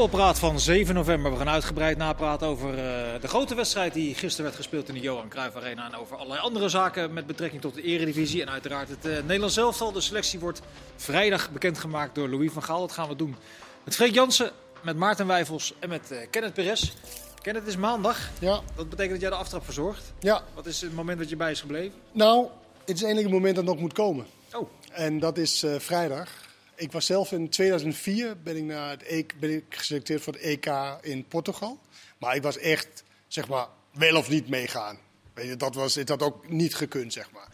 voetbalpraat 0.00 0.38
van 0.38 0.60
7 0.60 0.94
november. 0.94 1.30
We 1.30 1.36
gaan 1.36 1.48
uitgebreid 1.48 1.96
napraten 1.96 2.46
over 2.46 2.70
uh, 2.70 2.76
de 3.20 3.28
grote 3.28 3.54
wedstrijd 3.54 3.92
die 3.92 4.14
gisteren 4.14 4.44
werd 4.44 4.56
gespeeld 4.56 4.88
in 4.88 4.94
de 4.94 5.00
Johan 5.00 5.28
Cruijff 5.28 5.56
Arena. 5.56 5.86
En 5.86 5.96
over 5.96 6.16
allerlei 6.16 6.40
andere 6.40 6.68
zaken 6.68 7.12
met 7.12 7.26
betrekking 7.26 7.62
tot 7.62 7.74
de 7.74 7.82
eredivisie. 7.82 8.42
En 8.42 8.50
uiteraard 8.50 8.88
het 8.88 9.06
uh, 9.06 9.12
Nederlands 9.12 9.56
elftal. 9.56 9.92
De 9.92 10.00
selectie 10.00 10.38
wordt 10.38 10.60
vrijdag 10.96 11.50
bekendgemaakt 11.50 12.14
door 12.14 12.28
Louis 12.28 12.52
van 12.52 12.62
Gaal. 12.62 12.80
Dat 12.80 12.92
gaan 12.92 13.08
we 13.08 13.16
doen 13.16 13.36
met 13.84 13.94
Freek 13.94 14.14
Jansen, 14.14 14.50
met 14.82 14.96
Maarten 14.96 15.26
Wijfels 15.26 15.74
en 15.78 15.88
met 15.88 16.08
uh, 16.12 16.18
Kenneth 16.30 16.54
Perez. 16.54 16.92
Kenneth, 17.42 17.62
het 17.62 17.72
is 17.72 17.80
maandag. 17.80 18.30
Ja. 18.38 18.60
Dat 18.76 18.88
betekent 18.88 19.12
dat 19.12 19.20
jij 19.20 19.30
de 19.30 19.36
aftrap 19.36 19.64
verzorgt. 19.64 20.12
Ja. 20.20 20.42
Wat 20.54 20.66
is 20.66 20.80
het 20.80 20.94
moment 20.94 21.18
dat 21.18 21.28
je 21.28 21.36
bij 21.36 21.50
is 21.50 21.60
gebleven? 21.60 21.98
Nou, 22.12 22.46
het 22.84 23.02
is 23.02 23.14
het 23.16 23.30
moment 23.30 23.56
dat 23.56 23.64
nog 23.64 23.78
moet 23.78 23.92
komen. 23.92 24.26
Oh. 24.52 24.68
En 24.92 25.18
dat 25.18 25.38
is 25.38 25.64
vrijdag. 25.78 26.28
Ik 26.80 26.92
was 26.92 27.06
zelf 27.06 27.32
in 27.32 27.48
2004 27.48 28.42
ben 28.42 28.56
ik, 28.56 28.62
naar 28.62 28.90
het 28.90 29.02
EK, 29.02 29.34
ben 29.40 29.54
ik 29.54 29.64
geselecteerd 29.68 30.22
voor 30.22 30.32
het 30.32 30.42
EK 30.42 30.66
in 31.00 31.24
Portugal. 31.24 31.78
Maar 32.18 32.36
ik 32.36 32.42
was 32.42 32.58
echt, 32.58 33.04
zeg 33.28 33.48
maar, 33.48 33.66
wel 33.92 34.16
of 34.16 34.28
niet 34.28 34.48
meegaan. 34.48 34.98
Weet 35.34 35.46
je, 35.46 35.56
dat, 35.56 35.74
was, 35.74 35.94
het 35.94 36.08
had 36.08 36.22
ook 36.22 36.48
niet 36.48 36.74
gekund, 36.74 37.12
zeg 37.12 37.30
maar. 37.30 37.48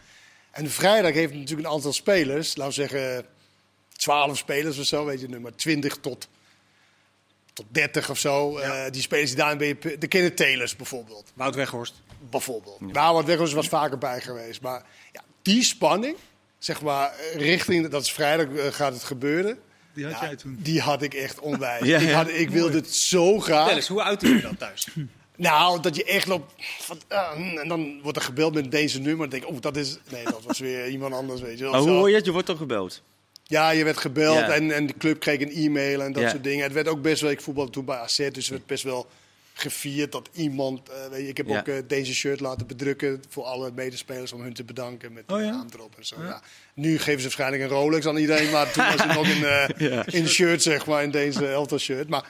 En 0.51 0.69
vrijdag 0.69 1.13
heeft 1.13 1.33
natuurlijk 1.33 1.67
een 1.67 1.73
aantal 1.73 1.93
spelers, 1.93 2.55
laten 2.55 2.83
we 2.83 2.87
zeggen 2.87 3.25
12 3.91 4.37
spelers 4.37 4.77
of 4.77 4.85
zo, 4.85 5.05
weet 5.05 5.21
je, 5.21 5.27
nummer 5.27 5.55
20 5.55 5.97
tot, 5.97 6.27
tot 7.53 7.65
30 7.69 8.09
of 8.09 8.17
zo. 8.19 8.59
Ja. 8.59 8.85
Uh, 8.85 8.91
die 8.91 9.01
spelers 9.01 9.29
die 9.29 9.39
daarin 9.39 9.57
ben 9.57 9.67
je, 9.67 9.97
de 9.97 10.07
Kenneth 10.07 10.37
Taylors 10.37 10.75
bijvoorbeeld. 10.75 11.31
Wout 11.33 11.55
Weghorst. 11.55 12.01
Bijvoorbeeld. 12.29 12.77
Ja. 12.79 12.85
Nou, 12.85 13.13
Wout 13.13 13.25
Weghorst 13.25 13.53
was 13.53 13.67
vaker 13.67 13.97
bij 13.97 14.21
geweest. 14.21 14.61
Maar 14.61 14.85
ja, 15.11 15.23
die 15.41 15.63
spanning, 15.63 16.17
zeg 16.57 16.81
maar, 16.81 17.13
richting, 17.35 17.87
dat 17.87 18.01
is 18.03 18.11
vrijdag 18.11 18.47
uh, 18.47 18.63
gaat 18.65 18.93
het 18.93 19.03
gebeuren. 19.03 19.57
Die 19.93 20.05
had 20.05 20.13
Ja, 20.13 20.25
jij 20.25 20.35
toen. 20.35 20.57
Die 20.61 20.81
had 20.81 21.01
ik 21.01 21.13
echt 21.13 21.39
onwijs. 21.39 21.85
Ja, 21.87 21.99
Ik, 21.99 22.09
had, 22.11 22.27
ik 22.29 22.49
wilde 22.49 22.75
het 22.77 22.93
zo 22.95 23.39
graag. 23.39 23.57
Vertel 23.59 23.75
eens, 23.75 23.87
hoe 23.87 24.01
uitte 24.03 24.27
je 24.27 24.41
dat 24.41 24.59
thuis? 24.59 24.87
Nou, 25.35 25.81
dat 25.81 25.95
je 25.95 26.03
echt 26.03 26.27
loopt. 26.27 26.53
Van, 26.79 26.97
ah, 27.07 27.31
hm, 27.35 27.57
en 27.57 27.67
dan 27.67 28.01
wordt 28.01 28.17
er 28.17 28.23
gebeld 28.23 28.53
met 28.53 28.71
deze 28.71 28.99
nummer. 28.99 29.17
Dan 29.17 29.29
denk 29.29 29.43
ik, 29.43 29.49
oh, 29.49 29.61
dat 29.61 29.77
is. 29.77 29.97
Nee, 30.11 30.23
dat 30.23 30.43
was 30.43 30.59
weer 30.59 30.87
iemand 30.95 31.13
anders, 31.13 31.41
weet 31.41 31.57
je 31.57 31.63
wel. 31.63 31.71
Maar 31.71 31.81
hoe 31.81 31.89
Zo. 31.89 31.95
hoor 31.95 32.09
je 32.09 32.15
het? 32.15 32.25
Je 32.25 32.31
wordt 32.31 32.47
toch 32.47 32.57
gebeld? 32.57 33.01
Ja, 33.43 33.69
je 33.69 33.83
werd 33.83 33.97
gebeld 33.97 34.35
Ja. 34.37 34.49
en, 34.49 34.71
en 34.71 34.85
de 34.87 34.93
club 34.97 35.19
kreeg 35.19 35.41
een 35.41 35.51
e-mail 35.51 36.01
en 36.01 36.11
dat 36.13 36.23
Ja. 36.23 36.29
soort 36.29 36.43
dingen. 36.43 36.63
Het 36.63 36.73
werd 36.73 36.87
ook 36.87 37.01
best 37.01 37.21
wel. 37.21 37.31
Ik 37.31 37.41
voetbalde 37.41 37.71
toen 37.71 37.85
bij 37.85 37.97
AZ, 37.97 38.17
dus 38.17 38.33
het 38.35 38.47
werd 38.49 38.65
best 38.65 38.83
wel 38.83 39.07
gevierd 39.59 40.11
dat 40.11 40.29
iemand. 40.33 40.89
eh, 40.89 40.95
weet 41.11 41.21
je, 41.21 41.27
ik 41.27 41.37
heb 41.37 41.47
Ja. 41.47 41.59
ook 41.59 41.67
eh, 41.67 41.75
deze 41.87 42.13
shirt 42.13 42.39
laten 42.39 42.67
bedrukken 42.67 43.23
voor 43.29 43.43
alle 43.43 43.71
medespelers 43.75 44.31
om 44.31 44.41
hun 44.41 44.53
te 44.53 44.63
bedanken 44.63 45.13
met 45.13 45.23
Oh 45.27 45.37
de 45.37 45.43
ja? 45.43 45.49
naam 45.51 45.67
erop 45.73 45.93
en 45.97 46.05
zo. 46.05 46.15
Ja. 46.23 46.41
Nu 46.73 46.97
geven 46.99 47.17
ze 47.17 47.23
waarschijnlijk 47.23 47.63
een 47.63 47.69
Rolex 47.69 48.05
aan 48.05 48.17
iedereen, 48.17 48.49
maar 48.51 48.71
toen 48.71 48.83
was 48.85 49.03
het 49.03 49.13
nog 49.13 49.27
in, 49.27 49.45
eh 49.45 49.67
Ja. 49.91 50.05
in 50.05 50.27
shirt, 50.27 50.61
zeg 50.61 50.85
maar, 50.85 51.03
in 51.03 51.11
deze 51.11 51.47
Elftal 51.47 51.77
shirt. 51.79 52.09
Maar 52.09 52.25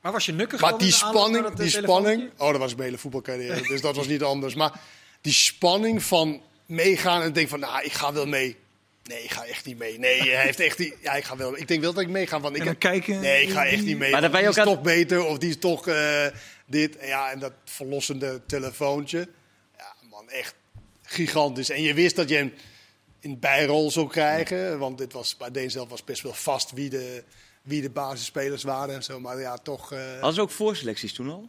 Maar 0.00 0.12
was 0.12 0.26
je 0.26 0.32
nukkig? 0.32 0.60
maar 0.60 0.78
die 0.78 0.92
spanning, 0.92 1.48
die 1.54 1.68
spanning. 1.68 2.30
Oh, 2.36 2.50
dat 2.50 2.58
was 2.58 2.72
mijn 2.74 2.84
hele 2.86 2.98
voetbalcarrière, 2.98 3.62
dus 3.68 3.80
dat 3.80 3.96
was 3.96 4.06
niet 4.06 4.22
anders. 4.22 4.54
Maar 4.54 4.72
die 5.20 5.32
spanning 5.32 6.02
van 6.02 6.40
meegaan 6.66 7.22
en 7.22 7.32
denk 7.32 7.48
van, 7.48 7.60
nou, 7.60 7.84
ik 7.84 7.92
ga 7.92 8.12
wel 8.12 8.26
mee. 8.26 8.56
Nee, 9.04 9.22
ik 9.22 9.30
ga 9.30 9.44
echt 9.46 9.64
niet 9.66 9.78
mee. 9.78 9.98
Nee, 9.98 10.20
hij 10.30 10.44
heeft 10.44 10.60
echt 10.60 10.76
die. 10.76 10.94
Ja, 11.02 11.12
ik 11.12 11.24
ga 11.24 11.36
wel. 11.36 11.56
Ik 11.58 11.68
denk 11.68 11.80
wel 11.80 11.92
dat 11.92 12.02
ik 12.02 12.08
meega, 12.08 12.40
want 12.40 12.54
ik 12.54 12.60
En 12.60 12.66
dan 12.66 12.76
heb- 12.80 12.82
kijken. 12.92 13.20
Nee, 13.20 13.42
ik 13.42 13.50
ga 13.50 13.66
echt 13.66 13.82
niet 13.84 13.98
mee. 13.98 14.10
Maar 14.10 14.20
dan 14.20 14.30
ben 14.30 14.40
je 14.42 14.46
die 14.50 14.56
is 14.62 14.68
ook 14.68 14.74
toch 14.74 14.82
beter 14.82 15.24
of 15.24 15.38
die 15.38 15.48
is 15.48 15.58
toch 15.58 15.88
eh, 15.88 16.26
dit. 16.66 16.96
Ja, 17.00 17.30
en 17.30 17.38
dat 17.38 17.52
verlossende 17.64 18.40
telefoontje. 18.46 19.28
Ja, 19.78 19.94
man, 20.10 20.28
echt 20.30 20.54
gigantisch. 21.02 21.70
En 21.70 21.82
je 21.82 21.94
wist 21.94 22.16
dat 22.16 22.28
je 22.28 22.36
hem 22.36 22.52
in 23.20 23.38
bijrol 23.38 23.90
zou 23.90 24.08
krijgen, 24.08 24.78
want 24.78 24.98
dit 24.98 25.12
was 25.12 25.36
bij 25.36 25.50
Deen 25.50 25.70
zelf 25.70 25.88
was 25.88 26.04
best 26.04 26.22
wel 26.22 26.34
vast 26.34 26.72
wie 26.72 26.90
de 26.90 27.24
wie 27.62 27.82
de 27.82 27.90
basisspelers 27.90 28.62
waren 28.62 28.94
en 28.94 29.02
zo. 29.04 29.20
Maar 29.20 29.40
ja, 29.40 29.56
toch. 29.56 29.92
eh, 29.92 30.12
Hadden 30.12 30.34
ze 30.34 30.40
ook 30.40 30.50
voorselecties 30.50 31.12
toen 31.12 31.30
al? 31.30 31.48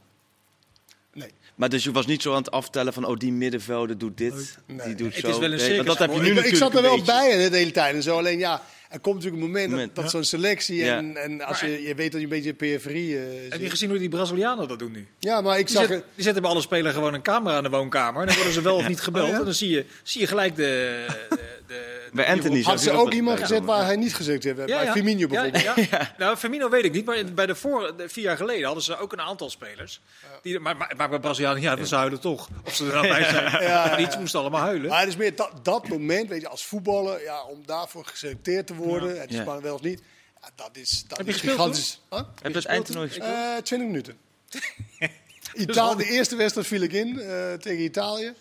nee. 1.14 1.32
Maar 1.56 1.70
dus 1.70 1.84
je 1.84 1.92
was 1.92 2.06
niet 2.06 2.22
zo 2.22 2.32
aan 2.32 2.38
het 2.38 2.52
aftellen 2.52 2.94
van, 2.94 3.06
oh, 3.06 3.18
die 3.18 3.32
middenvelder 3.32 3.98
doet 3.98 4.18
dit, 4.18 4.58
Nee. 4.66 4.86
die 4.86 4.96
doet 4.96 5.16
Het 5.16 5.24
zo. 5.26 5.30
is 5.30 5.38
wel 5.38 5.52
een 5.52 5.58
Nee, 5.58 5.76
want 5.76 5.88
dat 5.88 5.98
heb 6.00 6.14
je 6.14 6.20
nu 6.22 6.38
ik, 6.40 6.46
ik 6.46 6.56
zat 6.56 6.76
er 6.76 6.82
wel 6.82 7.02
bij 7.04 7.50
de 7.50 7.58
hele 7.58 7.72
tijd 7.72 7.96
en 7.96 8.04
zo. 8.04 8.18
Alleen 8.18 8.40
ja, 8.40 8.62
er 8.90 9.00
komt 9.00 9.16
natuurlijk 9.16 9.42
een 9.44 9.48
moment, 9.50 9.70
Moment, 9.70 9.88
dat, 9.88 9.96
dat 9.96 10.04
ja. 10.04 10.10
zo'n 10.12 10.24
selectie 10.24 10.76
Ja. 10.76 10.98
en, 10.98 11.18
en 11.18 11.42
als 11.42 11.62
Maar- 11.62 11.70
je, 11.72 11.82
je 11.82 11.96
weet 11.96 12.12
dat 12.12 12.20
je 12.22 12.28
een 12.28 12.34
beetje 12.34 12.54
periferie 12.54 13.18
eh, 13.18 13.24
Heb 13.50 13.60
je 13.62 13.70
gezien 13.70 13.90
hoe 13.90 13.98
die 14.00 14.10
Brazilianen 14.10 14.68
dat 14.68 14.80
doen 14.80 14.92
nu? 14.92 15.08
Ja, 15.20 15.42
maar 15.42 15.60
ik 15.60 15.68
Die, 15.68 15.76
zag 15.76 15.86
zet- 15.86 15.96
het. 15.96 16.04
die 16.16 16.24
zetten 16.24 16.42
bij 16.42 16.52
alle 16.52 16.62
spelers 16.62 16.94
gewoon 16.94 17.14
een 17.14 17.22
camera 17.22 17.58
in 17.58 17.64
de 17.64 17.70
woonkamer. 17.70 18.22
En 18.22 18.28
dan 18.28 18.36
worden 18.36 18.54
ze 18.54 18.62
wel 18.62 18.76
of 18.76 18.88
niet 18.94 19.02
gebeld. 19.02 19.26
Oh, 19.26 19.32
ja? 19.32 19.38
En 19.40 19.46
dan 19.46 19.54
zie 19.54 19.70
je, 19.70 19.86
zie 20.04 20.22
je 20.22 20.28
gelijk 20.28 20.56
de... 20.56 21.06
de, 21.30 21.40
de 21.68 21.97
Bij 22.14 22.28
Anthony 22.28 22.62
Had 22.62 22.82
ze 22.82 22.92
ook 22.92 23.14
iemand 23.14 23.40
gezet 23.40 23.64
waar 23.64 23.86
hij 23.86 23.96
niet 23.96 24.16
gezet 24.16 24.44
heeft? 24.44 24.56
bij 24.56 24.68
ja. 24.68 24.92
Firmino 24.92 25.28
bijvoorbeeld. 25.28 25.64
Ja, 25.64 25.74
ja. 25.92 26.14
Nou, 26.18 26.38
Firmino 26.38 26.70
weet 26.70 26.84
ik 26.84 26.92
niet, 26.92 27.06
maar 27.06 27.24
bij 27.34 27.46
de 27.46 27.56
voor, 27.56 27.98
de 27.98 28.10
vier 28.10 28.24
jaar 28.24 28.38
geleden 28.38 28.66
hadden 28.66 28.84
ze 28.84 28.98
ook 28.98 29.14
een 29.14 29.22
aantal 29.22 29.50
spelers. 29.50 30.02
Die, 30.42 30.60
maar, 30.60 30.78
maar, 30.78 30.94
maar 30.98 31.10
bij 31.10 31.20
Brazilianen, 31.20 31.62
ja, 31.62 31.84
ze 31.84 31.96
huilen 31.96 32.20
toch. 32.20 32.48
Of 32.66 32.76
ze 32.76 32.86
er 32.86 32.94
nou 32.94 33.08
bij 33.08 33.24
zijn. 33.24 33.52
Maar 33.88 33.98
die 33.98 34.20
moesten 34.20 34.40
allemaal 34.40 34.62
huilen. 34.62 34.90
Maar 34.90 35.00
het 35.00 35.10
is 35.10 35.16
meer 35.16 35.36
dat, 35.36 35.52
dat 35.64 35.88
moment, 35.88 36.30
weet 36.30 36.42
je, 36.42 36.48
als 36.48 36.66
voetballer, 36.66 37.24
ja, 37.24 37.44
om 37.44 37.64
daarvoor 37.66 38.06
geselecteerd 38.06 38.68
te 38.68 38.76
worden, 38.76 39.20
het 39.20 39.30
is 39.30 39.36
Ja. 39.36 39.44
maar 39.44 39.62
wel 39.62 39.74
of 39.74 39.82
niet, 39.82 40.02
ja, 40.42 40.50
dat 40.56 40.70
is, 40.74 41.04
dat 41.08 41.18
Heb 41.18 41.28
je 41.28 41.34
is 41.34 41.40
gespeeld 41.40 41.58
gigantisch. 41.60 42.02
Huh? 42.10 42.20
Heb 42.42 42.52
je 42.52 42.58
het 42.58 42.68
eindtoernooi 42.68 43.08
gespeeld? 43.08 43.34
Eh 43.34 43.58
20 43.64 43.88
minuten. 43.88 44.18
Italië, 45.54 45.98
de 45.98 46.10
eerste 46.10 46.36
wedstrijd 46.36 46.68
viel 46.68 46.82
ik 46.82 46.94
in 46.94 47.20
eh, 47.20 47.54
tegen 47.54 47.84
Italië. 47.84 48.34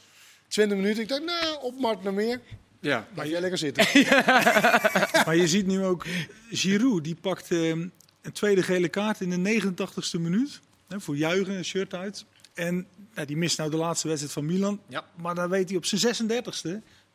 20 0.49 0.77
minuten. 0.79 1.03
Ik 1.03 1.09
dacht, 1.09 1.25
nou, 1.25 1.63
op 1.63 1.81
markt 1.81 2.03
naar 2.03 2.15
meer. 2.15 2.41
Ja. 2.81 3.07
Blijf 3.15 3.31
jij 3.31 3.41
lekker 3.41 3.59
zitten. 3.59 3.85
Maar 5.27 5.37
je 5.37 5.49
ziet 5.49 5.67
nu 5.67 5.85
ook 5.85 6.07
Giroud, 6.51 7.05
die 7.05 7.15
pakt 7.15 7.51
eh, 7.51 7.69
een 7.69 7.93
tweede 8.33 8.63
gele 8.63 8.89
kaart 8.89 9.21
in 9.21 9.43
de 9.43 9.61
89ste 9.61 10.21
minuut. 10.21 10.61
Hè, 10.89 11.01
voor 11.01 11.17
juichen, 11.17 11.55
een 11.57 11.65
shirt 11.65 11.95
uit. 11.95 12.25
En 12.55 12.87
die 13.27 13.37
mist 13.37 13.59
nou 13.59 13.71
de 13.71 13.77
laatste 13.77 14.07
wedstrijd 14.09 14.35
van 14.35 14.47
Milan. 14.47 14.81
Ja. 14.89 15.05
Maar 15.17 15.35
dan 15.35 15.49
weet 15.51 15.69
hij 15.69 15.77
op 15.79 15.85
zijn 15.85 16.15
36ste, 16.15 16.69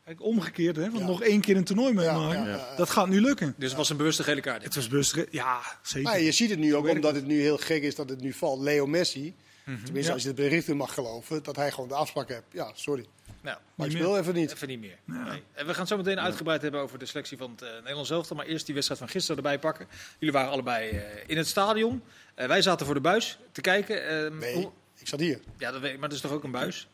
eigenlijk 0.04 0.22
omgekeerd, 0.22 0.76
hè, 0.76 0.82
want 0.90 0.98
Ja. 0.98 1.06
nog 1.06 1.22
één 1.22 1.40
keer 1.40 1.56
een 1.56 1.64
toernooi 1.64 1.92
meemaken. 1.94 2.38
ja, 2.42 2.48
ja. 2.48 2.74
Dat 2.76 2.90
gaat 2.90 3.08
nu 3.08 3.20
lukken. 3.20 3.54
Dus 3.56 3.68
het 3.68 3.78
was 3.78 3.90
een 3.90 3.96
bewuste 3.96 4.22
gele 4.22 4.40
kaart. 4.40 4.62
Het 4.64 4.74
was 4.74 4.88
bewust. 4.88 5.16
Ja, 5.30 5.60
zeker. 5.82 6.10
Maar 6.10 6.20
je 6.20 6.32
ziet 6.32 6.50
het 6.50 6.58
nu 6.58 6.74
ook, 6.74 6.88
omdat 6.88 7.14
het 7.14 7.26
nu 7.26 7.40
heel 7.40 7.58
gek 7.58 7.82
is 7.82 7.94
dat 7.94 8.08
het 8.08 8.20
nu 8.20 8.32
valt. 8.32 8.60
Leo 8.60 8.86
Messi, 8.86 9.34
tenminste 9.64 10.00
Ja. 10.08 10.12
als 10.12 10.22
je 10.22 10.28
de 10.28 10.34
berichten 10.34 10.76
mag 10.76 10.94
geloven, 10.94 11.42
dat 11.42 11.56
hij 11.56 11.70
gewoon 11.70 11.88
de 11.88 11.94
afspraak 11.94 12.28
heeft. 12.28 12.42
Ja, 12.52 12.70
sorry. 12.74 13.06
Nou, 13.42 13.58
Maar 13.74 13.86
ik 13.86 13.92
Niet 13.92 14.02
speel 14.02 14.18
even 14.18 14.34
niet. 14.34 14.52
even 14.52 14.68
niet 14.68 14.80
meer. 14.80 14.98
Nee. 15.04 15.42
En 15.52 15.66
we 15.66 15.74
gaan 15.74 15.86
zo 15.86 15.96
meteen 15.96 16.20
uitgebreid 16.20 16.62
hebben 16.62 16.80
over 16.80 16.98
de 16.98 17.06
selectie 17.06 17.36
van 17.38 17.50
het 17.50 17.62
uh, 17.62 17.68
Nederlands 17.74 18.10
elftal. 18.10 18.36
Maar 18.36 18.46
eerst 18.46 18.64
die 18.64 18.74
wedstrijd 18.74 19.00
van 19.00 19.10
gisteren 19.10 19.36
erbij 19.36 19.58
pakken. 19.58 19.86
Jullie 20.18 20.34
waren 20.34 20.50
allebei 20.50 20.90
eh, 20.90 21.02
in 21.26 21.36
het 21.36 21.46
stadion. 21.46 22.02
Eh, 22.34 22.46
wij 22.46 22.62
zaten 22.62 22.86
voor 22.86 22.94
de 22.94 23.00
buis 23.00 23.38
te 23.52 23.60
kijken. 23.60 24.08
Ehm, 24.08 24.38
Nee, 24.38 24.54
hoe- 24.54 24.70
ik 24.98 25.08
zat 25.08 25.20
hier. 25.20 25.40
ja, 25.58 25.70
dat 25.70 25.80
weet 25.80 25.92
ik, 25.92 25.98
maar 25.98 26.08
dat 26.08 26.16
is 26.16 26.22
toch 26.24 26.32
ook 26.32 26.44
een 26.44 26.50
buis? 26.50 26.88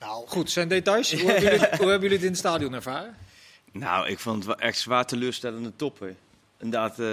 Nou, 0.00 0.28
Goed, 0.28 0.50
zijn 0.50 0.68
details. 0.68 1.12
Hoe 1.12 1.20
hebben 1.30 1.42
jullie, 1.42 1.58
het- 1.58 1.78
hoe 1.78 1.90
hebben 1.90 2.00
jullie 2.00 2.16
het 2.16 2.22
in 2.26 2.30
het 2.30 2.38
stadion 2.38 2.74
ervaren? 2.74 3.16
Nou, 3.72 4.08
ik 4.08 4.18
vond 4.18 4.36
het 4.36 4.46
wel 4.46 4.56
echt 4.58 4.78
zwaar 4.78 5.06
teleurstellende 5.06 5.76
toppen. 5.76 6.16
Inderdaad, 6.62 6.98
eh, 6.98 7.06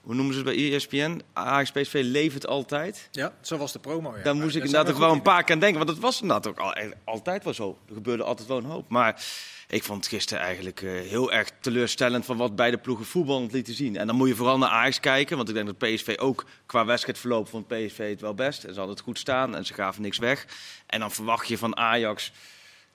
hoe 0.00 0.14
noemen 0.14 0.34
ze 0.34 0.40
het 0.40 0.48
bij 0.48 0.74
ESPN? 0.74 1.20
Ajax 1.32 1.70
PSV 1.70 2.00
levert 2.04 2.46
altijd. 2.46 3.08
Ja, 3.12 3.32
zo 3.40 3.56
was 3.56 3.72
de 3.72 3.78
promo. 3.78 4.16
Ja. 4.16 4.22
Daar 4.22 4.36
moest 4.36 4.56
ik 4.56 4.64
inderdaad 4.64 4.92
ook 4.92 4.98
wel 4.98 5.12
een 5.12 5.22
paar 5.22 5.44
keer 5.44 5.54
aan 5.54 5.60
denken. 5.60 5.78
Want 5.78 5.90
dat 5.90 5.98
was 5.98 6.20
inderdaad 6.20 6.46
ook 6.46 6.58
al, 6.58 6.72
eigenlijk 6.72 7.08
altijd 7.08 7.44
wel 7.44 7.54
zo. 7.54 7.78
Er 7.88 7.94
gebeurde 7.94 8.22
altijd 8.22 8.48
wel 8.48 8.58
een 8.58 8.64
hoop. 8.64 8.88
Maar 8.88 9.24
ik 9.68 9.84
vond 9.84 10.04
het 10.04 10.14
gisteren 10.14 10.42
eigenlijk 10.42 10.82
eh, 10.82 10.90
heel 10.90 11.32
erg 11.32 11.50
teleurstellend 11.60 12.24
van 12.24 12.36
wat 12.36 12.56
beide 12.56 12.78
ploegen 12.78 13.06
voetbal 13.06 13.46
lieten 13.50 13.74
zien. 13.74 13.96
En 13.96 14.06
dan 14.06 14.16
moet 14.16 14.28
je 14.28 14.34
vooral 14.34 14.58
naar 14.58 14.68
Ajax 14.68 15.00
kijken. 15.00 15.36
Want 15.36 15.48
ik 15.48 15.54
denk 15.54 15.66
dat 15.66 15.78
PSV 15.78 16.14
ook 16.18 16.44
qua 16.66 16.84
wedstrijdverloop 16.84 17.48
vond 17.48 17.66
PSV 17.66 18.10
het 18.10 18.20
wel 18.20 18.34
best. 18.34 18.64
En 18.64 18.72
ze 18.72 18.78
hadden 18.78 18.96
het 18.96 19.04
goed 19.04 19.18
staan 19.18 19.56
en 19.56 19.66
ze 19.66 19.74
gaven 19.74 20.02
niks 20.02 20.18
weg. 20.18 20.46
En 20.86 21.00
dan 21.00 21.10
verwacht 21.10 21.48
je 21.48 21.58
van 21.58 21.76
Ajax 21.76 22.32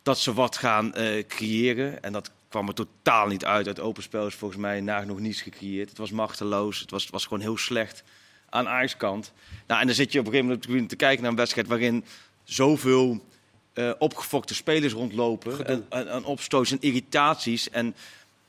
dat 0.02 0.19
ze 0.19 0.34
wat 0.34 0.58
gaan 0.58 0.94
eh, 0.94 1.27
creëren. 1.27 2.04
En 2.04 2.13
dat 2.13 2.31
kwam 2.53 2.67
er 2.67 2.73
totaal 2.73 3.27
niet 3.27 3.45
uit. 3.45 3.67
Uit 3.67 3.79
open 3.79 4.03
spel 4.03 4.27
is 4.27 4.35
volgens 4.35 4.59
mij 4.61 4.81
nagenoeg 4.81 5.19
niets 5.19 5.41
gecreëerd. 5.41 5.89
Het 5.89 5.97
was 5.97 6.11
machteloos. 6.11 6.79
Het 6.79 6.91
was, 6.91 7.07
was 7.09 7.23
gewoon 7.23 7.39
heel 7.39 7.57
slecht 7.57 8.03
aan 8.50 8.67
Ajax 8.67 8.97
kant. 8.97 9.31
Nou, 9.67 9.79
en 9.81 9.85
dan 9.88 9.95
zit 9.95 10.11
je 10.11 10.19
op 10.19 10.25
een 10.25 10.31
gegeven 10.31 10.57
moment 10.67 10.81
de 10.81 10.85
te 10.85 10.95
kijken 10.95 11.21
naar 11.21 11.31
een 11.31 11.38
wedstrijd 11.38 11.67
waarin 11.67 12.05
zoveel 12.44 13.25
eh, 13.73 13.91
opgefokte 14.00 14.53
spelers 14.55 14.94
rondlopen. 14.94 15.65
En, 15.65 15.85
en, 15.89 16.07
en 16.07 16.23
opstoot's 16.23 16.71
en 16.71 16.77
irritaties. 16.81 17.69
En 17.69 17.95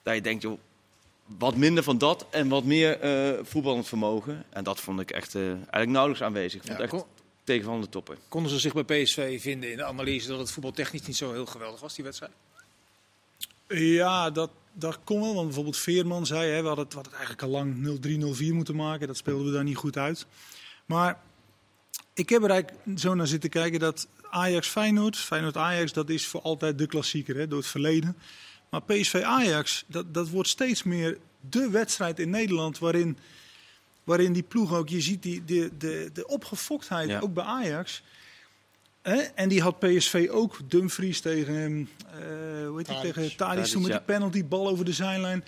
dat 0.02 0.14
je 0.14 0.20
denkt, 0.20 0.42
joh, 0.42 0.58
wat 1.26 1.56
minder 1.56 1.82
van 1.82 1.98
dat 1.98 2.26
en 2.30 2.48
wat 2.48 2.64
meer 2.64 3.00
eh 3.00 3.44
voetballend 3.44 3.88
vermogen. 3.88 4.44
En 4.50 4.64
dat 4.64 4.80
vond 4.80 5.00
ik 5.00 5.10
echt 5.10 5.34
eh, 5.34 5.42
eigenlijk 5.50 5.90
nauwelijks 5.90 6.22
aanwezig. 6.24 6.60
Ik 6.60 6.66
vond 6.66 6.78
Ja, 6.78 6.84
het 6.84 6.92
echt 6.92 7.02
kon- 7.02 7.10
tegenvallende 7.44 7.88
toppen. 7.88 8.16
Konden 8.28 8.50
ze 8.50 8.58
zich 8.58 8.84
bij 8.84 9.02
PSV 9.02 9.40
vinden 9.42 9.70
in 9.70 9.76
de 9.76 9.84
analyse 9.84 10.28
dat 10.28 10.38
het 10.38 10.50
voetbaltechnisch 10.50 11.06
niet 11.06 11.16
zo 11.16 11.32
heel 11.32 11.46
geweldig 11.46 11.80
was, 11.80 11.94
die 11.94 12.04
wedstrijd? 12.04 12.32
Ja, 13.74 14.30
dat, 14.30 14.50
dat 14.72 14.98
kon 15.04 15.20
wel. 15.20 15.34
Want 15.34 15.44
bijvoorbeeld 15.46 15.76
Veerman 15.76 16.26
zei, 16.26 16.50
hè, 16.50 16.60
we, 16.60 16.66
hadden 16.66 16.84
het, 16.84 16.94
we 16.94 17.00
hadden 17.00 17.18
het 17.18 17.28
eigenlijk 17.28 17.42
al 17.42 17.48
lang 17.48 18.34
0-3, 18.36 18.48
0-4 18.50 18.54
moeten 18.54 18.76
maken. 18.76 19.06
Dat 19.06 19.16
speelden 19.16 19.46
we 19.46 19.52
daar 19.52 19.64
niet 19.64 19.76
goed 19.76 19.96
uit. 19.98 20.26
Maar 20.86 21.20
ik 22.14 22.28
heb 22.28 22.42
er 22.42 22.50
eigenlijk 22.50 22.98
zo 22.98 23.14
naar 23.14 23.26
zitten 23.26 23.50
kijken 23.50 23.80
dat 23.80 24.08
Ajax-Feyenoord, 24.30 25.16
Feyenoord-Ajax, 25.16 25.92
dat 25.92 26.10
is 26.10 26.26
voor 26.26 26.40
altijd 26.40 26.78
de 26.78 26.86
klassieker 26.86 27.36
hè, 27.36 27.48
door 27.48 27.58
het 27.58 27.68
verleden. 27.68 28.16
Maar 28.70 28.82
PSV-Ajax, 28.82 29.84
dat, 29.86 30.14
dat 30.14 30.28
wordt 30.28 30.48
steeds 30.48 30.82
meer 30.82 31.18
de 31.50 31.70
wedstrijd 31.70 32.18
in 32.18 32.30
Nederland 32.30 32.78
waarin 32.78 33.18
waarin 34.04 34.32
die 34.32 34.42
ploeg 34.42 34.74
ook, 34.74 34.88
je 34.88 35.00
ziet 35.00 35.22
die, 35.22 35.44
de, 35.44 35.70
de, 35.78 36.10
de 36.12 36.26
opgefoktheid, 36.26 37.08
Ja. 37.08 37.20
ook 37.20 37.34
bij 37.34 37.44
Ajax. 37.44 38.02
Hè? 39.04 39.16
En 39.16 39.48
die 39.48 39.62
had 39.62 39.78
PSV 39.78 40.28
ook 40.30 40.58
Dumfries 40.64 41.20
tegen, 41.20 41.88
eh 42.06 42.66
hoe 42.66 42.76
heet 42.76 42.86
die, 42.86 43.12
tegen 43.12 43.36
Tadic, 43.36 43.64
toen 43.64 43.82
met 43.82 43.90
ja. 43.90 43.96
die 43.96 44.06
penalty, 44.06 44.44
bal 44.44 44.68
over 44.68 44.84
de 44.84 44.92
zijlijn. 44.92 45.44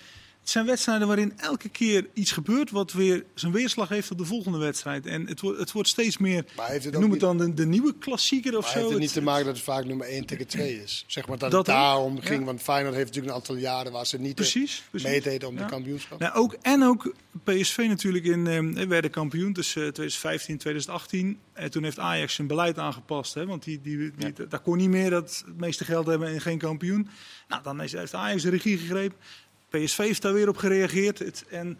Het 0.47 0.55
zijn 0.55 0.67
wedstrijden 0.67 1.07
waarin 1.07 1.33
elke 1.37 1.69
keer 1.69 2.07
iets 2.13 2.31
gebeurt 2.31 2.71
wat 2.71 2.91
weer 2.93 3.23
zijn 3.33 3.51
weerslag 3.51 3.89
heeft 3.89 4.11
op 4.11 4.17
de 4.17 4.25
volgende 4.25 4.57
wedstrijd. 4.57 5.05
En 5.05 5.27
het 5.27 5.41
wordt, 5.41 5.59
het 5.59 5.71
wordt 5.71 5.89
steeds 5.89 6.17
meer, 6.17 6.45
heeft 6.61 6.83
het 6.85 6.93
noem 6.93 7.03
niet- 7.03 7.11
het 7.11 7.19
dan 7.19 7.37
de, 7.37 7.53
de 7.53 7.65
nieuwe 7.65 7.93
klassieker 7.99 8.57
of 8.57 8.63
Maar 8.63 8.71
zo. 8.71 8.77
heeft 8.77 8.89
het 8.91 8.99
niet 8.99 9.09
Het- 9.09 9.17
te 9.19 9.23
maken 9.25 9.45
dat 9.45 9.55
het 9.55 9.63
vaak 9.63 9.85
nummer 9.85 10.07
1 10.07 10.25
tegen 10.25 10.47
2 10.47 10.83
is? 10.83 11.03
Zeg 11.07 11.27
maar 11.27 11.37
dat, 11.37 11.51
Dat 11.51 11.67
het 11.67 11.75
ook, 11.75 11.81
daarom 11.81 12.19
ging, 12.21 12.39
ja. 12.39 12.45
want 12.45 12.61
Feyenoord 12.61 12.95
heeft 12.95 13.07
natuurlijk 13.07 13.33
een 13.35 13.39
aantal 13.41 13.55
jaren 13.55 13.91
waar 13.91 14.05
ze 14.05 14.17
niet 14.17 14.27
eh, 14.29 14.35
Precies, 14.35 14.83
precies. 14.89 15.09
meededen 15.09 15.47
om 15.49 15.55
Ja. 15.57 15.63
de 15.63 15.69
kampioenschap. 15.69 16.19
Nou, 16.19 16.33
ook, 16.35 16.53
en 16.61 16.83
ook 16.83 17.13
PSV 17.43 17.85
natuurlijk 17.87 18.25
in, 18.25 18.47
eh, 18.47 18.87
werden 18.87 19.11
kampioen 19.11 19.53
tussen 19.53 19.93
2015 19.93 20.53
en 20.53 20.59
2018. 20.59 21.39
En 21.53 21.71
toen 21.71 21.83
heeft 21.83 21.99
Ajax 21.99 22.33
zijn 22.35 22.47
beleid 22.47 22.77
aangepast. 22.79 23.33
Hè, 23.33 23.45
want 23.45 23.63
die, 23.63 23.81
die, 23.81 24.11
die, 24.17 24.47
daar 24.49 24.59
kon 24.59 24.77
niet 24.77 24.89
meer 24.89 25.09
dat 25.09 25.43
het 25.45 25.57
meeste 25.57 25.85
geld 25.85 26.05
hebben 26.07 26.27
en 26.27 26.41
geen 26.41 26.57
kampioen. 26.57 27.09
Nou, 27.47 27.63
dan 27.63 27.79
heeft 27.79 28.13
Ajax 28.13 28.41
de 28.41 28.49
regie 28.49 28.77
gegrepen. 28.77 29.17
PSV 29.69 29.97
heeft 29.97 30.21
daar 30.21 30.33
weer 30.33 30.49
op 30.49 30.57
gereageerd. 30.57 31.19
Het, 31.19 31.45
en 31.49 31.79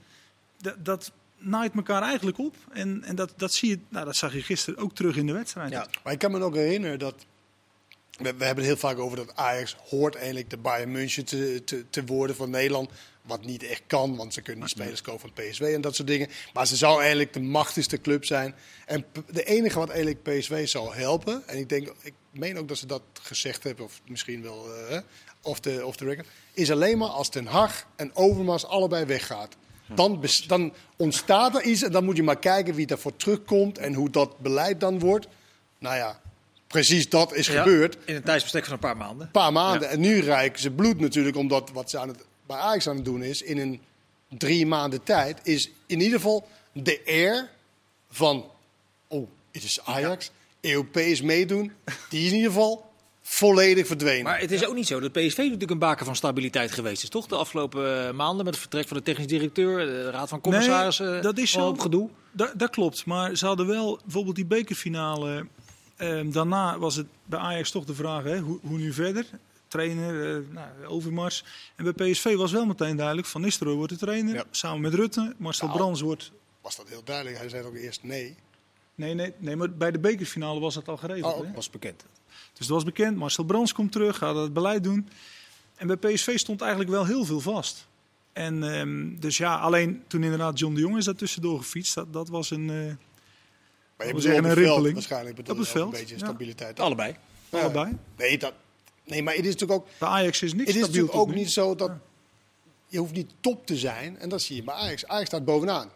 dat, 0.58 0.86
dat 0.86 1.12
naait 1.38 1.76
elkaar 1.76 2.02
eigenlijk 2.02 2.38
op. 2.38 2.56
En, 2.72 3.04
en 3.04 3.16
dat, 3.16 3.34
dat, 3.36 3.54
zie 3.54 3.70
je, 3.70 3.80
nou, 3.90 4.06
dat 4.06 4.16
zag 4.16 4.34
je 4.34 4.42
gisteren 4.42 4.80
ook 4.80 4.96
terug 4.96 5.16
in 5.16 5.26
de 5.26 5.34
wedstrijd. 5.34 5.72
Ja. 5.72 5.88
Maar 6.04 6.14
ik 6.14 6.20
kan 6.20 6.32
me 6.32 6.42
ook 6.42 6.56
herinneren 6.56 7.00
dat. 7.00 7.26
We, 8.18 8.24
we 8.24 8.46
hebben 8.46 8.64
het 8.64 8.74
heel 8.74 8.90
vaak 8.90 8.98
over 8.98 9.18
dat 9.18 9.36
Ajax 9.36 9.76
hoort 9.90 10.16
eigenlijk 10.16 10.50
de 10.50 10.58
Bayern 10.58 10.92
München 10.92 11.26
te, 11.26 11.62
te, 11.66 11.86
te 11.90 12.06
worden 12.06 12.36
van 12.36 12.50
Nederland. 12.50 12.92
Wat 13.22 13.46
niet 13.46 13.64
echt 13.64 13.82
kan, 13.88 14.16
want 14.16 14.34
ze 14.34 14.42
kunnen 14.42 14.62
niet 14.64 14.72
spelers 14.72 15.02
kopen 15.02 15.20
van 15.20 15.46
PSV 15.46 15.62
en 15.62 15.82
dat 15.82 15.96
soort 15.96 16.08
dingen. 16.08 16.30
Maar 16.54 16.68
ze 16.68 16.76
zou 16.76 17.00
eigenlijk 17.00 17.34
de 17.34 17.40
machtigste 17.40 18.02
club 18.02 18.26
zijn. 18.26 18.56
En 18.86 19.06
de 19.32 19.44
enige 19.44 19.80
wat 19.80 19.90
eigenlijk 19.90 20.24
PSV 20.24 20.68
zou 20.68 20.96
helpen, 20.96 21.48
en 21.48 21.58
ik 21.58 21.70
denk, 21.70 21.94
ik 22.02 22.14
meen 22.32 22.58
ook 22.58 22.68
dat 22.68 22.78
ze 22.78 22.86
dat 22.86 23.02
gezegd 23.22 23.64
hebben, 23.64 23.86
of 23.86 24.02
misschien 24.06 24.42
wel 24.42 24.76
eh 24.76 25.00
the, 25.42 25.86
off 25.86 25.96
the 25.96 26.06
record, 26.06 26.28
is 26.54 26.72
alleen 26.72 26.98
maar 26.98 27.08
als 27.08 27.30
Ten 27.30 27.46
Hag 27.46 27.88
en 27.96 28.16
Overmars 28.16 28.66
allebei 28.66 29.06
weggaat. 29.06 29.56
Dan, 29.96 30.24
dan 30.48 30.74
ontstaat 30.96 31.56
er 31.56 31.64
iets 31.64 31.82
en 31.82 31.92
dan 31.92 32.04
moet 32.04 32.16
je 32.16 32.24
maar 32.24 32.40
kijken 32.40 32.74
wie 32.74 32.88
daarvoor 32.88 33.16
terugkomt 33.16 33.78
en 33.78 33.94
hoe 33.94 34.10
dat 34.10 34.40
beleid 34.40 34.80
dan 34.80 35.00
wordt. 35.00 35.28
Nou 35.80 35.96
ja, 35.96 36.22
precies 36.68 37.10
dat 37.10 37.34
is 37.34 37.48
Ja, 37.48 37.64
gebeurd. 37.64 37.98
In 38.06 38.16
een 38.16 38.24
tijdsbestek 38.24 38.64
van 38.64 38.74
een 38.74 38.80
paar 38.80 38.98
maanden. 38.98 39.26
Een 39.26 39.32
paar 39.32 39.52
maanden. 39.52 39.90
En 39.90 40.00
nu 40.00 40.20
rijken 40.20 40.62
ze 40.62 40.72
bloed 40.72 41.00
natuurlijk, 41.00 41.38
omdat 41.38 41.72
wat 41.72 41.90
ze 41.90 42.00
aan 42.00 42.08
het, 42.08 42.26
bij 42.46 42.58
Ajax 42.58 42.88
aan 42.88 42.96
het 42.96 43.06
doen 43.06 43.24
is, 43.24 43.42
in 43.42 43.58
een 43.58 43.82
drie 44.38 44.66
maanden 44.66 45.04
tijd, 45.04 45.40
is 45.44 45.72
in 45.86 46.02
ieder 46.02 46.20
geval 46.20 46.48
de 46.72 47.02
air 47.06 47.50
van, 48.10 48.46
oh, 49.08 49.28
het 49.52 49.64
is 49.64 49.80
Ajax, 49.84 50.32
Europees 50.62 51.22
meedoen, 51.22 51.72
die 52.10 52.26
is 52.26 52.30
in 52.32 52.36
ieder 52.36 52.52
geval 52.52 52.87
volledig 53.30 53.88
verdwenen. 53.88 54.24
Maar 54.24 54.40
het 54.40 54.52
is 54.52 54.66
ook 54.66 54.76
niet 54.76 54.88
zo 54.88 55.00
dat 55.00 55.12
PSV 55.12 55.38
natuurlijk 55.38 55.72
een 55.72 55.80
baken 55.80 56.06
van 56.06 56.16
stabiliteit 56.16 56.72
geweest 56.72 57.04
is, 57.04 57.10
toch? 57.10 57.26
De 57.28 57.36
afgelopen 57.36 58.08
eh, 58.08 58.14
maanden 58.14 58.46
met 58.46 58.54
het 58.54 58.62
vertrek 58.64 58.88
van 58.88 58.98
de 58.98 59.04
technisch 59.04 59.28
directeur, 59.28 59.86
de 59.86 60.10
raad 60.10 60.30
van 60.30 60.42
commissarissen. 60.42 61.12
Nee, 61.12 61.22
dat 61.22 61.38
is 61.38 61.52
zo. 61.52 61.68
op 61.68 61.80
gedoe. 61.80 62.10
Da- 62.32 62.54
dat 62.58 62.70
klopt, 62.70 63.06
maar 63.06 63.36
ze 63.36 63.46
hadden 63.46 63.68
wel 63.68 64.00
bijvoorbeeld 64.04 64.36
die 64.36 64.46
bekerfinale. 64.46 65.48
ehm, 65.98 66.32
daarna 66.32 66.80
was 66.80 66.96
het 66.96 67.08
bij 67.26 67.40
Ajax 67.40 67.72
toch 67.72 67.86
de 67.86 67.94
vraag: 67.96 68.24
hè, 68.24 68.40
hoe, 68.40 68.60
hoe 68.62 68.78
nu 68.78 68.94
verder? 68.94 69.26
Trainer, 69.68 70.36
eh, 70.36 70.42
nou, 70.54 70.68
Overmars. 70.86 71.44
En 71.76 71.94
bij 71.94 72.12
PSV 72.12 72.36
was 72.36 72.52
wel 72.52 72.66
meteen 72.66 72.96
duidelijk: 72.96 73.28
Van 73.28 73.42
Nistelrooy 73.42 73.76
wordt 73.78 73.92
de 73.92 74.00
trainer. 74.00 74.34
Ja. 74.36 74.44
Samen 74.52 74.82
met 74.82 74.94
Rutte. 74.94 75.34
Marcel 75.38 75.68
Nou. 75.68 75.80
Brands 75.80 76.02
wordt. 76.02 76.32
Was 76.62 76.76
dat 76.76 76.90
heel 76.90 77.02
duidelijk? 77.04 77.38
Hij 77.38 77.50
zei 77.50 77.64
ook 77.66 77.76
eerst 77.76 78.04
nee. 78.04 78.36
Nee, 78.98 79.14
nee, 79.14 79.34
nee, 79.38 79.56
maar 79.56 79.72
bij 79.72 79.92
de 79.92 80.00
bekerfinale 80.00 80.60
was 80.60 80.74
dat 80.74 80.88
al 80.88 80.98
geregeld. 80.98 81.36
Oh, 81.36 81.46
hè? 81.46 81.52
was 81.54 81.70
bekend. 81.70 82.06
Dus 82.54 82.68
dat 82.68 82.76
was 82.76 82.84
bekend. 82.84 83.18
Marcel 83.18 83.44
Brands 83.44 83.74
komt 83.74 83.92
terug, 83.92 84.18
gaat 84.18 84.36
het 84.36 84.54
beleid 84.54 84.84
doen. 84.84 85.10
En 85.76 85.88
bij 85.88 85.96
PSV 85.96 86.38
stond 86.40 86.62
eigenlijk 86.62 86.92
wel 86.92 87.06
heel 87.06 87.26
veel 87.26 87.40
vast. 87.40 87.88
En 88.34 88.64
ehm, 88.74 89.20
dus 89.20 89.38
ja, 89.38 89.56
alleen 89.56 90.04
toen 90.08 90.24
inderdaad 90.24 90.60
John 90.60 90.74
de 90.74 90.80
Jong 90.80 90.98
is 90.98 91.06
daar 91.06 91.16
tussendoor 91.16 91.58
gefietst. 91.58 91.96
Dat, 91.96 92.14
dat 92.14 92.30
was 92.30 92.52
een. 92.52 92.70
eh, 92.70 92.76
Maar 92.76 92.88
je 92.88 92.96
bedoelt 93.98 94.22
zeggen 94.22 94.44
een 94.46 94.52
veld 94.52 94.58
rimpeling. 94.66 94.94
waarschijnlijk. 94.94 95.36
bedoel 95.36 95.54
Op 95.54 95.60
het 95.60 95.70
je 95.72 95.74
ook 95.74 95.80
veld, 95.82 95.94
Een 95.94 96.00
beetje 96.00 96.18
ja. 96.20 96.26
stabiliteit. 96.26 96.80
Allebei. 96.80 97.16
Ja. 97.50 97.60
allebei. 97.60 97.98
Nee, 98.18 98.38
dat, 98.38 98.54
nee, 99.04 99.24
maar 99.24 99.34
het 99.36 99.46
is 99.46 99.52
natuurlijk 99.52 99.80
ook... 99.80 99.88
Bij 100.00 100.10
Ajax 100.10 100.42
is 100.42 100.54
niks 100.54 100.68
Het 100.68 100.76
is 100.76 100.86
natuurlijk 100.88 101.16
ook 101.16 101.28
nu. 101.28 101.36
niet 101.36 101.52
zo 101.52 101.76
dat 101.76 101.92
je 102.88 102.98
hoeft 102.98 103.14
niet 103.14 103.32
top 103.40 103.66
te 103.66 103.78
zijn. 103.78 104.18
En 104.20 104.30
dat 104.30 104.42
zie 104.42 104.56
je 104.56 104.64
bij 104.64 104.74
Ajax. 104.76 105.06
Ajax 105.08 105.28
staat 105.28 105.46
bovenaan. 105.46 105.90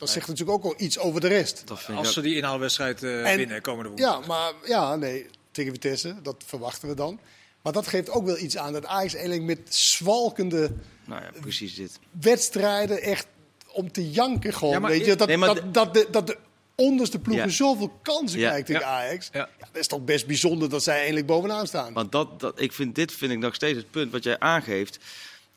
Dat 0.00 0.10
zegt 0.10 0.28
natuurlijk 0.28 0.58
ook 0.58 0.64
al 0.64 0.74
iets 0.84 0.98
over 0.98 1.20
de 1.20 1.28
rest. 1.28 1.64
Ik 1.88 1.96
Als 1.96 2.12
ze 2.12 2.20
die 2.20 2.36
inhaalwedstrijd 2.36 3.02
eh 3.02 3.30
En- 3.30 3.36
winnen 3.36 3.60
komende 3.62 3.88
woensdag. 3.88 4.20
Ja, 4.20 4.26
maar 4.26 4.52
ja, 4.64 4.96
nee, 4.96 5.26
tegen 5.50 5.72
Vitesse, 5.72 6.14
dat 6.22 6.36
verwachten 6.46 6.88
we 6.88 6.94
dan. 6.94 7.20
Maar 7.62 7.72
dat 7.72 7.86
geeft 7.86 8.10
ook 8.10 8.24
wel 8.26 8.38
iets 8.38 8.56
aan 8.56 8.72
dat 8.72 8.86
Ajax 8.86 9.14
eigenlijk 9.14 9.44
met 9.44 9.74
zwalkende 9.74 10.70
Nou 11.04 11.22
ja, 11.22 11.30
precies 11.40 11.74
dit. 11.74 11.98
wedstrijden 12.20 13.02
echt 13.02 13.26
om 13.72 13.92
te 13.92 14.10
janken 14.10 14.52
gewoon. 14.54 14.72
Ja, 14.72 14.78
maar 14.78 14.90
weet 14.90 15.06
je, 15.06 15.16
dat, 15.16 15.28
Nee, 15.28 15.36
maar 15.36 15.54
dat, 15.54 15.56
de- 15.64 15.70
dat, 15.70 15.94
de, 15.94 16.06
dat 16.10 16.26
de 16.26 16.36
onderste 16.74 17.18
ploegen 17.18 17.46
Ja. 17.46 17.52
zoveel 17.52 17.98
kansen 18.02 18.38
Ja. 18.40 18.48
krijgt 18.48 18.66
tegen 18.66 18.80
Ja. 18.82 18.86
Ajax. 18.88 19.28
Ja. 19.32 19.38
Ja, 19.58 19.66
dat 19.72 19.80
is 19.80 19.86
toch 19.86 20.04
best 20.04 20.26
bijzonder 20.26 20.68
dat 20.70 20.82
zij 20.82 20.98
eindelijk 20.98 21.26
bovenaan 21.26 21.66
staan. 21.66 21.92
Want 21.92 22.12
dat, 22.12 22.40
dat, 22.40 22.60
ik 22.60 22.72
vind, 22.72 22.94
dit 22.94 23.12
vind 23.12 23.32
ik 23.32 23.38
nog 23.38 23.54
steeds 23.54 23.76
het 23.78 23.90
punt 23.90 24.12
wat 24.12 24.24
jij 24.24 24.38
aangeeft. 24.38 24.98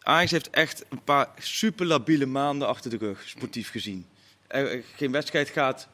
Ajax 0.01 0.31
heeft 0.31 0.49
echt 0.49 0.83
een 0.89 1.03
paar 1.03 1.29
super 1.39 1.85
labiele 1.85 2.25
maanden 2.25 2.67
achter 2.67 2.89
de 2.89 2.97
rug, 2.97 3.23
sportief 3.25 3.69
gezien. 3.71 4.05
Er, 4.53 4.83
geen 4.95 5.11
wedstrijd 5.11 5.49
gaat 5.49 5.87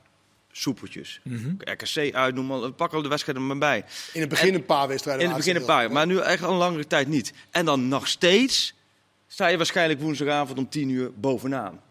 soepeltjes. 0.52 1.22
RKC 1.60 2.14
uit, 2.16 2.36
noem 2.36 2.46
maar, 2.46 2.72
pak 2.72 2.94
al 2.94 3.02
de 3.02 3.08
wedstrijden 3.08 3.48
maar 3.48 3.58
bij. 3.58 3.86
In 4.14 4.20
het 4.20 4.30
begin 4.30 4.48
En- 4.48 4.56
een 4.56 4.66
paar 4.66 4.88
wedstrijden. 4.88 5.24
In 5.24 5.30
het 5.30 5.38
begin 5.38 5.56
een 5.56 5.66
paar, 5.66 5.92
maar 5.92 6.06
nu 6.08 6.20
echt 6.20 6.44
al 6.44 6.52
een 6.52 6.58
langere 6.58 6.88
tijd 6.88 7.08
niet. 7.08 7.34
En 7.52 7.66
dan 7.66 7.88
nog 7.88 8.08
steeds 8.08 8.74
sta 9.28 9.48
je 9.48 9.58
waarschijnlijk 9.58 10.00
woensdagavond 10.00 10.58
om 10.58 10.70
10 10.70 10.90
uur 10.90 11.12
bovenaan. 11.16 11.82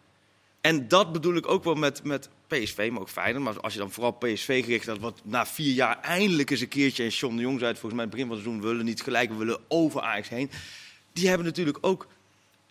En 0.61 0.89
dat 0.89 1.13
bedoel 1.13 1.35
ik 1.35 1.49
ook 1.49 1.65
wel 1.65 1.75
met, 1.75 2.05
met 2.05 2.29
PSV, 2.47 2.89
maar 2.93 3.01
ook 3.01 3.09
Feyenoord. 3.09 3.45
Maar 3.45 3.61
als 3.61 3.73
je 3.73 3.79
dan 3.79 3.91
vooral 3.91 4.13
PSV 4.13 4.65
gericht 4.65 4.87
had, 4.87 4.99
wat 4.99 5.21
na 5.25 5.47
vier 5.47 5.73
jaar 5.73 6.01
eindelijk 6.01 6.51
eens 6.51 6.61
een 6.61 6.69
keertje... 6.69 7.05
en 7.05 7.09
John 7.09 7.37
de 7.37 7.43
Jong 7.43 7.59
zei 7.59 7.71
het 7.71 7.81
volgens 7.81 8.01
mij 8.01 8.05
in 8.05 8.11
het 8.11 8.11
begin 8.11 8.27
van 8.27 8.37
het 8.37 8.45
seizoen... 8.45 8.63
we 8.63 8.69
willen 8.69 8.85
niet 8.85 9.03
gelijk, 9.03 9.33
willen 9.33 9.61
over 9.69 10.01
Ajax 10.01 10.29
heen. 10.29 10.51
Die 11.13 11.29
hebben 11.29 11.47
natuurlijk 11.47 11.79
ook 11.81 12.07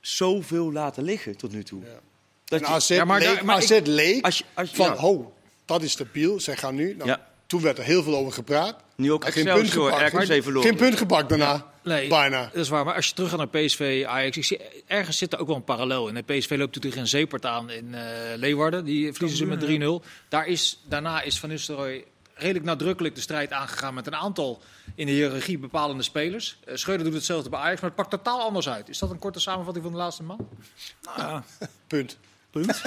zoveel 0.01 0.72
laten 0.72 1.03
liggen 1.03 1.38
tot 1.38 1.51
nu 1.51 1.63
toe. 1.63 1.81
Ja. 1.83 2.00
Dat 2.48 2.62
En 2.62 2.68
je- 2.68 2.74
AZ 2.74 2.88
Ja, 2.89 3.06
maar 3.06 3.20
leek, 3.20 3.34
daar- 3.36 3.46
maar 3.46 3.56
AZ 3.56 3.70
ik- 3.70 3.88
leek 3.88 4.25
als 4.25 4.38
je- 4.38 4.44
als 4.54 4.70
je- 4.70 4.75
van, 4.75 4.86
ja. 4.86 4.96
ho, 4.96 5.34
dat 5.66 5.82
is 5.84 5.92
stabiel. 5.92 6.39
Zij 6.39 6.56
gaan 6.58 6.75
nu. 6.75 6.94
Nou, 6.96 7.10
Ja. 7.10 7.25
Toen 7.48 7.62
werd 7.62 7.77
er 7.77 7.84
heel 7.84 8.04
veel 8.04 8.16
over 8.16 8.34
gepraat. 8.34 8.75
Nu 8.96 9.12
ook 9.12 9.25
geen 9.32 9.46
punt 9.46 9.72
gepakt. 9.72 10.25
Geen 10.63 10.75
punt 10.75 10.98
gepakt 10.98 11.30
daarna. 11.30 11.66
Nee, 11.84 12.08
Bijna. 12.10 12.44
dat 12.54 12.62
is 12.62 12.70
waar. 12.70 12.86
Maar 12.86 12.96
als 12.96 13.08
je 13.08 13.13
terug 13.13 13.30
gaat 13.30 13.38
naar 13.38 13.48
PSV, 13.48 14.04
Ajax, 14.08 14.38
ik 14.38 14.44
zie, 14.46 14.60
ergens 14.88 15.18
zit 15.18 15.34
er 15.34 15.39
ook 15.39 15.48
wel 15.48 15.56
een 15.56 15.63
parallel 15.63 16.08
in. 16.08 16.13
De 16.13 16.22
PSV 16.22 16.50
loopt 16.50 16.60
natuurlijk 16.75 16.84
tegen 16.86 17.00
een 17.00 17.08
zeepert 17.08 17.46
aan 17.46 17.70
in 17.70 17.94
eh, 17.96 18.01
Leeuwarden. 18.36 18.86
Die 18.86 19.12
verliezen 19.13 19.38
ze 19.38 19.46
met 19.46 19.60
3-0. 19.60 20.01
Daar 20.30 20.48
is, 20.48 20.80
daarna 20.88 21.22
is 21.22 21.39
Van 21.39 21.50
Nistelrooy 21.50 22.06
redelijk 22.34 22.66
nadrukkelijk 22.66 23.16
de 23.16 23.22
strijd 23.22 23.51
aangegaan 23.51 23.94
met 23.94 24.08
een 24.08 24.16
aantal 24.16 24.62
in 24.96 25.06
de 25.06 25.12
hiërarchie 25.12 25.58
bepalende 25.58 26.04
spelers. 26.04 26.58
Eh, 26.66 26.75
Schreuder 26.75 27.06
doet 27.06 27.16
hetzelfde 27.16 27.50
bij 27.50 27.60
Ajax, 27.60 27.82
maar 27.82 27.89
het 27.89 28.00
pakt 28.00 28.10
totaal 28.12 28.42
anders 28.42 28.70
uit. 28.70 28.89
Is 28.89 28.98
dat 29.00 29.10
een 29.10 29.20
korte 29.20 29.39
samenvatting 29.39 29.84
van 29.86 29.94
de 29.94 30.00
laatste 30.00 30.24
man? 30.24 30.48
Nou 31.06 31.20
ja, 31.30 31.44
Punt. 31.88 32.18
Punt. 32.61 32.81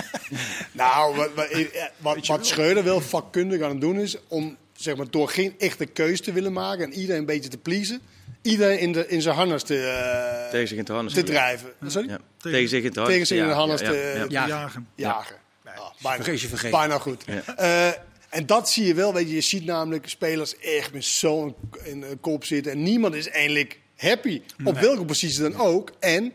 Nou, 0.72 1.16
wat, 1.16 1.30
wat, 1.34 1.46
eh, 1.46 1.66
wat, 1.96 2.26
wat 2.26 2.46
Schreuder 2.46 2.84
wel 2.84 3.00
vakkundig 3.00 3.62
aan 3.62 3.70
het 3.70 3.80
doen 3.80 3.98
is... 4.00 4.16
om 4.28 4.56
zeg 4.76 4.96
maar, 4.96 5.10
door 5.10 5.28
geen 5.28 5.54
echte 5.58 5.86
keus 5.86 6.20
te 6.20 6.32
willen 6.32 6.52
maken... 6.52 6.84
en 6.84 6.92
iedereen 6.92 7.20
een 7.20 7.26
beetje 7.26 7.50
te 7.50 7.58
pleasen... 7.58 8.00
iedereen 8.42 8.78
in, 8.78 8.92
de, 8.92 9.08
in 9.08 9.22
zijn 9.22 9.34
harnas 9.34 9.62
te, 9.62 9.86
eh, 10.44 10.50
Tegen 10.50 10.68
zich 10.68 10.78
in 10.78 10.84
te 10.84 10.92
handen. 10.92 11.14
te 11.14 11.22
drijven. 11.22 11.72
Sorry? 11.86 12.08
Ja. 12.08 12.18
Tegen 12.38 12.68
zich 12.68 12.82
in 12.82 12.92
te 12.92 12.98
handen. 12.98 13.12
Tegen 13.12 13.26
zich 13.26 13.38
in 13.38 13.46
de 13.48 13.54
harnas 13.54 13.80
ja, 13.80 13.90
te- 13.90 14.12
ja, 14.14 14.24
ja. 14.24 14.26
Ja. 14.28 14.46
Jagen. 14.46 14.88
Jagen. 14.94 15.36
Ah, 15.64 15.90
bijna, 16.02 16.16
vergeet 16.22 16.40
je 16.40 16.48
vergeten. 16.48 16.78
bijna 16.78 16.98
goed. 16.98 17.24
Eh, 17.56 17.88
en 18.28 18.46
dat 18.46 18.70
zie 18.70 18.86
je 18.86 18.94
wel. 18.94 19.14
Weet 19.14 19.28
je, 19.28 19.34
je 19.34 19.40
ziet 19.40 19.64
namelijk 19.64 20.08
spelers 20.08 20.58
echt 20.58 20.92
met 20.92 21.04
zo'n 21.04 21.54
in 21.82 22.02
een 22.02 22.20
kop 22.20 22.44
zitten. 22.44 22.72
En 22.72 22.82
niemand 22.82 23.14
is 23.14 23.28
eindelijk 23.28 23.80
happy. 23.96 24.42
Op 24.64 24.78
welke 24.78 25.04
positie 25.04 25.42
dan 25.42 25.56
ook. 25.56 25.92
En 26.00 26.32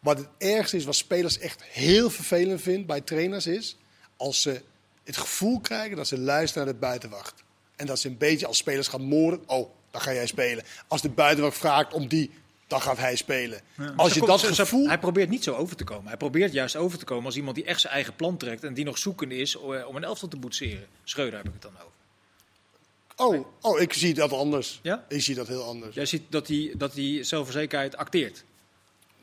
wat 0.00 0.18
het 0.18 0.28
ergste 0.38 0.76
is, 0.76 0.84
wat 0.84 0.94
spelers 0.94 1.38
echt 1.38 1.62
heel 1.64 2.10
vervelend 2.10 2.62
vinden 2.62 2.86
bij 2.86 3.00
trainers 3.00 3.46
is... 3.46 3.76
als 4.16 4.42
ze 4.42 4.62
het 5.04 5.16
gevoel 5.16 5.60
krijgen 5.60 5.96
dat 5.96 6.06
ze 6.06 6.18
luisteren 6.18 6.64
naar 6.64 6.74
de 6.74 6.80
buitenwacht. 6.80 7.42
En 7.76 7.86
dat 7.86 7.98
ze 7.98 8.08
een 8.08 8.18
beetje 8.18 8.46
als 8.46 8.56
spelers 8.56 8.88
gaan 8.88 9.02
moorden. 9.02 9.42
Oh, 9.46 9.70
dan 9.90 10.00
ga 10.00 10.12
jij 10.12 10.26
spelen. 10.26 10.64
Als 10.88 11.02
de 11.02 11.08
buitenwacht 11.08 11.58
vraagt 11.58 11.92
om 11.92 12.08
die, 12.08 12.30
dan 12.66 12.80
gaat 12.80 12.98
hij 12.98 13.16
spelen. 13.16 13.60
Als 13.96 14.14
je 14.14 14.20
dat 14.20 14.40
gevoel... 14.40 14.86
Hij 14.86 14.98
probeert 14.98 15.28
niet 15.28 15.44
zo 15.44 15.54
over 15.54 15.76
te 15.76 15.84
komen. 15.84 16.06
Hij 16.06 16.16
probeert 16.16 16.52
juist 16.52 16.76
over 16.76 16.98
te 16.98 17.04
komen 17.04 17.24
als 17.24 17.36
iemand 17.36 17.56
die 17.56 17.64
echt 17.64 17.80
zijn 17.80 17.92
eigen 17.92 18.16
plan 18.16 18.36
trekt... 18.36 18.64
en 18.64 18.74
die 18.74 18.84
nog 18.84 18.98
zoekende 18.98 19.36
is 19.36 19.56
eh, 19.56 19.88
om 19.88 19.96
een 19.96 20.04
elftal 20.04 20.28
te 20.28 20.36
boetseren. 20.36 20.86
Schreuder 21.04 21.36
heb 21.36 21.46
ik 21.46 21.52
het 21.52 21.62
dan 21.62 21.74
over. 21.74 21.88
Oh, 23.16 23.46
oh, 23.60 23.80
ik 23.80 23.92
zie 23.92 24.14
dat 24.14 24.32
anders. 24.32 24.80
Ja? 24.82 25.04
Ik 25.08 25.22
zie 25.22 25.34
dat 25.34 25.48
heel 25.48 25.64
anders. 25.64 25.94
Jij 25.94 26.06
ziet 26.06 26.22
dat 26.28 26.48
hij, 26.48 26.74
dat 26.76 26.94
hij 26.94 27.22
zelfverzekerdheid 27.22 27.96
acteert. 27.96 28.44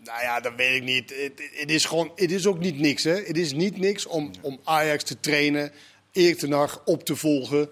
Nou 0.08 0.22
ja, 0.22 0.40
dat 0.40 0.54
weet 0.58 0.76
ik 0.76 0.84
niet. 0.84 1.10
Het, 1.10 1.42
het 1.54 1.72
is 1.72 1.86
gewoon, 1.86 2.12
het 2.16 2.32
is 2.32 2.48
ook 2.48 2.60
niet 2.60 2.80
niks, 2.80 3.04
hè. 3.04 3.16
Het 3.16 3.38
is 3.38 3.54
niet 3.54 3.78
niks 3.78 4.06
om, 4.06 4.32
om 4.42 4.60
Ajax 4.64 5.04
te 5.04 5.20
trainen, 5.20 5.72
Erik 6.12 6.38
ten 6.38 6.52
Hag 6.52 6.82
op 6.86 7.04
te 7.04 7.16
volgen, 7.16 7.70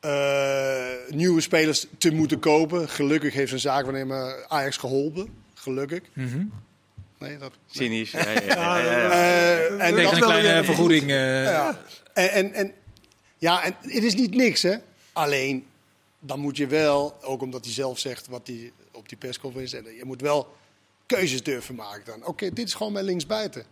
eh, 0.00 0.86
nieuwe 1.08 1.40
spelers 1.40 1.86
te 1.98 2.10
moeten 2.12 2.38
kopen. 2.38 2.88
Gelukkig 2.88 3.34
heeft 3.34 3.48
zijn 3.48 3.60
zaakwaarnemer 3.60 4.44
Ajax 4.48 4.76
geholpen. 4.76 5.28
Gelukkig. 5.54 6.00
Nee, 7.18 7.36
dat... 7.38 7.52
Cynisch. 7.66 8.10
Ja, 8.10 8.30
ja, 8.30 8.40
ja, 8.46 8.78
ja, 8.78 8.98
ja. 8.98 9.10
Eh, 9.10 9.86
en 9.86 9.96
dat 9.96 10.12
een 10.12 10.20
kleine 10.20 10.64
vergoeding. 10.64 11.02
eh, 11.10 11.44
Ja. 11.44 11.80
En, 12.12 12.30
en, 12.30 12.52
en, 12.52 12.72
ja, 13.38 13.64
en 13.64 13.76
het 13.80 14.04
is 14.04 14.14
niet 14.14 14.34
niks, 14.34 14.62
hè. 14.62 14.74
Alleen, 15.12 15.66
dan 16.18 16.40
moet 16.40 16.56
je 16.56 16.66
wel, 16.66 17.16
ook 17.22 17.42
omdat 17.42 17.64
hij 17.64 17.74
zelf 17.74 17.98
zegt 17.98 18.26
wat 18.26 18.46
hij 18.46 18.72
op 18.92 19.08
die 19.08 19.18
persconferentie 19.18 19.96
je 19.96 20.04
moet 20.04 20.20
wel 20.20 20.54
keuzes 21.06 21.42
durven 21.42 21.74
maken 21.74 22.04
dan. 22.04 22.24
Oké, 22.26 22.52
dit 22.52 22.66
is 22.66 22.74
gewoon 22.74 22.92
mijn 22.92 23.04
linksbuiten. 23.04 23.64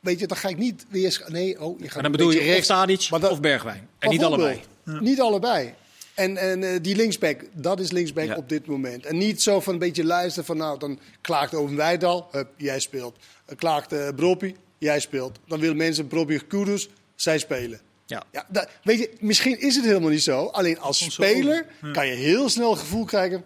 Weet 0.00 0.20
je, 0.20 0.26
dan 0.26 0.36
ga 0.36 0.48
ik 0.48 0.58
niet 0.58 0.86
weer... 0.88 1.24
Nee, 1.28 1.60
oh, 1.60 1.78
je 1.78 1.84
gaat 1.88 1.96
En 1.96 2.02
dan 2.02 2.04
een 2.04 2.10
bedoel 2.12 2.30
je 2.30 2.40
rechts. 2.40 2.66
Tadic 2.66 3.06
Maar 3.10 3.20
dat- 3.20 3.30
of 3.30 3.40
Bergwijn. 3.40 3.88
En 3.98 4.08
niet 4.10 4.22
allebei. 4.24 4.60
Niet 4.84 5.20
allebei. 5.20 5.74
En, 6.14 6.36
en 6.36 6.62
eh, 6.62 6.78
die 6.82 6.96
linksback, 6.96 7.40
dat 7.52 7.80
is 7.80 7.90
linksback 7.90 8.26
Ja. 8.26 8.36
op 8.36 8.48
dit 8.48 8.66
moment. 8.66 9.06
En 9.06 9.18
niet 9.18 9.42
zo 9.42 9.60
van 9.60 9.72
een 9.72 9.78
beetje 9.78 10.04
luisteren 10.04 10.44
van, 10.44 10.56
nou, 10.56 10.78
dan 10.78 10.98
klaagt 11.20 11.54
over 11.54 11.76
Wijdal, 11.76 12.28
hup, 12.30 12.48
jij 12.56 12.80
speelt. 12.80 13.16
Dan 13.46 13.56
klaagt 13.56 13.92
eh 13.92 14.08
Broppie, 14.16 14.56
jij 14.78 15.00
speelt. 15.00 15.38
Dan 15.46 15.60
willen 15.60 15.76
mensen 15.76 16.06
Broppie 16.06 16.46
Kudus, 16.46 16.88
zij 17.14 17.38
spelen. 17.38 17.80
Ja. 18.06 18.22
Ja, 18.32 18.46
dat, 18.48 18.68
weet 18.82 18.98
je, 18.98 19.10
misschien 19.20 19.60
is 19.60 19.76
het 19.76 19.84
helemaal 19.84 20.10
niet 20.10 20.22
zo. 20.22 20.44
Alleen 20.46 20.78
als 20.80 21.12
speler 21.12 21.66
kan 21.92 22.06
je 22.06 22.14
heel 22.14 22.48
snel 22.48 22.70
het 22.70 22.80
gevoel 22.80 23.04
krijgen... 23.04 23.44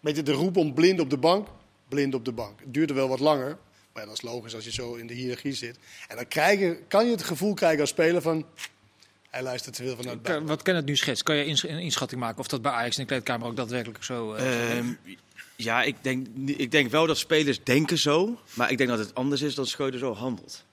Weet 0.00 0.16
je, 0.16 0.22
de 0.22 0.32
roep 0.32 0.56
om 0.56 0.74
blind 0.74 1.00
op 1.00 1.10
de 1.10 1.16
bank, 1.16 1.48
blind 1.92 2.14
op 2.14 2.24
de 2.24 2.32
bank. 2.32 2.60
Het 2.60 2.74
duurde 2.74 2.94
wel 2.94 3.08
wat 3.08 3.20
langer, 3.20 3.58
maar 3.92 4.02
ja, 4.02 4.08
dat 4.08 4.12
is 4.16 4.22
logisch 4.22 4.54
als 4.54 4.64
je 4.64 4.72
zo 4.72 4.94
in 4.94 5.06
de 5.06 5.14
hiërarchie 5.14 5.52
zit. 5.52 5.78
En 6.08 6.16
dan 6.16 6.28
krijg 6.28 6.58
je, 6.60 6.78
kan 6.88 7.04
je 7.06 7.10
het 7.10 7.22
gevoel 7.22 7.54
krijgen 7.54 7.80
als 7.80 7.88
speler 7.90 8.22
van... 8.22 8.46
Hij 9.30 9.42
luistert 9.42 9.74
te 9.74 9.82
veel 9.82 9.96
vanuit 9.96 10.20
Kan- 10.22 10.46
Wat 10.46 10.62
kan 10.62 10.74
het 10.74 10.84
nu 10.84 10.96
schetsen? 10.96 11.24
Kan 11.26 11.36
je 11.36 11.68
een 11.68 11.78
inschatting 11.78 12.20
maken 12.20 12.38
of 12.38 12.46
dat 12.48 12.62
bij 12.62 12.72
Ajax 12.72 12.96
in 12.96 13.02
de 13.02 13.08
kleedkamer 13.08 13.46
ook 13.46 13.56
daadwerkelijk 13.56 14.04
zo... 14.04 14.32
eh, 14.32 14.78
Ehm, 14.78 14.86
ja, 15.56 15.82
ik 15.82 15.96
denk, 16.00 16.26
ik 16.46 16.70
denk 16.70 16.90
wel 16.90 17.06
dat 17.06 17.18
spelers 17.18 17.62
denken 17.64 17.98
zo. 17.98 18.38
Maar 18.54 18.70
ik 18.70 18.78
denk 18.78 18.90
dat 18.90 18.98
het 18.98 19.14
anders 19.14 19.40
is 19.42 19.54
dan 19.54 19.66
Schreuder 19.66 19.98
zo 20.00 20.14
handelt. 20.14 20.64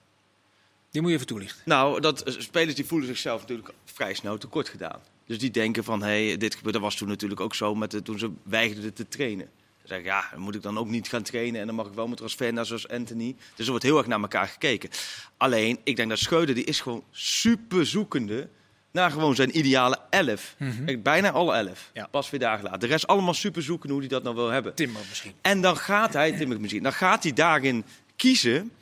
die 0.90 1.00
moet 1.00 1.10
je 1.10 1.16
even 1.16 1.28
toelichten. 1.28 1.62
Nou, 1.64 2.00
dat, 2.00 2.22
eh, 2.22 2.34
spelers 2.38 2.74
die 2.74 2.84
voelen 2.84 3.08
zichzelf 3.08 3.40
natuurlijk 3.40 3.70
vrij 3.84 4.14
snel 4.14 4.38
tekort 4.38 4.68
gedaan. 4.68 5.00
Dus 5.26 5.38
die 5.38 5.50
denken 5.50 5.84
van, 5.84 6.02
hé, 6.02 6.26
hey, 6.26 6.36
dit 6.36 6.54
gebeurt. 6.54 6.74
Dat 6.74 6.82
was 6.82 6.96
toen 6.96 7.08
natuurlijk 7.08 7.40
ook 7.40 7.54
zo 7.54 7.74
met 7.74 7.90
de, 7.90 8.02
toen 8.02 8.18
ze 8.18 8.30
weigerden 8.42 8.92
te 8.94 9.08
trainen. 9.08 9.48
Ze 9.82 9.86
zeggen, 9.86 10.06
ja, 10.06 10.28
dan 10.30 10.40
moet 10.40 10.54
ik 10.54 10.62
dan 10.62 10.78
ook 10.78 10.88
niet 10.88 11.08
gaan 11.08 11.22
trainen 11.22 11.60
en 11.60 11.66
dan 11.66 11.74
mag 11.74 11.86
ik 11.86 11.92
wel 11.92 12.04
mijn 12.04 12.16
transfer 12.16 12.52
naar 12.52 12.66
zoals 12.66 12.88
Anthony. 12.88 13.36
Dus 13.54 13.64
er 13.64 13.70
wordt 13.70 13.84
heel 13.84 13.98
erg 13.98 14.06
naar 14.06 14.20
elkaar 14.20 14.48
gekeken. 14.48 14.90
Alleen, 15.36 15.78
ik 15.84 15.96
denk 15.96 16.08
dat 16.08 16.18
Schreuder, 16.18 16.54
die 16.54 16.64
is 16.64 16.80
gewoon 16.80 17.04
super 17.10 17.86
zoekende 17.86 18.48
naar 18.90 19.10
gewoon 19.10 19.34
zijn 19.34 19.58
ideale 19.58 19.98
elf. 20.10 20.56
Kijk, 20.86 21.02
Bijna 21.02 21.30
alle 21.30 21.54
elf. 21.54 21.90
Ja. 21.92 22.08
Pas 22.10 22.30
weer 22.30 22.40
dagen 22.40 22.64
later. 22.64 22.78
De 22.78 22.86
rest 22.86 23.06
allemaal 23.06 23.34
super 23.34 23.62
zoeken 23.62 23.90
hoe 23.90 23.98
hij 23.98 24.08
dat 24.08 24.22
nou 24.22 24.34
wil 24.34 24.48
hebben. 24.48 24.74
Timmer 24.74 25.02
misschien. 25.08 25.32
En 25.40 25.60
dan 25.60 25.76
gaat 25.76 26.12
hij, 26.12 26.32
Tim 26.32 26.52
ik 26.52 26.58
misschien, 26.58 26.82
dan 26.82 26.92
gaat 26.92 27.22
hij 27.22 27.32
daarin 27.32 27.84
kiezen. 28.16 28.72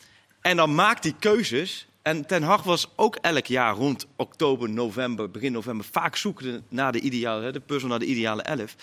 En 0.40 0.56
dan 0.56 0.74
maakt 0.74 1.04
hij 1.04 1.14
keuzes. 1.18 1.86
En 2.02 2.26
Ten 2.26 2.42
Hag 2.42 2.62
was 2.62 2.88
ook 2.96 3.16
elk 3.16 3.46
jaar 3.46 3.74
rond 3.74 4.06
oktober, 4.16 4.70
november, 4.70 5.30
begin 5.30 5.52
november 5.52 5.86
vaak 5.90 6.16
zoekende 6.16 6.62
naar 6.68 6.92
de 6.92 7.00
ideale, 7.00 7.50
de 7.50 7.60
puzzel 7.60 7.88
naar 7.88 7.98
de 7.98 8.04
ideale 8.04 8.42
elf. 8.42 8.76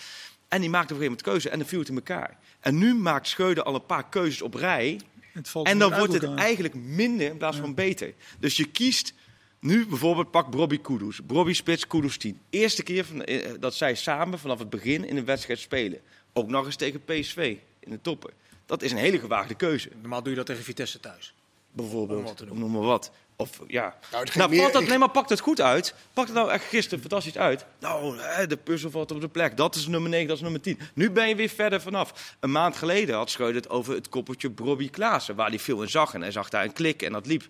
En 0.56 0.62
die 0.62 0.70
maakte 0.70 0.94
op 0.94 1.00
een 1.00 1.06
gegeven 1.06 1.24
moment 1.24 1.42
keuze 1.42 1.50
en 1.50 1.58
dan 1.58 1.68
viel 1.68 1.78
het 1.78 1.88
in 1.88 1.94
elkaar. 1.94 2.38
En 2.60 2.78
nu 2.78 2.94
maakt 2.94 3.28
Schreuder 3.28 3.62
al 3.64 3.74
een 3.74 3.86
paar 3.86 4.08
keuzes 4.08 4.42
op 4.42 4.54
rij. 4.54 5.00
Het 5.32 5.48
valt 5.48 5.66
En 5.66 5.78
dan 5.78 5.94
wordt 5.94 6.12
het 6.12 6.34
eigenlijk 6.34 6.74
minder 6.74 7.26
in 7.26 7.36
plaats 7.36 7.56
van 7.56 7.74
beter. 7.74 8.14
Dus 8.38 8.56
je 8.56 8.64
kiest 8.70 9.14
nu 9.60 9.86
bijvoorbeeld, 9.86 10.30
pak 10.30 10.50
Bobby 10.50 10.78
Kudus. 10.78 11.26
Bobby 11.26 11.52
Spits, 11.52 11.86
Kudus 11.86 12.16
10. 12.16 12.40
Eerste 12.50 12.82
keer 12.82 13.04
van, 13.04 13.24
eh, 13.24 13.50
dat 13.60 13.74
zij 13.74 13.94
samen 13.94 14.38
vanaf 14.38 14.58
het 14.58 14.70
begin 14.70 15.04
in 15.08 15.16
een 15.16 15.24
wedstrijd 15.24 15.58
spelen. 15.58 16.00
Ook 16.32 16.48
nog 16.48 16.64
eens 16.66 16.76
tegen 16.76 17.04
PSV 17.04 17.56
in 17.78 17.90
de 17.90 18.00
toppen. 18.00 18.30
Dat 18.66 18.82
is 18.82 18.92
een 18.92 18.98
hele 18.98 19.18
gewaagde 19.18 19.54
keuze. 19.54 19.90
Normaal 20.00 20.22
doe 20.22 20.30
je 20.30 20.36
dat 20.36 20.46
tegen 20.46 20.64
Vitesse 20.64 21.00
thuis. 21.00 21.34
Bijvoorbeeld, 21.72 22.50
Om 22.50 22.58
noem 22.58 22.70
maar 22.70 22.82
wat. 22.82 23.10
Of 23.36 23.60
ja. 23.66 23.94
Nou, 24.10 24.24
het 24.24 24.34
Nou, 24.34 24.50
meer- 24.50 24.72
dat, 24.72 24.86
nee, 24.86 24.98
maar 24.98 25.10
pak 25.10 25.28
het 25.28 25.40
goed 25.40 25.60
uit. 25.60 25.94
Pak 26.12 26.24
het 26.26 26.34
nou 26.34 26.50
echt 26.50 26.64
gisteren 26.64 27.00
fantastisch 27.00 27.38
uit. 27.38 27.64
Nou, 27.80 28.16
de 28.46 28.56
puzzel 28.56 28.90
valt 28.90 29.10
op 29.12 29.20
de 29.20 29.28
plek. 29.28 29.56
Dat 29.56 29.74
is 29.74 29.86
nummer 29.86 30.10
9, 30.10 30.26
dat 30.28 30.36
is 30.36 30.42
nummer 30.42 30.60
10. 30.60 30.78
Nu 30.94 31.10
ben 31.10 31.28
je 31.28 31.34
weer 31.34 31.48
verder 31.48 31.80
vanaf. 31.80 32.34
Een 32.40 32.50
maand 32.50 32.76
geleden 32.76 33.14
had 33.16 33.30
Schreuder 33.30 33.62
het 33.62 33.70
over 33.70 33.94
het 33.94 34.08
koppeltje 34.08 34.50
Bobby 34.50 34.90
Klaassen. 34.90 35.34
Waar 35.34 35.48
hij 35.48 35.58
veel 35.58 35.82
in 35.82 35.88
zag. 35.88 36.14
En 36.14 36.20
hij 36.20 36.30
zag 36.30 36.48
daar 36.48 36.64
een 36.64 36.72
klik 36.72 37.02
en 37.02 37.12
dat 37.12 37.26
liep. 37.26 37.44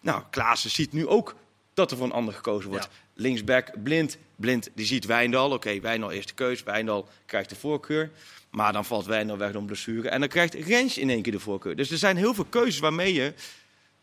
Nou, 0.00 0.22
Klaassen 0.30 0.70
ziet 0.70 0.92
nu 0.92 1.06
ook 1.06 1.34
dat 1.74 1.90
er 1.90 1.96
voor 1.96 2.06
een 2.06 2.12
ander 2.12 2.34
gekozen 2.34 2.70
wordt. 2.70 2.88
Linksback, 3.14 3.82
Blind. 3.82 4.16
Blind, 4.36 4.68
die 4.74 4.86
ziet 4.86 5.04
Wijndal. 5.06 5.50
Oké, 5.50 5.80
Wijndal 5.80 6.10
eerste 6.10 6.34
keus. 6.34 6.62
Wijndal 6.62 7.08
krijgt 7.26 7.48
de 7.48 7.56
voorkeur. 7.56 8.10
Maar 8.50 8.72
dan 8.72 8.84
valt 8.84 9.06
Wijndal 9.06 9.36
weg 9.38 9.52
door 9.52 9.62
blessure. 9.62 10.08
En 10.08 10.20
dan 10.20 10.28
krijgt 10.28 10.54
Rens 10.54 10.98
in 10.98 11.10
één 11.10 11.22
keer 11.22 11.32
de 11.32 11.40
voorkeur. 11.40 11.76
Dus 11.76 11.90
er 11.90 11.98
zijn 11.98 12.16
heel 12.16 12.34
veel 12.34 12.44
keuzes 12.44 12.78
waarmee 12.80 13.12
je 13.14 13.34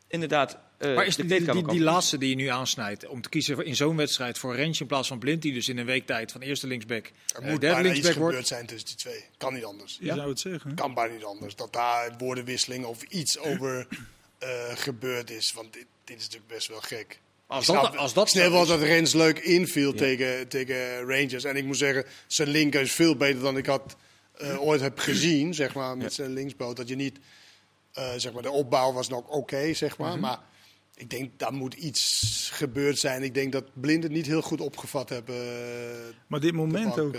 inderdaad 0.08 0.58
eh 0.82 0.96
Maar 0.96 1.06
is 1.06 1.16
de 1.16 1.26
die, 1.26 1.52
die, 1.52 1.68
die, 1.68 1.80
laatste 1.80 2.18
die 2.18 2.30
je 2.30 2.36
nu 2.36 2.48
aansnijdt, 2.48 3.08
om 3.08 3.22
te 3.22 3.30
kiezen 3.30 3.56
voor- 3.56 3.64
in 3.66 3.76
zo'n 3.76 3.96
wedstrijd 3.96 4.38
voor 4.38 4.56
Rens 4.56 4.80
in 4.82 4.88
plaats 4.88 5.08
van 5.08 5.20
Blind, 5.20 5.42
die 5.42 5.54
dus 5.54 5.70
in 5.70 5.78
een 5.78 5.86
week 5.86 6.06
tijd 6.06 6.32
van 6.32 6.42
eerste 6.42 6.68
linksback 6.68 7.06
Er 7.06 7.12
eh, 7.42 7.50
moet 7.50 7.62
derde 7.62 7.76
bijna 7.76 7.80
iets 7.80 7.88
linksback 7.90 8.14
gebeurd 8.14 8.34
wordt. 8.34 8.48
zijn 8.48 8.66
tussen 8.66 8.88
die 8.88 8.96
twee. 8.98 9.24
Kan 9.38 9.54
niet 9.54 9.64
anders. 9.66 9.98
Je 10.02 10.14
zou 10.14 10.30
het 10.30 10.40
zeggen. 10.40 10.76
Kan 10.76 10.94
bijna 10.94 11.14
niet 11.14 11.24
anders. 11.24 11.56
Dat 11.56 11.74
daar 11.74 12.14
woordenwisseling 12.18 12.86
of 12.86 13.02
iets 13.04 13.38
over 13.40 13.88
eh, 14.38 14.50
gebeurd 14.76 15.30
is. 15.30 15.54
Want 15.54 15.74
dit, 15.74 15.86
dit 16.04 16.18
is 16.18 16.24
natuurlijk 16.24 16.52
best 16.54 16.68
wel 16.68 16.82
gek. 16.82 17.20
Als 17.48 17.66
dat, 17.66 17.80
snap- 17.80 17.96
als 17.96 18.14
dat 18.14 18.30
Snel 18.30 18.44
zo 18.46 18.52
was 18.52 18.62
is- 18.64 18.68
dat 18.70 18.82
Rens 18.82 19.14
leuk 19.14 19.40
inviel 19.40 19.94
tegen, 19.94 20.48
tegen 20.48 21.00
Rangers. 21.08 21.44
En 21.44 21.56
ik 21.56 21.66
moet 21.66 21.78
zeggen, 21.78 22.06
zijn 22.28 22.48
linker 22.50 22.82
is 22.82 22.92
veel 22.92 23.16
beter 23.16 23.42
dan 23.42 23.58
ik 23.58 23.66
had 23.66 23.96
eh, 24.38 24.62
ooit 24.62 24.82
heb 24.82 25.00
gezien. 25.00 25.54
Zeg 25.54 25.74
maar, 25.74 25.98
met 25.98 26.14
zijn 26.14 26.34
linksboot. 26.34 26.76
Dat 26.78 26.88
je 26.88 26.96
niet, 26.96 27.20
eh, 27.94 28.12
zeg 28.18 28.34
maar, 28.34 28.42
de 28.42 28.52
opbouw 28.52 28.94
was 28.94 29.10
nog 29.10 29.28
oké, 29.28 29.74
zeg 29.74 29.98
maar. 29.98 30.20
Maar 30.20 30.40
ik 30.96 31.10
denk, 31.10 31.40
daar 31.40 31.54
moet 31.54 31.74
iets 31.74 32.50
gebeurd 32.54 33.00
zijn. 33.00 33.24
Ik 33.24 33.34
denk 33.34 33.52
dat 33.52 33.66
Blind 33.74 34.04
het 34.04 34.12
niet 34.12 34.26
heel 34.26 34.42
goed 34.42 34.62
opgevat 34.62 35.10
hebben. 35.10 35.36
eh, 35.36 36.14
Maar 36.28 36.40
dit 36.40 36.52
de 36.52 36.58
moment 36.58 37.00
ook. 37.00 37.14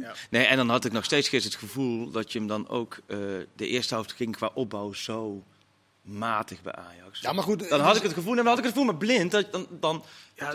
Ja. 0.00 0.14
Nee, 0.30 0.44
en 0.44 0.56
dan 0.56 0.68
had 0.68 0.84
ik 0.84 0.92
nog 0.92 1.04
steeds 1.04 1.28
het 1.44 1.54
gevoel 1.54 2.10
dat 2.10 2.32
je 2.32 2.38
hem 2.38 2.48
dan 2.48 2.68
ook... 2.68 3.00
eh, 3.06 3.18
de 3.56 3.66
eerste 3.66 3.94
helft 3.94 4.12
ging 4.12 4.36
qua 4.36 4.50
opbouw 4.54 4.92
zo 4.92 5.44
matig 6.02 6.62
bij 6.62 6.72
Ajax. 6.72 7.20
Ja, 7.20 7.32
maar 7.32 7.44
goed. 7.44 7.68
dan 7.68 7.80
had 7.80 7.96
ik 7.96 8.02
het 8.02 8.12
gevoel, 8.12 8.30
en 8.30 8.36
dan 8.36 8.46
had 8.46 8.58
ik 8.58 8.64
het 8.64 8.72
gevoel 8.72 8.86
met 8.88 8.98
blind, 8.98 9.30
dat, 9.30 9.52
dan, 9.52 9.66
dan 9.80 10.04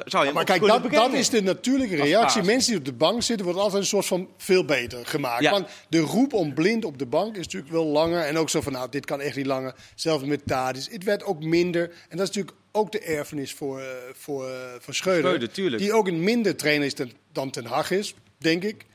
zou 0.06 0.26
je 0.26 0.32
Maar 0.34 0.44
kijk, 0.44 0.62
dat 0.62 0.82
beginnen. 0.82 1.20
is 1.20 1.30
de 1.30 1.42
natuurlijke 1.42 1.96
reactie. 1.96 2.44
Mensen 2.44 2.70
die 2.70 2.80
op 2.80 2.86
de 2.86 2.94
bank 2.94 3.22
zitten, 3.24 3.46
worden 3.46 3.64
altijd 3.64 3.82
een 3.82 3.88
soort 3.88 4.06
van 4.06 4.30
veel 4.38 4.66
beter 4.66 5.06
gemaakt. 5.06 5.42
Ja. 5.42 5.52
Want 5.52 5.68
de 5.90 6.00
roep 6.00 6.34
om 6.34 6.54
blind 6.54 6.86
op 6.86 6.98
de 7.00 7.06
bank 7.06 7.36
is 7.36 7.44
natuurlijk 7.46 7.72
wel 7.72 7.86
langer. 7.86 8.22
En 8.22 8.38
ook 8.38 8.50
zo 8.50 8.62
van, 8.62 8.72
nou, 8.72 8.90
dit 8.90 9.06
kan 9.06 9.22
echt 9.22 9.36
niet 9.36 9.46
langer. 9.46 9.76
Zelfs 9.96 10.24
met 10.24 10.42
Tadis. 10.46 10.90
Het 10.92 11.04
werd 11.04 11.24
ook 11.24 11.44
minder. 11.44 11.84
En 12.10 12.18
dat 12.18 12.30
is 12.30 12.36
natuurlijk 12.36 12.58
ook 12.72 12.92
de 12.92 13.00
erfenis 13.00 13.54
voor, 13.54 13.80
eh, 13.80 13.86
voor, 14.14 14.50
eh, 14.50 14.56
voor 14.80 14.94
Schreuder. 14.94 15.54
Die 15.78 15.94
ook 15.94 16.08
een 16.08 16.24
minder 16.24 16.56
trainer 16.56 16.86
is 16.86 16.94
ten- 16.94 17.12
dan 17.32 17.50
Ten 17.50 17.66
Hag 17.66 17.92
is, 17.92 18.14
denk 18.38 18.64
ik. 18.64 18.86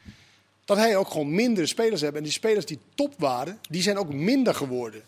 Dat 0.65 0.77
hij 0.77 0.97
ook 0.97 1.09
gewoon 1.11 1.35
minder 1.35 1.69
spelers 1.69 2.01
heeft. 2.01 2.15
En 2.15 2.23
die 2.23 2.33
spelers 2.33 2.67
die 2.67 2.79
top 2.95 3.15
waren, 3.19 3.59
die 3.69 3.83
zijn 3.83 3.99
ook 3.99 4.13
minder 4.13 4.55
geworden. 4.55 5.03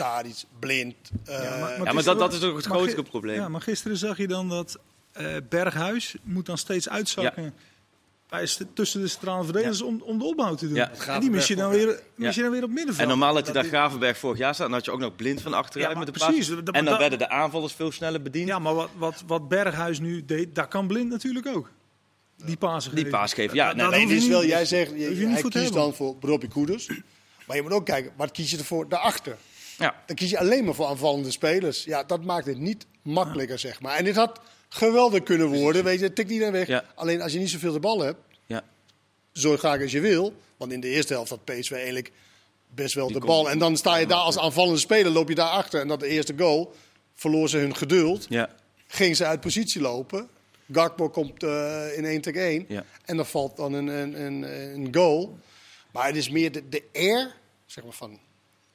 Tadic, 0.00 0.42
blind. 0.58 0.94
eh, 1.24 1.38
maar- 1.40 1.58
maar- 1.60 1.84
Ja, 1.86 1.92
maar 1.92 2.02
dat, 2.04 2.18
dat 2.18 2.32
is 2.32 2.42
ook 2.42 2.56
het 2.56 2.66
grootste 2.66 3.02
probleem. 3.02 3.36
Ja, 3.36 3.48
maar 3.48 3.60
gisteren 3.60 3.96
zag 3.96 4.16
je 4.16 4.26
dan 4.28 4.48
dat 4.48 4.78
eh, 5.12 5.26
Berghuis 5.48 6.14
moet 6.22 6.46
dan 6.46 6.58
steeds 6.58 6.88
uitzakken. 6.88 7.54
Bij 8.28 8.46
st- 8.46 8.64
tussen 8.74 9.00
de 9.00 9.08
centrale 9.08 9.44
verdedigers 9.44 9.82
om, 9.82 10.02
om 10.02 10.18
de 10.18 10.24
opbouw 10.24 10.54
te 10.54 10.66
doen. 10.66 10.74
Ja. 10.76 10.90
En 11.06 11.20
die 11.20 11.30
mis 11.30 11.46
je 11.46 11.56
dan 11.56 11.70
weer, 11.70 11.86
mis 12.14 12.28
Ja. 12.28 12.30
je 12.34 12.42
dan 12.42 12.50
weer 12.50 12.62
op 12.62 12.68
middenveld. 12.70 12.98
En 13.02 13.08
normaal 13.08 13.34
had 13.34 13.46
je 13.46 13.52
daar 13.52 13.64
Gravenberg 13.64 14.18
vorig 14.18 14.38
jaar 14.38 14.54
staan, 14.54 14.66
dan 14.66 14.74
had 14.76 14.84
je 14.84 14.90
ook 14.90 14.98
nog 15.00 15.16
blind 15.16 15.40
van 15.42 15.54
achteruit 15.54 15.92
Ja, 15.92 15.98
met 15.98 16.06
de 16.06 16.12
precies, 16.12 16.48
paas. 16.48 16.64
dat- 16.64 16.74
En 16.74 16.84
dan 16.84 16.98
werden 16.98 17.18
de 17.18 17.28
aanvallers 17.28 17.72
veel 17.72 17.92
sneller 17.92 18.22
bediend. 18.22 18.48
Ja, 18.48 18.58
maar 18.58 18.74
wat, 18.74 18.88
wat, 18.96 19.22
wat 19.26 19.48
Berghuis 19.48 19.98
nu 20.00 20.24
deed, 20.24 20.54
dat 20.54 20.68
kan 20.68 20.86
Blind 20.86 21.10
natuurlijk 21.10 21.46
ook. 21.46 21.70
Die 22.36 22.46
Die 22.46 22.56
geven. 22.80 23.10
paas 23.10 23.32
geven, 23.34 23.54
ja. 23.56 23.72
Nee, 23.72 24.06
is 24.06 24.26
wel, 24.28 24.44
jij 24.44 24.64
zegt, 24.64 24.90
je, 24.90 25.26
hij 25.26 25.42
kiest 25.42 25.72
dan 25.72 25.94
voor 25.94 26.16
Robbie 26.20 26.48
Koeders. 26.48 26.88
Maar 27.46 27.56
je 27.56 27.62
moet 27.62 27.72
ook 27.72 27.86
kijken, 27.86 28.12
wat 28.16 28.30
kies 28.30 28.50
je 28.50 28.58
ervoor 28.58 28.88
daarachter? 28.88 29.36
Ja. 29.80 30.02
Dan 30.06 30.16
kies 30.16 30.30
je 30.30 30.38
alleen 30.38 30.64
maar 30.64 30.74
voor 30.74 30.86
aanvallende 30.86 31.30
spelers. 31.30 31.84
Ja, 31.84 32.04
dat 32.04 32.24
maakt 32.24 32.46
het 32.46 32.58
niet 32.58 32.86
makkelijker, 33.02 33.58
zeg 33.58 33.80
maar. 33.80 33.96
En 33.96 34.04
dit 34.04 34.16
had 34.16 34.40
geweldig 34.68 35.22
kunnen 35.22 35.46
worden, 35.48 35.84
weet 35.84 35.98
je, 35.98 36.04
het 36.04 36.14
tikt 36.14 36.30
iedereen 36.30 36.52
weg. 36.52 36.66
Ja. 36.66 36.84
Alleen 36.94 37.22
als 37.22 37.32
je 37.32 37.38
niet 37.38 37.50
zoveel 37.50 37.72
de 37.72 37.80
bal 37.80 38.00
hebt, 38.00 38.18
Ja. 38.46 38.64
zo 39.32 39.56
graag 39.56 39.82
als 39.82 39.92
je 39.92 40.00
wil. 40.00 40.34
Want 40.56 40.72
in 40.72 40.80
de 40.80 40.88
eerste 40.88 41.12
helft 41.12 41.30
had 41.30 41.44
PSV 41.44 41.72
eigenlijk 41.72 42.12
best 42.74 42.94
wel 42.94 43.06
Die 43.06 43.20
de 43.20 43.26
bal. 43.26 43.50
En 43.50 43.58
dan 43.58 43.76
sta 43.76 43.96
je 43.96 44.06
daar 44.06 44.18
als 44.18 44.38
aanvallende 44.38 44.78
speler, 44.78 45.12
loop 45.12 45.28
je 45.28 45.34
daar 45.34 45.48
achter. 45.50 45.80
En 45.80 45.88
dat 45.88 46.00
de 46.00 46.06
eerste 46.06 46.34
goal, 46.36 46.74
verloor 47.14 47.48
ze 47.48 47.56
hun 47.56 47.76
geduld. 47.76 48.26
Ja. 48.28 48.48
Ging 48.86 49.16
ze 49.16 49.24
uit 49.24 49.40
positie 49.40 49.80
lopen. 49.80 50.28
Gakpo 50.72 51.08
komt 51.08 51.42
eh, 51.42 51.96
in 51.96 52.04
1 52.04 52.20
tegen 52.20 52.42
1. 52.42 52.64
Ja. 52.68 52.84
En 53.04 53.16
dan 53.16 53.26
valt 53.26 53.56
dan 53.56 53.72
een, 53.72 53.86
een, 53.86 54.24
een, 54.24 54.42
een 54.74 54.88
goal. 54.94 55.38
Maar 55.92 56.06
het 56.06 56.16
is 56.16 56.30
meer 56.30 56.52
de, 56.52 56.68
de 56.68 56.82
air 56.92 57.34
zeg 57.66 57.84
maar, 57.84 57.92
van 57.92 58.18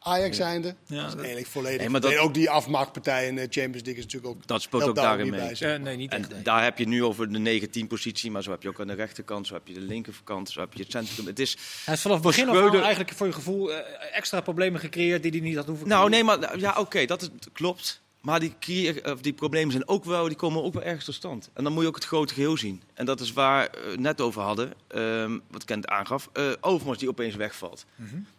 Ajax 0.08 0.38
zijnde. 0.38 0.76
Ja, 0.86 1.02
dat 1.02 1.08
is 1.10 1.16
eigenlijk 1.16 1.48
volledig. 1.48 1.80
Nee, 1.80 1.90
maar 1.90 2.02
dat- 2.02 2.12
En 2.12 2.20
ook 2.20 2.34
die 2.34 2.50
afmaakpartij 2.50 3.28
in 3.28 3.36
de 3.36 3.42
Champions 3.42 3.74
League 3.86 3.96
is 3.96 4.04
natuurlijk 4.04 4.34
ook... 4.34 4.48
Dat 4.48 4.62
speelt 4.62 4.84
ook 4.84 4.96
daar 4.96 5.06
daarin 5.06 5.30
mee. 5.30 5.40
bij, 5.40 5.56
zeg. 5.56 5.76
Eh, 5.76 5.82
nee, 5.84 5.98
niet 5.98 6.12
En 6.12 6.20
echt. 6.20 6.30
nee. 6.32 6.42
daar 6.42 6.64
heb 6.64 6.78
je 6.78 6.88
nu 6.88 7.04
over 7.04 7.32
de 7.32 7.40
19 7.40 7.88
positie, 7.88 8.32
maar 8.32 8.44
zo 8.44 8.52
heb 8.52 8.62
je 8.62 8.70
ook 8.70 8.80
aan 8.80 8.88
de 8.88 8.94
rechterkant, 8.94 9.48
zo 9.48 9.54
heb 9.54 9.68
je 9.68 9.74
de 9.74 9.80
linkerkant, 9.80 10.50
zo 10.50 10.60
heb 10.60 10.74
je 10.74 10.82
het 10.84 10.92
centrum. 10.92 11.26
Het 11.26 11.40
is, 11.40 11.54
Hij 11.54 11.62
heeft 11.86 12.02
vanaf 12.02 12.18
het 12.18 12.26
begin 12.26 12.50
af 12.50 12.56
aan 12.58 12.82
eigenlijk 12.82 13.12
voor 13.14 13.28
je 13.28 13.34
gevoel 13.34 13.74
eh, 13.74 14.18
extra 14.18 14.42
problemen 14.42 14.80
gecreëerd 14.80 15.22
die 15.24 15.32
hij 15.32 15.40
niet 15.40 15.56
had 15.56 15.66
hoeven 15.66 15.88
nou 15.88 16.10
nee, 16.10 16.24
maar 16.24 16.60
ja, 16.60 16.76
oké, 16.80 17.06
dat 17.06 17.22
is, 17.22 17.30
klopt. 17.54 18.02
Maar 18.26 18.40
die, 18.40 19.04
of 19.14 19.22
die 19.22 19.34
problemen 19.34 19.72
zijn 19.72 19.88
ook 19.88 20.04
wel, 20.06 20.28
die 20.28 20.36
komen 20.38 20.64
ook 20.64 20.74
wel 20.74 20.84
ergens 20.84 21.06
tot 21.06 21.14
stand. 21.16 21.50
En 21.54 21.64
dan 21.64 21.74
moet 21.74 21.82
je 21.82 21.88
ook 21.88 21.96
het 21.96 22.06
grote 22.06 22.34
geheel 22.34 22.58
zien. 22.58 22.82
En 22.94 23.06
dat 23.06 23.20
is 23.20 23.34
waar 23.34 23.70
we 23.72 23.90
het 23.92 24.00
net 24.00 24.22
over 24.22 24.42
hadden, 24.42 24.74
ehm, 24.88 25.38
wat 25.52 25.64
Kent 25.66 25.88
aangaf. 25.88 26.30
eh 26.34 26.44
Overmars 26.62 26.98
die 27.00 27.10
opeens 27.10 27.36
wegvalt. 27.36 27.86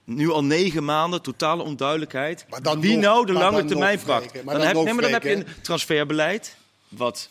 Nu 0.05 0.31
al 0.31 0.45
negen 0.45 0.85
maanden, 0.85 1.23
totale 1.23 1.62
onduidelijkheid. 1.62 2.47
Maar 2.50 2.62
dan 2.62 2.81
Wie 2.81 2.93
nog- 2.97 3.02
nou 3.05 3.26
de 3.26 3.33
maar 3.33 3.43
lange 3.43 3.57
dan 3.59 3.66
termijn 3.66 4.00
pakt. 4.07 4.35
Maar 4.35 4.45
Dan, 4.45 4.55
dan 4.55 4.62
heb, 4.66 4.75
nog, 4.75 4.85
nee, 4.85 4.93
maar 4.95 5.02
dan 5.02 5.12
heb 5.12 5.23
je 5.23 5.35
een 5.35 5.47
transferbeleid, 5.62 6.57
wat 6.88 7.28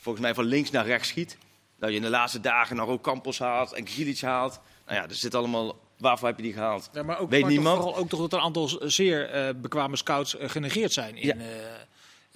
volgens 0.00 0.24
mij 0.24 0.34
van 0.34 0.44
links 0.44 0.70
naar 0.70 0.86
rechts 0.86 1.08
schiet. 1.08 1.36
Dat 1.78 1.90
je 1.90 1.96
in 1.96 2.02
de 2.02 2.08
laatste 2.10 2.40
dagen 2.40 2.76
nog 2.76 2.88
ook 2.88 3.02
Campos 3.02 3.38
haalt 3.38 3.72
en 3.72 3.86
Gilic 3.88 4.20
haalt. 4.20 4.60
Nou 4.86 4.98
ja, 4.98 5.08
er 5.08 5.14
zit 5.14 5.34
allemaal... 5.34 5.84
Waarvoor 5.98 6.28
heb 6.28 6.36
je 6.36 6.42
die 6.42 6.52
gehaald? 6.52 6.90
Ja, 6.92 7.02
maar 7.02 7.18
ook, 7.18 7.30
Weet 7.30 7.40
maar 7.40 7.50
toch 7.50 7.58
niemand. 7.58 7.82
Vooral 7.82 7.96
ook 8.00 8.08
toch 8.08 8.20
dat 8.20 8.32
er 8.32 8.38
een 8.38 8.44
aantal 8.44 8.70
zeer 8.84 9.30
eh, 9.30 9.54
bekwame 9.56 9.96
scouts 9.96 10.36
eh, 10.36 10.48
genegeerd 10.48 10.92
zijn. 10.92 11.16
In, 11.16 11.26
Ja. 11.26 11.34
eh, 11.34 11.46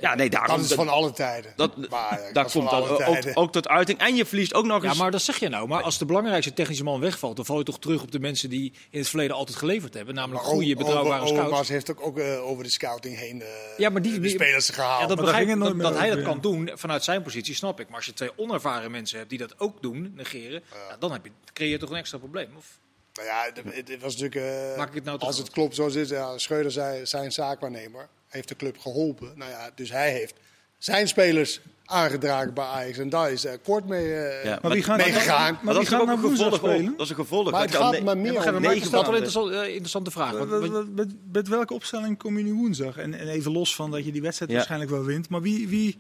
Ja, 0.00 0.14
nee, 0.14 0.30
daarom... 0.30 0.56
Dat 0.56 0.64
is 0.64 0.72
van 0.72 0.88
alle 0.88 1.12
tijden. 1.12 1.52
dat, 1.56 1.88
Maar 1.90 2.30
dat 2.32 2.50
komt 2.52 2.68
alle 2.68 3.06
ook, 3.06 3.18
ook 3.34 3.52
tot 3.52 3.68
uiting. 3.68 3.98
En 3.98 4.14
je 4.16 4.26
verliest 4.26 4.54
ook 4.54 4.64
nog 4.64 4.84
eens... 4.84 4.92
ja, 4.96 5.02
maar 5.02 5.10
dat 5.10 5.22
zeg 5.22 5.38
je 5.38 5.48
nou. 5.48 5.68
Maar 5.68 5.82
als 5.82 5.98
de 5.98 6.04
belangrijkste 6.04 6.52
technische 6.52 6.84
man 6.84 7.00
wegvalt, 7.00 7.36
dan 7.36 7.44
val 7.44 7.58
je 7.58 7.64
toch 7.64 7.78
terug 7.78 8.02
op 8.02 8.10
de 8.12 8.18
mensen 8.20 8.50
die 8.50 8.72
in 8.90 8.98
het 8.98 9.08
verleden 9.08 9.36
altijd 9.36 9.58
geleverd 9.58 9.94
hebben. 9.94 10.14
Namelijk 10.14 10.42
Maar 10.44 10.52
goede, 10.52 10.74
betrouwbare 10.76 11.14
Over- 11.14 11.26
scouts. 11.26 11.40
Overmars 11.46 11.68
heeft 11.68 11.90
ook, 11.90 12.00
ook 12.06 12.18
eh, 12.18 12.44
over 12.48 12.64
de 12.64 12.70
scouting 12.70 13.16
heen 13.18 13.42
eh, 13.42 13.48
Ja, 13.76 13.88
maar 13.90 14.02
die- 14.02 14.12
de 14.12 14.20
die- 14.20 14.30
spelers 14.30 14.68
gehaald. 14.68 15.00
Ja, 15.00 15.06
dat 15.06 15.16
begrijp 15.16 15.48
Dat, 15.48 15.56
nooit 15.58 15.80
dat 15.80 15.98
hij 15.98 16.10
dat 16.10 16.22
kan 16.22 16.40
doen 16.40 16.70
vanuit 16.74 17.04
zijn 17.04 17.22
positie, 17.22 17.54
snap 17.54 17.80
ik. 17.80 17.86
Maar 17.88 17.96
als 17.96 18.06
je 18.06 18.12
twee 18.12 18.30
onervaren 18.38 18.90
mensen 18.90 19.18
hebt 19.18 19.30
die 19.30 19.38
dat 19.38 19.54
ook 19.60 19.82
doen, 19.82 20.12
negeren, 20.16 20.62
ja, 20.88 20.96
dan 20.98 21.12
heb 21.12 21.24
je, 21.24 21.30
creëer 21.52 21.70
je 21.70 21.78
toch 21.78 21.90
een 21.90 21.96
extra 21.96 22.18
probleem. 22.18 22.48
Of? 22.56 22.78
Nou 23.14 23.26
ja, 23.26 23.50
het, 23.74 23.88
het 23.88 24.02
was 24.02 24.16
natuurlijk... 24.16 24.70
eh, 24.72 24.76
Maak 24.76 24.88
ik 24.88 24.94
het 24.94 25.04
nou 25.04 25.18
te 25.18 25.24
als 25.26 25.38
het 25.38 25.50
klopt 25.50 25.74
zoals 25.74 25.94
het 25.94 26.02
is, 26.04 26.10
ja, 26.10 26.38
Schreuder 26.38 26.72
zei, 26.72 27.06
zijn 27.06 27.32
zaakwaarnemer 27.32 28.08
heeft 28.30 28.48
de 28.48 28.56
club 28.56 28.78
geholpen. 28.78 29.32
Nou 29.34 29.50
ja, 29.50 29.70
dus 29.74 29.90
hij 29.90 30.10
heeft 30.12 30.34
zijn 30.78 31.08
spelers 31.08 31.60
aangedragen 31.84 32.54
bij 32.54 32.64
Ajax. 32.64 32.98
En 32.98 33.08
daar 33.08 33.32
is 33.32 33.42
hij 33.42 33.58
kort 33.58 33.86
mee, 33.86 34.14
eh, 34.14 34.44
Ja, 34.44 34.58
Maar 34.62 34.70
wie 34.70 34.82
gaat 34.82 34.96
meegegaan. 34.96 35.58
Maar 35.62 35.74
dat 35.74 35.82
is 35.82 35.88
gaat 35.88 36.00
ook 36.00 36.06
nou 36.06 36.18
een 36.18 36.24
woensdag 36.24 36.52
gevolg. 36.52 36.72
spelen? 36.72 36.92
Dat 36.96 37.00
is 37.04 37.08
een 37.10 37.16
gevolg. 37.16 37.50
Maar 37.50 37.60
Dat 37.60 37.70
het 37.70 37.78
gaat 37.82 38.00
maar 38.02 38.18
meer 38.18 38.32
Ja, 38.32 38.38
maar 38.38 38.46
om 38.46 38.52
maar 38.52 38.60
negen 38.60 38.80
er 38.80 38.86
staat 38.86 39.34
wel 39.34 39.52
een 39.52 39.62
eh, 39.62 39.68
interessante 39.68 40.10
vraag. 40.10 40.32
Met, 40.32 40.48
Want- 40.48 40.68
want- 40.72 40.72
met, 40.72 40.96
met, 40.96 41.16
met 41.32 41.48
welke 41.48 41.74
opstelling 41.74 42.18
kom 42.18 42.38
je 42.38 42.44
nu 42.44 42.52
woensdag? 42.52 42.96
En, 42.96 43.14
en 43.14 43.28
even 43.28 43.52
los 43.52 43.74
van 43.74 43.90
dat 43.90 44.04
je 44.04 44.12
die 44.12 44.22
wedstrijd 44.22 44.50
Ja. 44.50 44.56
waarschijnlijk 44.56 44.90
wel 44.90 45.04
wint. 45.04 45.28
Maar 45.28 45.42
wie... 45.42 45.68
wie 45.68 45.98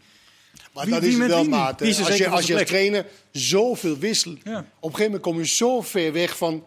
Maar 0.72 0.84
Wie- 0.84 0.94
dat 0.94 1.02
wie 1.02 1.10
is 1.22 1.26
wel, 1.26 1.44
maat. 1.44 1.80
is 1.80 1.98
Als 1.98 2.16
je, 2.16 2.28
als 2.28 2.46
je 2.46 2.54
als 2.58 2.64
trainer 2.64 3.06
zoveel 3.30 3.98
wisselt. 3.98 4.38
Ja. 4.44 4.58
Op 4.58 4.64
een 4.64 4.66
gegeven 4.82 5.04
moment 5.04 5.22
kom 5.22 5.38
je 5.38 5.46
zo 5.46 5.80
ver 5.80 6.12
weg 6.12 6.36
van... 6.36 6.64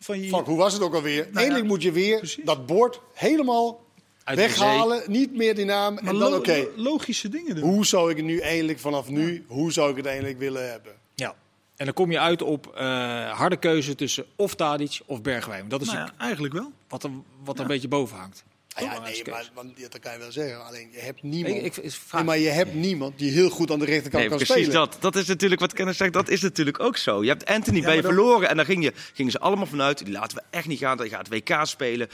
van 0.00 0.20
je, 0.22 0.28
Fuck, 0.28 0.46
hoe 0.46 0.56
was 0.56 0.72
het 0.72 0.82
ook 0.82 0.94
alweer? 0.94 1.28
ja, 1.32 1.38
Eindelijk 1.38 1.66
moet 1.66 1.82
je 1.82 1.92
weer 1.92 2.18
precies. 2.18 2.44
dat 2.44 2.66
bord 2.66 3.00
helemaal 3.14 3.81
Uit 4.24 4.38
weghalen. 4.38 5.02
Niet 5.06 5.36
meer 5.36 5.54
die 5.54 5.64
naam. 5.64 5.94
maar 5.94 6.02
En 6.02 6.18
dan, 6.18 6.30
lo- 6.30 6.36
oké, 6.36 6.66
logische 6.76 7.28
dingen 7.28 7.54
doen. 7.54 7.64
hoe 7.70 7.86
zou 7.86 8.10
ik 8.10 8.16
het 8.16 8.24
nu 8.26 8.38
eindelijk 8.38 8.78
vanaf 8.78 9.08
nu... 9.08 9.44
Hoe 9.46 9.72
zou 9.72 9.90
ik 9.90 9.96
het 9.96 10.06
eindelijk 10.06 10.38
willen 10.38 10.70
hebben? 10.70 10.92
Ja. 11.14 11.34
En 11.76 11.84
dan 11.84 11.94
kom 11.94 12.10
je 12.10 12.18
uit 12.18 12.42
op 12.42 12.74
eh, 12.76 13.30
harde 13.38 13.56
keuze 13.56 13.94
tussen 13.94 14.24
of 14.36 14.54
Tadic 14.54 15.00
of 15.06 15.22
Bergwijn. 15.22 15.68
Dat 15.68 15.80
is 15.80 15.86
Nou 15.86 15.98
ja, 15.98 16.12
eigenlijk 16.18 16.54
wel. 16.54 16.72
wat 16.88 17.04
er, 17.04 17.10
wat 17.44 17.54
er 17.56 17.62
een 17.62 17.66
beetje 17.68 17.88
boven 17.88 18.16
hangt. 18.16 18.44
Ah 18.74 18.82
ja, 18.82 19.00
nee, 19.00 19.22
maar 19.30 19.50
want, 19.54 19.80
dat 19.90 19.98
kan 20.00 20.12
je 20.12 20.18
wel 20.18 20.32
zeggen. 20.32 20.64
Alleen 20.66 20.88
je 20.92 20.98
hebt 20.98 21.22
niemand. 21.22 21.56
Ik, 21.56 21.62
ik, 21.64 21.76
ik 21.76 21.90
vraag- 21.92 22.12
Nee, 22.20 22.24
maar 22.24 22.38
je 22.38 22.48
hebt 22.48 22.74
niemand 22.74 23.18
die 23.18 23.30
heel 23.30 23.50
goed 23.50 23.70
aan 23.70 23.78
de 23.78 23.84
rechterkant 23.84 24.20
Nee, 24.22 24.28
kan 24.28 24.36
precies 24.36 24.54
spelen. 24.64 24.72
dat. 24.72 24.96
Dat 25.00 25.16
is 25.16 25.26
natuurlijk 25.26 25.60
wat 25.60 25.72
Kenneth 25.72 25.96
zegt. 25.96 26.12
Dat 26.12 26.28
is 26.28 26.40
natuurlijk 26.42 26.80
ook 26.80 26.96
zo. 26.96 27.22
Je 27.22 27.28
hebt 27.28 27.46
Anthony 27.46 27.80
bij 27.82 27.94
je 27.96 28.02
dan- 28.02 28.12
verloren 28.12 28.48
en 28.48 28.56
daar 28.56 28.64
ging 28.64 28.84
je, 28.84 28.92
gingen 29.14 29.32
ze 29.32 29.38
allemaal 29.38 29.66
vanuit. 29.66 30.04
Die 30.04 30.12
laten 30.12 30.36
we 30.36 30.42
echt 30.50 30.66
niet 30.66 30.78
gaan. 30.78 30.96
Die 30.96 31.08
gaat 31.10 31.28
het 31.28 31.48
WK 31.48 31.60
spelen. 31.66 32.08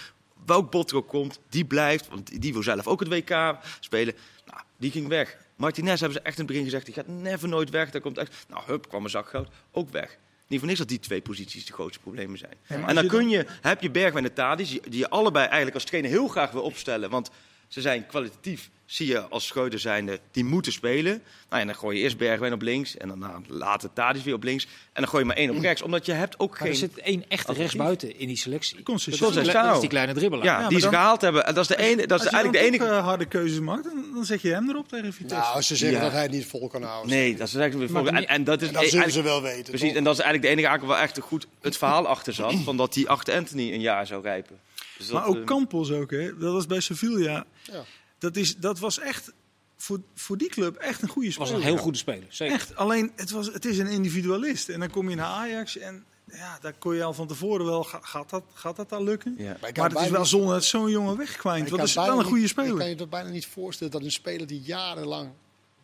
Welk 0.48 0.70
bot 0.70 0.90
er 0.90 0.96
ook 0.96 1.08
komt, 1.08 1.40
die 1.48 1.64
blijft. 1.64 2.08
Want 2.08 2.42
die 2.42 2.52
wil 2.52 2.62
zelf 2.62 2.86
ook 2.86 3.00
het 3.00 3.08
WK 3.08 3.58
spelen. 3.80 4.14
Nou, 4.46 4.60
die 4.76 4.90
ging 4.90 5.08
weg. 5.08 5.36
Martinez 5.56 6.00
hebben 6.00 6.18
ze 6.18 6.24
echt 6.24 6.38
in 6.38 6.44
het 6.44 6.52
begin 6.52 6.64
gezegd. 6.64 6.84
Die 6.84 6.94
gaat 6.94 7.06
never 7.06 7.48
nooit 7.48 7.70
weg. 7.70 7.90
Daar 7.90 8.00
komt 8.00 8.18
echt. 8.18 8.46
Nou, 8.48 8.62
hup, 8.66 8.88
kwam 8.88 9.04
een 9.04 9.10
zak 9.10 9.28
goud. 9.28 9.48
Ook 9.72 9.90
weg. 9.90 10.18
Niet 10.46 10.58
voor 10.58 10.68
niks 10.68 10.80
dat 10.80 10.88
die 10.88 10.98
twee 10.98 11.20
posities 11.20 11.66
de 11.66 11.72
grootste 11.72 12.00
problemen 12.00 12.38
zijn. 12.38 12.54
en 12.66 12.94
dan 12.94 13.04
je 13.04 13.10
kun 13.10 13.28
je, 13.28 13.46
heb 13.60 13.82
je 13.82 13.90
Bergwijn 13.90 14.24
en 14.24 14.32
Tadic, 14.32 14.68
die, 14.68 14.80
die 14.88 14.98
je 14.98 15.08
allebei 15.08 15.44
eigenlijk 15.44 15.74
als 15.74 15.84
trainer 15.84 16.10
heel 16.10 16.28
graag 16.28 16.50
wil 16.50 16.62
opstellen. 16.62 17.10
Want 17.10 17.30
ze 17.68 17.80
zijn 17.80 18.06
kwalitatief, 18.06 18.70
zie 18.86 19.06
je 19.06 19.20
als 19.20 19.46
Schreuder 19.46 19.78
zijnde, 19.78 20.20
die 20.30 20.44
moeten 20.44 20.72
spelen. 20.72 21.22
Nou, 21.48 21.60
en 21.60 21.66
dan 21.66 21.76
gooi 21.76 21.96
je 21.96 22.02
eerst 22.02 22.16
Bergwijn 22.16 22.52
op 22.52 22.62
links 22.62 22.96
en 22.96 23.08
dan 23.08 23.18
nou, 23.18 23.42
later 23.48 23.92
Tadic 23.92 24.22
weer 24.24 24.34
op 24.34 24.42
links. 24.42 24.64
En 24.64 24.70
dan 25.02 25.08
gooi 25.08 25.22
je 25.22 25.28
maar 25.28 25.36
één 25.36 25.50
op 25.50 25.60
rechts, 25.62 25.82
omdat 25.82 26.06
je 26.06 26.12
hebt 26.12 26.38
ook 26.38 26.50
Maar 26.50 26.58
geen... 26.58 26.68
er 26.70 26.74
zit 26.76 26.98
één 26.98 27.24
echte 27.28 27.48
alternatief. 27.48 27.58
rechtsbuiten 27.58 28.18
in 28.18 28.26
die 28.26 28.36
selectie. 28.36 28.82
Consistent. 28.82 29.34
Dat 29.34 29.44
die, 29.44 29.52
dat 29.52 29.74
is 29.74 29.80
die 29.80 29.88
kleine 29.88 30.12
dribbelaar. 30.14 30.44
ja, 30.44 30.68
die 30.68 30.80
ze 30.80 30.88
gehaald 30.88 31.20
hebben. 31.20 31.46
En 31.46 31.54
dat 31.54 31.70
is, 31.70 31.76
de 31.76 31.82
ene, 31.82 32.06
dat 32.06 32.06
is 32.06 32.10
Als 32.10 32.22
je 32.22 32.28
eigenlijk 32.30 32.64
de 32.64 32.70
enige... 32.70 32.84
toch, 32.90 32.98
eh, 32.98 33.04
harde 33.04 33.24
keuzes 33.24 33.60
maakt, 33.60 33.84
dan, 33.84 34.04
dan 34.14 34.24
zet 34.24 34.40
je 34.42 34.48
hem 34.48 34.68
erop 34.68 34.88
tegen 34.88 35.12
Vitesse. 35.12 35.42
Nou, 35.44 35.54
als 35.54 35.66
ze 35.66 35.76
zeggen 35.76 35.98
Ja. 35.98 36.04
dat 36.04 36.12
hij 36.12 36.22
het 36.22 36.30
niet 36.30 36.46
vol 36.46 36.68
kan 36.68 36.82
houden. 36.82 37.10
Nee, 37.10 37.36
dat 37.36 37.48
is 37.48 37.54
eigenlijk 37.54 37.90
voor. 37.90 38.06
En, 38.06 38.28
en 38.28 38.44
dat 38.44 38.62
is 38.62 38.68
En 38.68 38.74
dat 38.74 38.84
zullen 38.88 39.10
ze 39.12 39.22
wel 39.22 39.42
weten. 39.42 39.64
Precies, 39.64 39.88
toch? 39.88 39.96
en 39.96 40.04
dat 40.04 40.14
is 40.18 40.20
eigenlijk 40.20 40.54
de 40.54 40.62
enige 40.62 40.86
waar 40.86 41.02
echt 41.02 41.18
goed 41.20 41.46
het 41.60 41.76
verhaal 41.76 42.06
achter 42.06 42.32
zat. 42.34 42.54
Van 42.64 42.76
dat 42.76 42.94
hij 42.94 43.06
achter 43.06 43.34
Anthony 43.34 43.72
een 43.72 43.80
jaar 43.80 44.06
zou 44.06 44.22
rijpen. 44.22 44.58
Dus 44.98 45.06
dat, 45.06 45.14
maar 45.14 45.26
ook 45.26 45.36
eh, 45.36 45.44
Campos 45.44 45.90
ook, 45.90 46.10
hè. 46.10 46.38
Dat 46.38 46.52
was 46.52 46.66
bij 46.66 46.80
Sevilla. 46.80 47.46
Ja. 47.62 47.84
Dat, 48.18 48.36
is, 48.36 48.56
dat 48.56 48.78
was 48.78 48.98
echt 48.98 49.32
voor, 49.76 50.00
voor 50.14 50.36
die 50.38 50.48
club 50.48 50.76
echt 50.76 51.02
een 51.02 51.08
goede 51.08 51.26
was 51.28 51.34
speler. 51.48 51.54
een 51.54 51.62
heel 51.62 51.76
goede 51.82 51.98
speler. 51.98 52.26
Zeker. 52.28 52.54
Echt, 52.54 52.76
alleen 52.76 53.12
het, 53.16 53.30
was, 53.30 53.46
het 53.52 53.64
is 53.64 53.78
een 53.78 53.86
individualist. 53.86 54.68
En 54.68 54.80
dan 54.80 54.90
kom 54.90 55.10
je 55.10 55.16
naar 55.16 55.26
Ajax 55.26 55.76
en 55.78 56.04
ja, 56.32 56.58
daar 56.60 56.72
kon 56.78 56.94
je 56.94 57.02
al 57.02 57.12
van 57.12 57.26
tevoren 57.26 57.66
wel, 57.66 57.84
ga- 57.84 58.00
gaat 58.02 58.30
dat, 58.30 58.42
gaat 58.54 58.76
dat 58.76 58.88
dan 58.88 59.02
lukken? 59.04 59.34
Ja. 59.38 59.56
Maar 59.60 59.90
het 59.90 59.98
is 60.00 60.08
wel 60.10 60.24
zonde 60.24 60.52
dat 60.52 60.64
zo'n 60.64 60.90
jongen 60.90 61.16
wegkwijnt. 61.16 61.68
dat 61.68 61.82
is 61.82 61.94
bijna 61.94 62.08
wel 62.10 62.18
een 62.18 62.24
niet- 62.24 62.32
goede 62.32 62.48
Ik 62.48 62.54
kan 62.54 62.64
speler. 62.66 62.88
je 62.88 62.94
dat 62.94 63.10
bijna 63.10 63.28
niet 63.30 63.46
voorstellen 63.46 63.92
dat 63.92 64.02
een 64.02 64.10
speler 64.12 64.46
die 64.46 64.60
jarenlang 64.60 65.30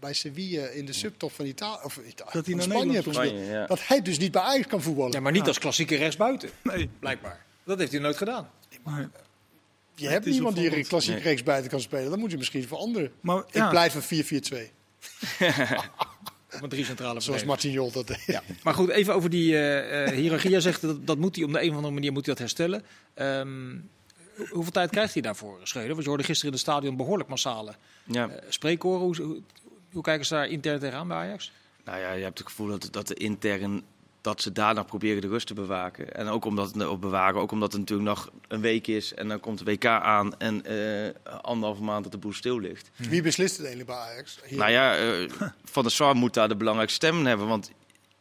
bij 0.01 0.13
Sevilla 0.13 0.67
in 0.67 0.87
de 0.87 0.93
subtop 0.93 1.33
van 1.33 1.45
Italië 1.47 1.79
of 1.85 1.97
Italië, 1.97 2.31
Dat 2.33 2.47
hij 2.47 2.55
naar 2.55 2.65
Spanje 2.65 2.93
heeft 2.93 3.05
gespeeld, 3.07 3.29
Spanje, 3.29 3.45
ja. 3.51 3.67
dat 3.67 3.87
hij 3.87 4.03
dus 4.03 4.19
niet 4.19 4.33
bij 4.33 4.43
Ajax 4.43 4.67
kan 4.67 4.83
voetballen. 4.83 5.13
Ja, 5.13 5.21
maar 5.21 5.33
niet 5.33 5.47
als 5.47 5.59
klassieke 5.59 5.97
rechtsbuiten, 5.97 6.51
Nee. 6.63 6.89
blijkbaar. 6.99 7.45
Dat 7.65 7.79
heeft 7.79 7.93
hij 7.93 8.01
nooit 8.01 8.17
gedaan. 8.17 8.51
Maar, 8.85 9.11
je 9.95 10.09
hebt 10.09 10.25
niemand 10.27 10.55
die 10.55 10.65
opvallend. 10.65 10.89
klassiek 10.89 11.15
Nee. 11.15 11.23
rechtsbuiten 11.23 11.71
kan 11.71 11.81
spelen. 11.81 12.11
Dan 12.11 12.19
moet 12.19 12.31
je 12.31 12.37
misschien 12.37 12.67
veranderen. 12.67 13.13
maar 13.21 13.39
Ik 13.47 13.55
ja, 13.55 13.69
pleit 13.71 13.93
voor 13.93 14.03
4-4-2, 14.03 14.71
Met 16.61 16.71
drie 16.71 16.85
centrale 16.85 17.21
zoals. 17.21 17.45
Martin 17.45 17.71
Jol 17.71 17.91
dat 17.93 18.07
deed. 18.07 18.23
Ja. 18.27 18.43
Maar 18.63 18.75
goed, 18.75 18.89
even 18.89 19.15
over 19.15 19.31
die 19.31 19.55
eh 19.57 20.07
eh 20.07 20.15
hiërarchie. 20.17 20.51
Jij 20.51 20.61
zegt 20.61 20.81
dat, 20.81 21.07
dat 21.07 21.19
moet 21.19 21.37
hij 21.37 21.45
op 21.45 21.53
de 21.53 21.63
een 21.63 21.69
of 21.71 21.75
andere 21.77 21.95
manier 21.95 22.13
moet 22.13 22.27
hij 22.27 22.35
dat 22.35 22.43
herstellen. 22.43 22.83
Ehm, 23.15 23.77
hoe- 24.37 24.49
hoeveel 24.51 24.73
tijd 24.73 24.91
krijgt 24.91 25.13
hij 25.13 25.23
daarvoor, 25.23 25.61
Schreuder? 25.63 25.93
Want 25.93 26.03
je 26.03 26.09
hoorde 26.09 26.25
gisteren 26.25 26.53
in 26.53 26.59
het 26.59 26.69
stadion 26.69 26.97
behoorlijk 26.97 27.29
massale 27.29 27.75
ja. 28.05 28.27
uh, 28.29 28.33
spreekkoren. 28.49 29.01
Hoe, 29.01 29.17
hoe, 29.23 29.43
hoe 29.93 30.03
kijken 30.03 30.27
ze 30.27 30.35
daar 30.35 30.49
intern 30.49 30.79
tegenaan 30.81 31.09
bij 31.09 31.17
Ajax? 31.17 31.53
Nou 31.85 31.99
ja, 31.99 32.13
je 32.13 32.23
hebt 32.23 32.39
het 32.39 32.47
gevoel 32.47 32.67
dat, 32.69 32.89
dat 32.91 33.09
de 33.09 33.15
intern 33.15 33.83
dat 34.25 34.43
ze 34.43 34.53
daarna 34.53 34.83
proberen 34.83 35.21
de 35.21 35.29
rust 35.29 35.47
te 35.47 35.55
bewaken. 35.55 36.15
En 36.15 36.27
ook 36.27 36.45
omdat 36.45 36.75
het 36.75 36.87
op 36.87 37.01
bewaren, 37.01 37.41
ook 37.41 37.53
omdat 37.53 37.73
het 37.73 37.81
natuurlijk 37.81 38.09
nog 38.09 38.31
een 38.49 38.61
week 38.61 38.87
is 38.87 39.15
en 39.15 39.29
dan 39.29 39.41
komt 39.41 39.59
de 39.59 39.65
WK 39.65 39.85
aan 39.85 40.39
en 40.39 40.65
eh 40.65 41.41
anderhalve 41.43 41.83
maand 41.83 42.03
dat 42.03 42.13
de 42.13 42.19
boel 42.19 42.33
stil 42.33 42.59
ligt. 42.59 42.91
Wie 42.97 43.23
beslist 43.23 43.57
het 43.57 43.67
eigenlijk 43.67 43.97
bij 43.97 44.09
Ajax? 44.09 44.39
Hier. 44.47 44.59
Nou 44.59 44.71
ja, 44.71 44.97
eh, 44.97 45.31
Van 45.65 45.83
der 45.83 45.93
Sar 45.93 46.15
moet 46.15 46.35
daar 46.35 46.49
de 46.49 46.57
belangrijkste 46.57 47.07
stem 47.07 47.19
in 47.19 47.27
hebben, 47.27 47.47
want 47.47 47.71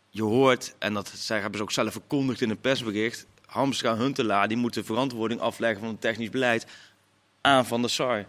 je 0.09 0.23
hoort 0.23 0.75
en 0.79 0.93
dat 0.93 1.11
zij 1.15 1.39
hebben 1.39 1.57
ze 1.57 1.63
ook 1.63 1.71
zelf 1.71 1.91
verkondigd 1.91 2.41
in 2.41 2.49
een 2.49 2.61
persbericht. 2.61 3.25
Hamstra 3.45 3.97
Huntelaar 3.97 4.47
die 4.47 4.57
moeten 4.57 4.85
verantwoording 4.85 5.39
afleggen 5.39 5.79
van 5.79 5.89
het 5.89 6.01
technisch 6.01 6.29
beleid 6.29 6.65
aan 7.41 7.65
Van 7.65 7.81
der 7.81 7.89
Sar. 7.89 8.25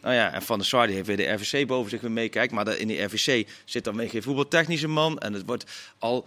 Nou 0.00 0.14
ja, 0.14 0.32
en 0.32 0.42
Van 0.42 0.58
der 0.58 0.66
Sar 0.66 0.86
die 0.86 0.94
heeft 0.94 1.06
weer 1.06 1.16
de 1.16 1.32
RVC 1.32 1.66
boven 1.66 1.90
zich 1.90 2.00
weer 2.00 2.10
meekijkt. 2.10 2.52
Maar 2.52 2.78
in 2.78 2.88
die 2.88 3.02
RVC 3.02 3.48
zit 3.64 3.84
dan 3.84 3.96
weer 3.96 4.10
geen 4.10 4.22
voetbaltechnische 4.22 4.88
man. 4.88 5.18
En 5.18 5.32
het 5.32 5.46
wordt 5.46 5.64
al 5.98 6.26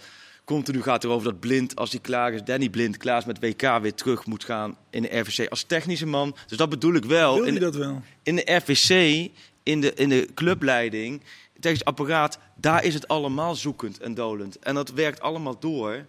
continu 0.53 0.81
gaat 0.81 1.03
erover 1.03 1.31
dat 1.31 1.39
Blind, 1.39 1.75
als 1.75 1.91
hij 1.91 1.99
klaar 1.99 2.33
is, 2.33 2.43
Danny 2.43 2.69
Blind, 2.69 2.97
klaar 2.97 3.17
is 3.17 3.25
met 3.25 3.39
WK, 3.39 3.61
weer 3.81 3.93
terug 3.93 4.25
moet 4.25 4.43
gaan 4.43 4.77
in 4.89 5.01
de 5.01 5.19
RVC 5.19 5.49
als 5.49 5.63
technische 5.63 6.05
man. 6.05 6.35
Dus 6.47 6.57
dat 6.57 6.69
bedoel 6.69 6.93
ik 6.93 7.05
wel. 7.05 7.33
wil 7.33 7.43
In 7.43 7.49
hij 7.49 7.59
de, 7.59 7.65
dat 7.65 7.75
wel? 7.75 8.01
in 8.23 8.35
de 8.35 8.55
RVC, 8.55 9.29
in 9.63 9.81
de, 9.81 9.93
in 9.93 10.09
de 10.09 10.29
clubleiding, 10.33 11.21
het 11.53 11.61
technisch 11.61 11.85
apparaat, 11.85 12.39
daar 12.55 12.83
is 12.83 12.93
het 12.93 13.07
allemaal 13.07 13.55
zoekend 13.55 13.99
en 13.99 14.13
dolend. 14.13 14.59
En 14.59 14.75
dat 14.75 14.89
werkt 14.89 15.21
allemaal 15.21 15.59
door. 15.59 16.05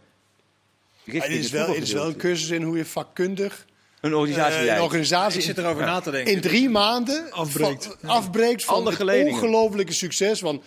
Het, 1.04 1.28
is 1.28 1.50
wel, 1.50 1.66
het 1.74 1.82
is 1.82 1.92
wel 1.92 2.06
een 2.06 2.16
cursus 2.16 2.50
in 2.50 2.62
hoe 2.62 2.76
je 2.76 2.84
vakkundig 2.84 3.66
een 4.00 4.14
organisatie 4.14 4.58
eh, 4.58 4.64
leidt. 4.64 4.78
een 4.78 4.84
organisatie 4.86 5.38
Ik 5.38 5.44
zit 5.44 5.58
erover 5.58 5.84
na 5.84 6.00
te 6.00 6.10
denken. 6.10 6.32
in 6.32 6.40
drie 6.40 6.68
maanden 6.68 7.32
Afbreekt. 7.32 7.96
van, 8.00 8.10
afbreekt 8.10 8.64
van 8.64 8.86
het 8.86 8.94
geledingen. 8.94 9.32
ongelofelijke 9.32 9.92
succes. 9.92 10.40
Want 10.40 10.62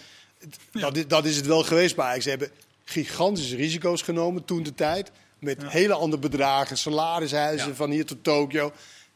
dat, 0.72 0.98
is, 0.98 1.08
dat 1.08 1.26
is 1.26 1.36
het 1.36 1.46
wel 1.46 1.64
geweest 1.64 1.96
bij 1.96 2.06
Ajax. 2.06 2.24
Ze 2.24 2.30
hebben 2.30 2.50
gigantische 2.84 3.56
risico's 3.56 4.02
genomen 4.02 4.46
toen 4.46 4.64
de 4.64 4.74
tijd. 4.74 5.12
Met 5.40 5.64
hele 5.68 5.94
andere 5.94 6.22
bedragen, 6.22 6.78
salarishuizen 6.78 7.68
Ja. 7.68 7.74
van 7.76 7.90
hier 7.92 8.06
tot 8.06 8.24
Tokio. 8.24 8.72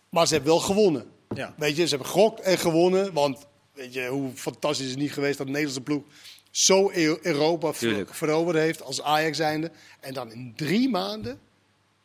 Maar 0.10 0.28
ze 0.28 0.34
hebben 0.34 0.52
wel 0.52 0.62
gewonnen. 0.62 1.06
Ja. 1.36 1.54
Weet 1.58 1.76
je, 1.76 1.84
ze 1.84 1.90
hebben 1.90 2.08
gegokt 2.08 2.40
en 2.42 2.58
gewonnen. 2.58 3.14
Want 3.14 3.46
weet 3.74 3.94
je, 3.94 4.08
hoe 4.08 4.32
fantastisch 4.36 4.86
is 4.86 4.92
het 4.92 5.00
niet 5.02 5.14
geweest 5.14 5.38
dat 5.38 5.46
de 5.48 5.52
Nederlandse 5.54 5.84
ploeg 5.84 6.04
zo 6.52 6.92
Eu- 6.92 7.18
Europa 7.22 7.74
veroverd 8.06 8.58
heeft 8.58 8.82
als 8.82 9.02
Ajax 9.02 9.38
zijnde. 9.38 9.72
En 10.00 10.14
dan 10.14 10.32
in 10.32 10.54
drie 10.56 10.90
maanden 10.90 11.40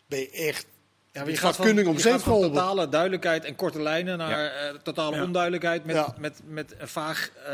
ben 0.06 0.18
je 0.18 0.30
echt... 0.30 0.66
Ja, 1.12 1.26
je 1.26 1.36
gaat 1.36 1.56
kundig 1.56 1.86
om 1.86 1.98
zeep 1.98 2.12
van 2.12 2.20
geholpen. 2.20 2.50
totale 2.52 2.88
duidelijkheid 2.88 3.44
en 3.44 3.54
korte 3.54 3.82
lijnen 3.82 4.18
naar 4.18 4.46
eh, 4.46 4.74
totale 4.82 5.16
Ja. 5.16 5.22
onduidelijkheid 5.22 5.84
met, 5.84 5.94
Ja. 5.96 6.14
met, 6.18 6.40
met 6.46 6.74
een 6.78 6.88
vaag 6.88 7.30
eh, 7.46 7.52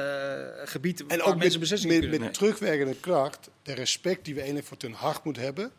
gebied 0.64 1.00
En 1.00 1.06
waar 1.06 1.18
ook 1.20 1.26
mensen 1.26 1.50
met, 1.50 1.58
beslissingen 1.60 1.94
met, 1.96 2.08
kunnen 2.08 2.26
met 2.26 2.34
terugwerkende 2.34 2.94
kracht, 3.00 3.48
de 3.62 3.74
respect 3.74 4.24
die 4.24 4.32
we 4.34 4.38
eigenlijk 4.40 4.68
voor 4.68 4.76
Ten 4.76 4.92
Hag 4.92 5.24
moeten 5.24 5.42
hebben. 5.42 5.70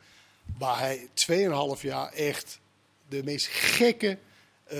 Waar 0.57 0.79
hij 0.79 1.07
2,5 1.13 1.81
jaar 1.81 2.11
echt 2.13 2.59
de 3.09 3.21
meest 3.23 3.47
gekke 3.47 4.17
eh, 4.65 4.79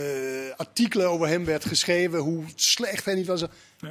artikelen 0.56 1.08
over 1.10 1.28
hem 1.28 1.46
werd 1.46 1.66
geschreven. 1.66 2.20
Hoe 2.20 2.44
slecht 2.56 3.06
hij 3.06 3.16
niet 3.16 3.28
was. 3.28 3.44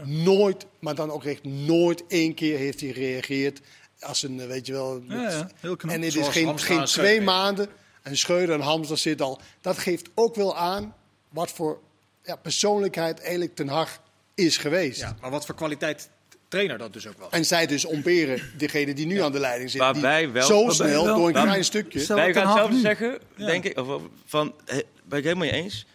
Nooit, 0.05 0.67
maar 0.79 0.95
dan 0.95 1.11
ook 1.11 1.25
echt 1.25 1.45
nooit 1.45 2.05
één 2.09 2.35
keer 2.35 2.59
heeft 2.59 2.81
hij 2.81 2.93
gereageerd. 2.93 3.61
Als 4.01 4.23
een, 4.23 4.47
weet 4.47 4.67
je 4.67 4.73
wel. 4.73 5.03
Heel 5.09 5.77
knap. 5.77 5.93
En 5.95 6.03
het 6.03 6.05
is 6.05 6.13
Zoals 6.13 6.29
geen, 6.29 6.59
geen 6.59 6.79
en 6.79 6.85
twee 6.85 7.21
maanden. 7.21 7.69
En 8.03 8.17
Schreuder 8.17 8.55
en 8.55 8.61
Hamster 8.61 8.99
zit 8.99 9.21
al. 9.23 9.41
Dat 9.61 9.79
geeft 9.79 10.09
ook 10.15 10.35
wel 10.35 10.57
aan 10.57 10.95
wat 11.29 11.51
voor 11.51 11.81
ja, 12.25 12.37
persoonlijkheid 12.37 13.21
eigenlijk 13.21 13.55
Ten 13.55 13.69
Hag 13.69 14.01
is 14.35 14.57
geweest. 14.57 15.01
Ja, 15.01 15.17
maar 15.21 15.31
wat 15.31 15.47
voor 15.47 15.55
kwaliteit 15.55 16.09
trainer 16.49 16.79
dat 16.79 16.93
dus 16.93 17.07
ook 17.07 17.19
was. 17.19 17.31
En 17.31 17.45
zij 17.45 17.67
dus 17.67 17.85
omperen, 17.85 18.43
degene 18.57 18.95
die 18.95 19.07
nu 19.07 19.21
aan 19.23 19.33
de 19.33 19.39
leiding 19.39 19.71
zit. 19.71 19.81
Waarbij 19.81 20.23
die 20.25 20.29
wel- 20.33 20.47
zo 20.47 20.57
waarbij 20.57 20.75
snel 20.75 21.05
wel- 21.05 21.17
door 21.17 21.27
een 21.29 21.33
Waar- 21.35 21.45
klein 21.47 21.65
stukje. 21.65 22.07
Wij 22.15 22.33
gaan 22.35 22.71
nu. 22.73 22.81
zeggen, 22.81 23.19
Ja. 23.37 23.47
denk 23.47 23.65
ik. 23.65 23.79
Of, 23.79 24.03
van, 24.25 24.55
he, 24.65 24.81
ben 25.05 25.19
ik 25.19 25.25
helemaal 25.25 25.47
je 25.47 25.53
eens. 25.53 25.87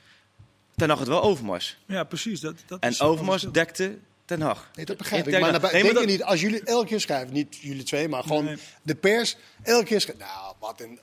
Ten 0.76 0.89
Hag 0.89 1.00
het 1.00 1.08
wel 1.08 1.22
Overmars. 1.24 1.78
Ja, 1.86 2.04
precies. 2.04 2.39
Dat, 2.39 2.56
dat 2.66 2.80
En 2.80 2.89
is 2.89 3.02
Overmars 3.02 3.46
dekte 3.52 3.98
Ten 4.26 4.42
Hag. 4.42 4.70
Nee, 4.76 4.86
dat 4.86 4.98
begrijp 4.98 5.20
Ik 5.22 5.26
ik. 5.26 5.32
denk 5.32 5.44
Maar 5.44 5.52
dat- 5.54 5.62
daarbij- 5.62 5.82
nee, 5.82 5.92
maar 5.94 6.02
denk 6.04 6.18
dat- 6.18 6.18
niet, 6.28 6.32
als 6.32 6.42
jullie 6.42 6.63
elke 6.63 6.88
keer 6.88 7.02
schrijven, 7.02 7.34
niet 7.34 7.58
jullie 7.62 7.84
twee, 7.84 8.08
maar 8.08 8.24
gewoon 8.24 8.46
Nee. 8.46 8.58
de 8.82 8.96
pers, 8.96 9.36
elke 9.63 9.86
keer 9.86 10.02
schrijven. 10.02 10.26
Nou, 10.26 10.56
wat 10.60 10.82
een. 10.82 11.00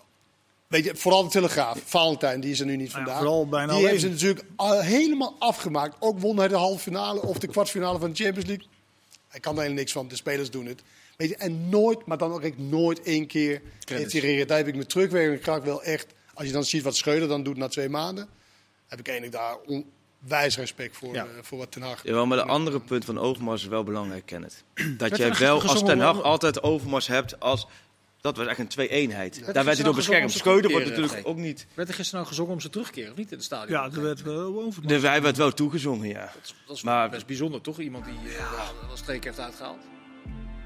Weet 0.70 0.84
je, 0.84 0.96
vooral 0.96 1.22
de 1.24 1.28
Telegraaf, 1.30 1.78
Valentijn, 1.84 2.40
die 2.40 2.50
is 2.50 2.60
er 2.60 2.66
nu 2.66 2.76
niet 2.76 2.88
Nou 2.92 2.98
ja, 2.98 3.04
vandaag. 3.04 3.16
vooral 3.22 3.48
bijna 3.48 3.76
die 3.76 3.86
alleen. 3.86 4.00
ze 4.00 4.08
natuurlijk 4.08 4.44
al 4.56 4.80
helemaal 4.80 5.36
afgemaakt. 5.38 5.96
Ook 5.98 6.18
won 6.18 6.38
hij 6.38 6.48
de 6.48 6.54
halve 6.56 6.78
finale 6.78 7.22
of 7.22 7.38
de 7.38 7.46
kwartfinale 7.46 7.98
van 7.98 8.10
de 8.12 8.22
Champions 8.22 8.48
League. 8.48 8.66
Hij 9.28 9.40
kan 9.40 9.52
er 9.52 9.58
helemaal 9.58 9.78
niks 9.78 9.92
van, 9.92 10.08
de 10.08 10.16
spelers 10.16 10.50
doen 10.50 10.66
het. 10.66 10.82
Weet 11.16 11.28
je, 11.28 11.36
en 11.36 11.68
nooit, 11.68 12.06
maar 12.06 12.18
dan 12.18 12.32
ook 12.32 12.42
echt 12.42 12.58
nooit 12.58 13.02
één 13.02 13.26
keer 13.26 13.62
heeft 13.84 14.10
gereageerd. 14.10 14.48
Daar 14.48 14.56
heb 14.58 14.66
ik 14.66 14.74
met 14.76 14.88
terugwerkende 14.88 15.38
kracht 15.38 15.64
wel 15.64 15.82
echt, 15.82 16.06
als 16.34 16.46
je 16.46 16.52
dan 16.52 16.64
ziet 16.64 16.82
wat 16.82 16.96
Schreuder 16.96 17.28
dan 17.28 17.42
doet 17.42 17.56
na 17.56 17.68
twee 17.68 17.88
maanden, 17.88 18.28
heb 18.88 18.98
ik 18.98 19.08
eigenlijk 19.08 19.36
daar 19.38 19.56
onwijs 20.22 20.56
respect 20.56 20.96
voor, 20.96 21.14
Ja. 21.14 21.24
eh, 21.24 21.30
voor 21.42 21.58
wat 21.58 21.72
Ten 21.72 21.82
Hag. 21.82 22.02
Jawel, 22.04 22.26
maar 22.26 22.38
de 22.38 22.44
andere 22.44 22.80
punt 22.80 23.04
van 23.04 23.18
Overmars 23.18 23.62
is 23.62 23.68
wel 23.68 23.84
belangrijk, 23.84 24.26
Kenneth. 24.26 24.64
Dat 24.96 25.16
jij 25.16 25.34
wel 25.34 25.62
als 25.62 25.84
Ten 25.84 26.00
Hag 26.00 26.22
altijd 26.22 26.62
Overmars 26.62 27.06
hebt 27.06 27.40
als... 27.40 27.66
Dat 28.20 28.36
was 28.36 28.46
echt 28.46 28.58
een 28.58 28.68
twee-eenheid. 28.68 29.40
Daar 29.52 29.64
werd 29.64 29.76
hij 29.76 29.84
door 29.86 29.94
beschermd. 29.94 30.32
Schreuder 30.32 30.70
wordt 30.70 30.86
natuurlijk 30.86 31.20
ook 31.22 31.36
niet... 31.36 31.66
Werd 31.74 31.88
er 31.88 31.94
gisteren 31.94 32.20
nou 32.20 32.30
gezongen 32.32 32.52
om 32.52 32.60
zijn 32.60 32.72
terugkeer 32.72 33.10
of 33.10 33.16
niet 33.16 33.30
in 33.30 33.36
het 33.36 33.44
stadion? 33.46 33.78
Ja, 33.80 33.90
er 33.96 34.02
werd 34.02 34.22
wel 34.22 34.62
over. 34.62 34.86
De, 34.86 34.98
hij 35.00 35.22
werd 35.22 35.36
wel 35.36 35.52
toegezongen, 35.52 36.08
ja. 36.08 36.20
Dat 36.20 36.42
is, 36.44 36.54
dat 36.66 36.76
is 36.76 36.82
Maar- 36.82 37.10
best 37.10 37.26
bijzonder, 37.26 37.60
toch? 37.60 37.78
Iemand 37.78 38.04
die 38.04 38.14
eh 38.28 38.32
ja. 38.38 38.96
streek 38.96 39.24
heeft 39.24 39.40
uitgehaald. 39.40 39.78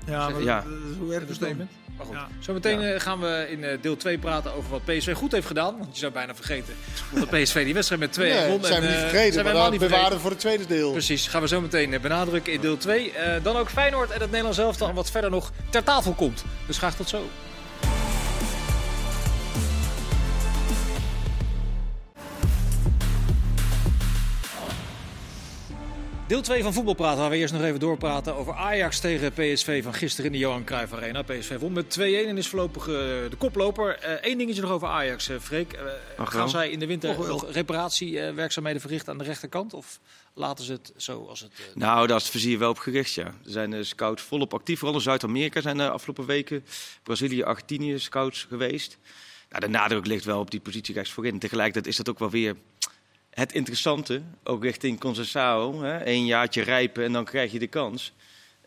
Ja, 0.06 0.28
maar 0.28 0.42
Ja. 0.42 0.60
dat- 0.60 0.96
hoe 0.98 1.08
werkt 1.08 1.28
het 1.28 1.38
dan? 1.40 1.48
Statement. 1.48 1.70
Maar 1.96 2.06
goed, 2.06 2.14
Ja. 2.14 2.28
zometeen 2.40 2.80
eh, 2.80 3.00
gaan 3.00 3.20
we 3.20 3.46
in 3.50 3.64
eh, 3.64 3.78
deel 3.82 3.96
2 3.96 4.18
praten 4.18 4.52
over 4.54 4.70
wat 4.70 4.84
PSV 4.84 5.14
goed 5.14 5.32
heeft 5.32 5.46
gedaan. 5.46 5.78
Want 5.78 5.92
je 5.92 5.98
zou 6.00 6.12
bijna 6.12 6.34
vergeten 6.34 6.74
dat 7.14 7.30
PSV 7.30 7.64
die 7.64 7.74
wedstrijd 7.74 8.00
met 8.00 8.12
2 8.12 8.32
Nee, 8.32 8.48
won. 8.48 8.60
dat 8.60 8.66
zijn 8.66 8.80
we 8.80 8.86
en, 8.86 8.92
niet 8.92 9.00
vergeten, 9.02 9.32
zijn 9.32 9.44
we 9.46 9.52
maar 9.52 9.62
dat 9.62 9.70
niet 9.70 9.80
bewaren 9.80 9.90
vergeten. 9.98 10.16
we 10.16 10.20
voor 10.22 10.30
het 10.30 10.40
tweede 10.40 10.66
deel. 10.66 10.92
Precies, 10.92 11.26
gaan 11.28 11.40
we 11.40 11.48
zo 11.48 11.60
meteen 11.60 11.98
benadrukken 12.00 12.52
in 12.52 12.60
deel 12.60 12.76
2. 12.76 13.12
Eh, 13.12 13.42
dan 13.44 13.56
ook 13.56 13.68
Feyenoord 13.70 14.10
en 14.10 14.20
het 14.20 14.28
Nederlands 14.30 14.58
elftal 14.58 14.92
wat 14.92 15.10
verder 15.10 15.30
nog 15.30 15.52
ter 15.70 15.82
tafel 15.84 16.12
komt. 16.12 16.44
Dus 16.66 16.78
graag 16.78 16.96
tot 16.96 17.08
zo. 17.08 17.24
Deel 26.26 26.42
2 26.42 26.62
van 26.62 26.72
Voetbalpraten, 26.72 27.18
waar 27.20 27.30
we 27.30 27.36
eerst 27.36 27.52
nog 27.54 27.62
even 27.62 27.80
doorpraten 27.80 28.34
over 28.36 28.54
Ajax 28.54 29.00
tegen 29.00 29.32
PSV 29.32 29.82
van 29.82 29.94
gisteren 29.94 30.26
in 30.26 30.32
de 30.32 30.38
Johan 30.38 30.64
Cruijff 30.64 30.92
Arena. 30.92 31.22
PSV 31.22 31.58
won 31.58 31.72
met 31.72 31.98
2-1 31.98 32.02
en 32.02 32.36
is 32.38 32.48
voorlopig 32.48 32.82
eh, 32.82 32.94
de 32.94 33.36
koploper. 33.38 33.98
Eén 34.22 34.38
dingetje 34.38 34.62
nog 34.62 34.70
over 34.70 34.88
Ajax, 34.88 35.28
eh 35.28 35.36
Freek. 35.40 35.72
Eh, 35.72 35.82
Ach, 36.16 36.30
gaan 36.30 36.38
wel. 36.38 36.48
zij 36.48 36.70
in 36.70 36.78
de 36.78 36.86
winter 36.86 37.28
nog 37.28 37.50
reparatiewerkzaamheden 37.52 38.80
verrichten 38.80 39.12
aan 39.12 39.18
de 39.18 39.24
rechterkant? 39.24 39.74
Of 39.74 40.00
laten 40.34 40.64
ze 40.64 40.72
het 40.72 40.92
zo 40.96 41.26
als 41.28 41.40
het... 41.40 41.52
eh, 41.52 41.76
Nou, 41.76 42.06
daar 42.06 42.16
is 42.16 42.22
het 42.22 42.32
vizier 42.32 42.58
wel 42.58 42.70
op 42.70 42.78
gericht, 42.78 43.12
ja. 43.14 43.24
Er 43.26 43.34
zijn 43.44 43.72
eh, 43.72 43.82
scouts 43.82 44.22
volop 44.22 44.54
actief. 44.54 44.78
Vooral 44.78 44.96
in 44.96 45.02
Zuid-Amerika 45.02 45.60
zijn 45.60 45.76
de 45.76 45.90
afgelopen 45.90 46.26
weken 46.26 46.64
Brazilië, 47.02 47.42
Argentinië 47.42 47.98
scouts 47.98 48.44
geweest. 48.48 48.98
Nou, 49.48 49.60
de 49.66 49.78
nadruk 49.78 50.06
ligt 50.06 50.24
wel 50.24 50.40
op 50.40 50.50
die 50.50 50.60
positie 50.60 50.94
rechts 50.94 51.10
voorin. 51.10 51.38
Tegelijkertijd 51.38 51.86
is 51.86 51.96
dat 51.96 52.08
ook 52.08 52.18
wel 52.18 52.30
weer 52.30 52.56
het 53.34 53.52
interessante. 53.52 54.22
Ook 54.44 54.62
richting 54.62 55.00
Conceição. 55.00 55.80
hè. 55.80 56.06
Eén 56.06 56.26
jaartje 56.26 56.62
rijpen 56.62 57.04
en 57.04 57.12
dan 57.12 57.24
krijg 57.24 57.52
je 57.52 57.58
de 57.58 57.66
kans. 57.66 58.12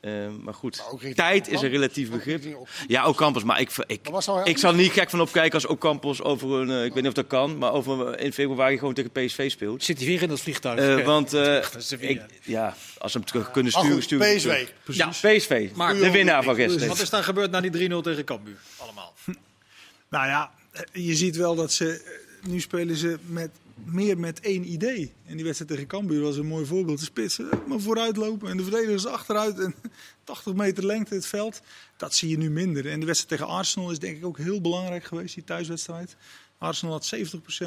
Eh, 0.01 0.11
maar 0.41 0.53
goed, 0.53 0.77
Maar 0.77 0.85
ook 0.85 0.91
richting 1.01 1.15
tijd 1.15 1.47
is 1.47 1.61
een 1.61 1.69
relatief 1.69 2.09
begrip. 2.09 2.43
Ja, 2.87 3.07
Ocampos. 3.07 3.43
Maar 3.43 3.59
ik, 3.59 3.69
ik, 3.87 4.09
ik 4.43 4.57
zal 4.57 4.73
niet 4.73 4.91
gek 4.91 5.09
van 5.09 5.21
opkijken 5.21 5.53
als 5.53 5.65
Ocampos 5.65 6.21
over 6.21 6.49
een... 6.51 6.69
eh, 6.69 6.83
ik 6.85 6.93
weet 6.93 6.95
niet 6.95 7.07
of 7.07 7.13
dat 7.13 7.27
kan, 7.27 7.57
maar 7.57 7.71
over 7.73 8.19
in 8.19 8.33
februari 8.33 8.77
gewoon 8.77 8.93
tegen 8.93 9.11
PSV 9.11 9.51
speelt. 9.51 9.83
Zit 9.83 9.97
hij 9.97 10.07
weer 10.07 10.21
in 10.21 10.29
dat 10.29 10.39
vliegtuig? 10.39 10.79
Eh, 10.99 11.05
want 11.05 11.33
eh, 11.33 11.63
ik, 12.09 12.21
ja, 12.43 12.75
als 12.97 13.11
ze 13.11 13.17
hem 13.17 13.27
terug 13.27 13.51
kunnen 13.51 13.71
Maar 13.71 13.81
sturen, 13.81 14.01
goed, 14.01 14.03
sturen 14.07 14.35
PSV. 14.35 14.67
Ja, 14.97 15.07
PSV. 15.07 15.69
Maar- 15.75 15.95
de 15.95 16.11
winnaar 16.11 16.43
van 16.43 16.55
gisteren. 16.55 16.87
Wat 16.87 16.99
is 16.99 17.09
daar 17.09 17.23
gebeurd 17.23 17.51
na 17.51 17.61
die 17.61 17.89
3-0 17.89 17.95
tegen 18.01 18.23
Cambuur? 18.25 18.57
Allemaal. 18.77 19.13
Nou 20.09 20.27
ja, 20.27 20.51
je 20.93 21.15
ziet 21.15 21.35
wel 21.35 21.55
dat 21.55 21.71
ze. 21.71 22.15
Nu 22.47 22.59
spelen 22.59 22.95
ze 22.95 23.17
met, 23.25 23.49
meer 23.85 24.17
met 24.19 24.39
één 24.39 24.71
idee. 24.71 25.13
En 25.25 25.35
die 25.35 25.45
wedstrijd 25.45 25.71
tegen 25.71 25.87
Cambuur 25.87 26.21
was 26.21 26.37
een 26.37 26.45
mooi 26.47 26.65
voorbeeld. 26.65 26.99
De 26.99 27.05
spitsen 27.05 27.49
maar 27.67 27.79
vooruit 27.79 28.17
lopen 28.17 28.49
en 28.49 28.57
de 28.57 28.63
verdedigers 28.63 29.05
achteruit. 29.05 29.59
En 29.59 29.75
80 30.23 30.53
meter 30.53 30.85
lengte 30.85 31.13
het 31.13 31.25
veld. 31.25 31.61
Dat 31.97 32.13
zie 32.13 32.29
je 32.29 32.37
nu 32.37 32.49
minder. 32.49 32.87
En 32.89 32.99
de 32.99 33.05
wedstrijd 33.05 33.39
tegen 33.41 33.55
Arsenal 33.55 33.91
is 33.91 33.99
denk 33.99 34.17
ik 34.17 34.25
ook 34.25 34.37
heel 34.37 34.61
belangrijk 34.61 35.03
geweest, 35.03 35.33
die 35.35 35.43
thuiswedstrijd. 35.43 36.15
Arsenal 36.57 36.93
had 36.93 37.15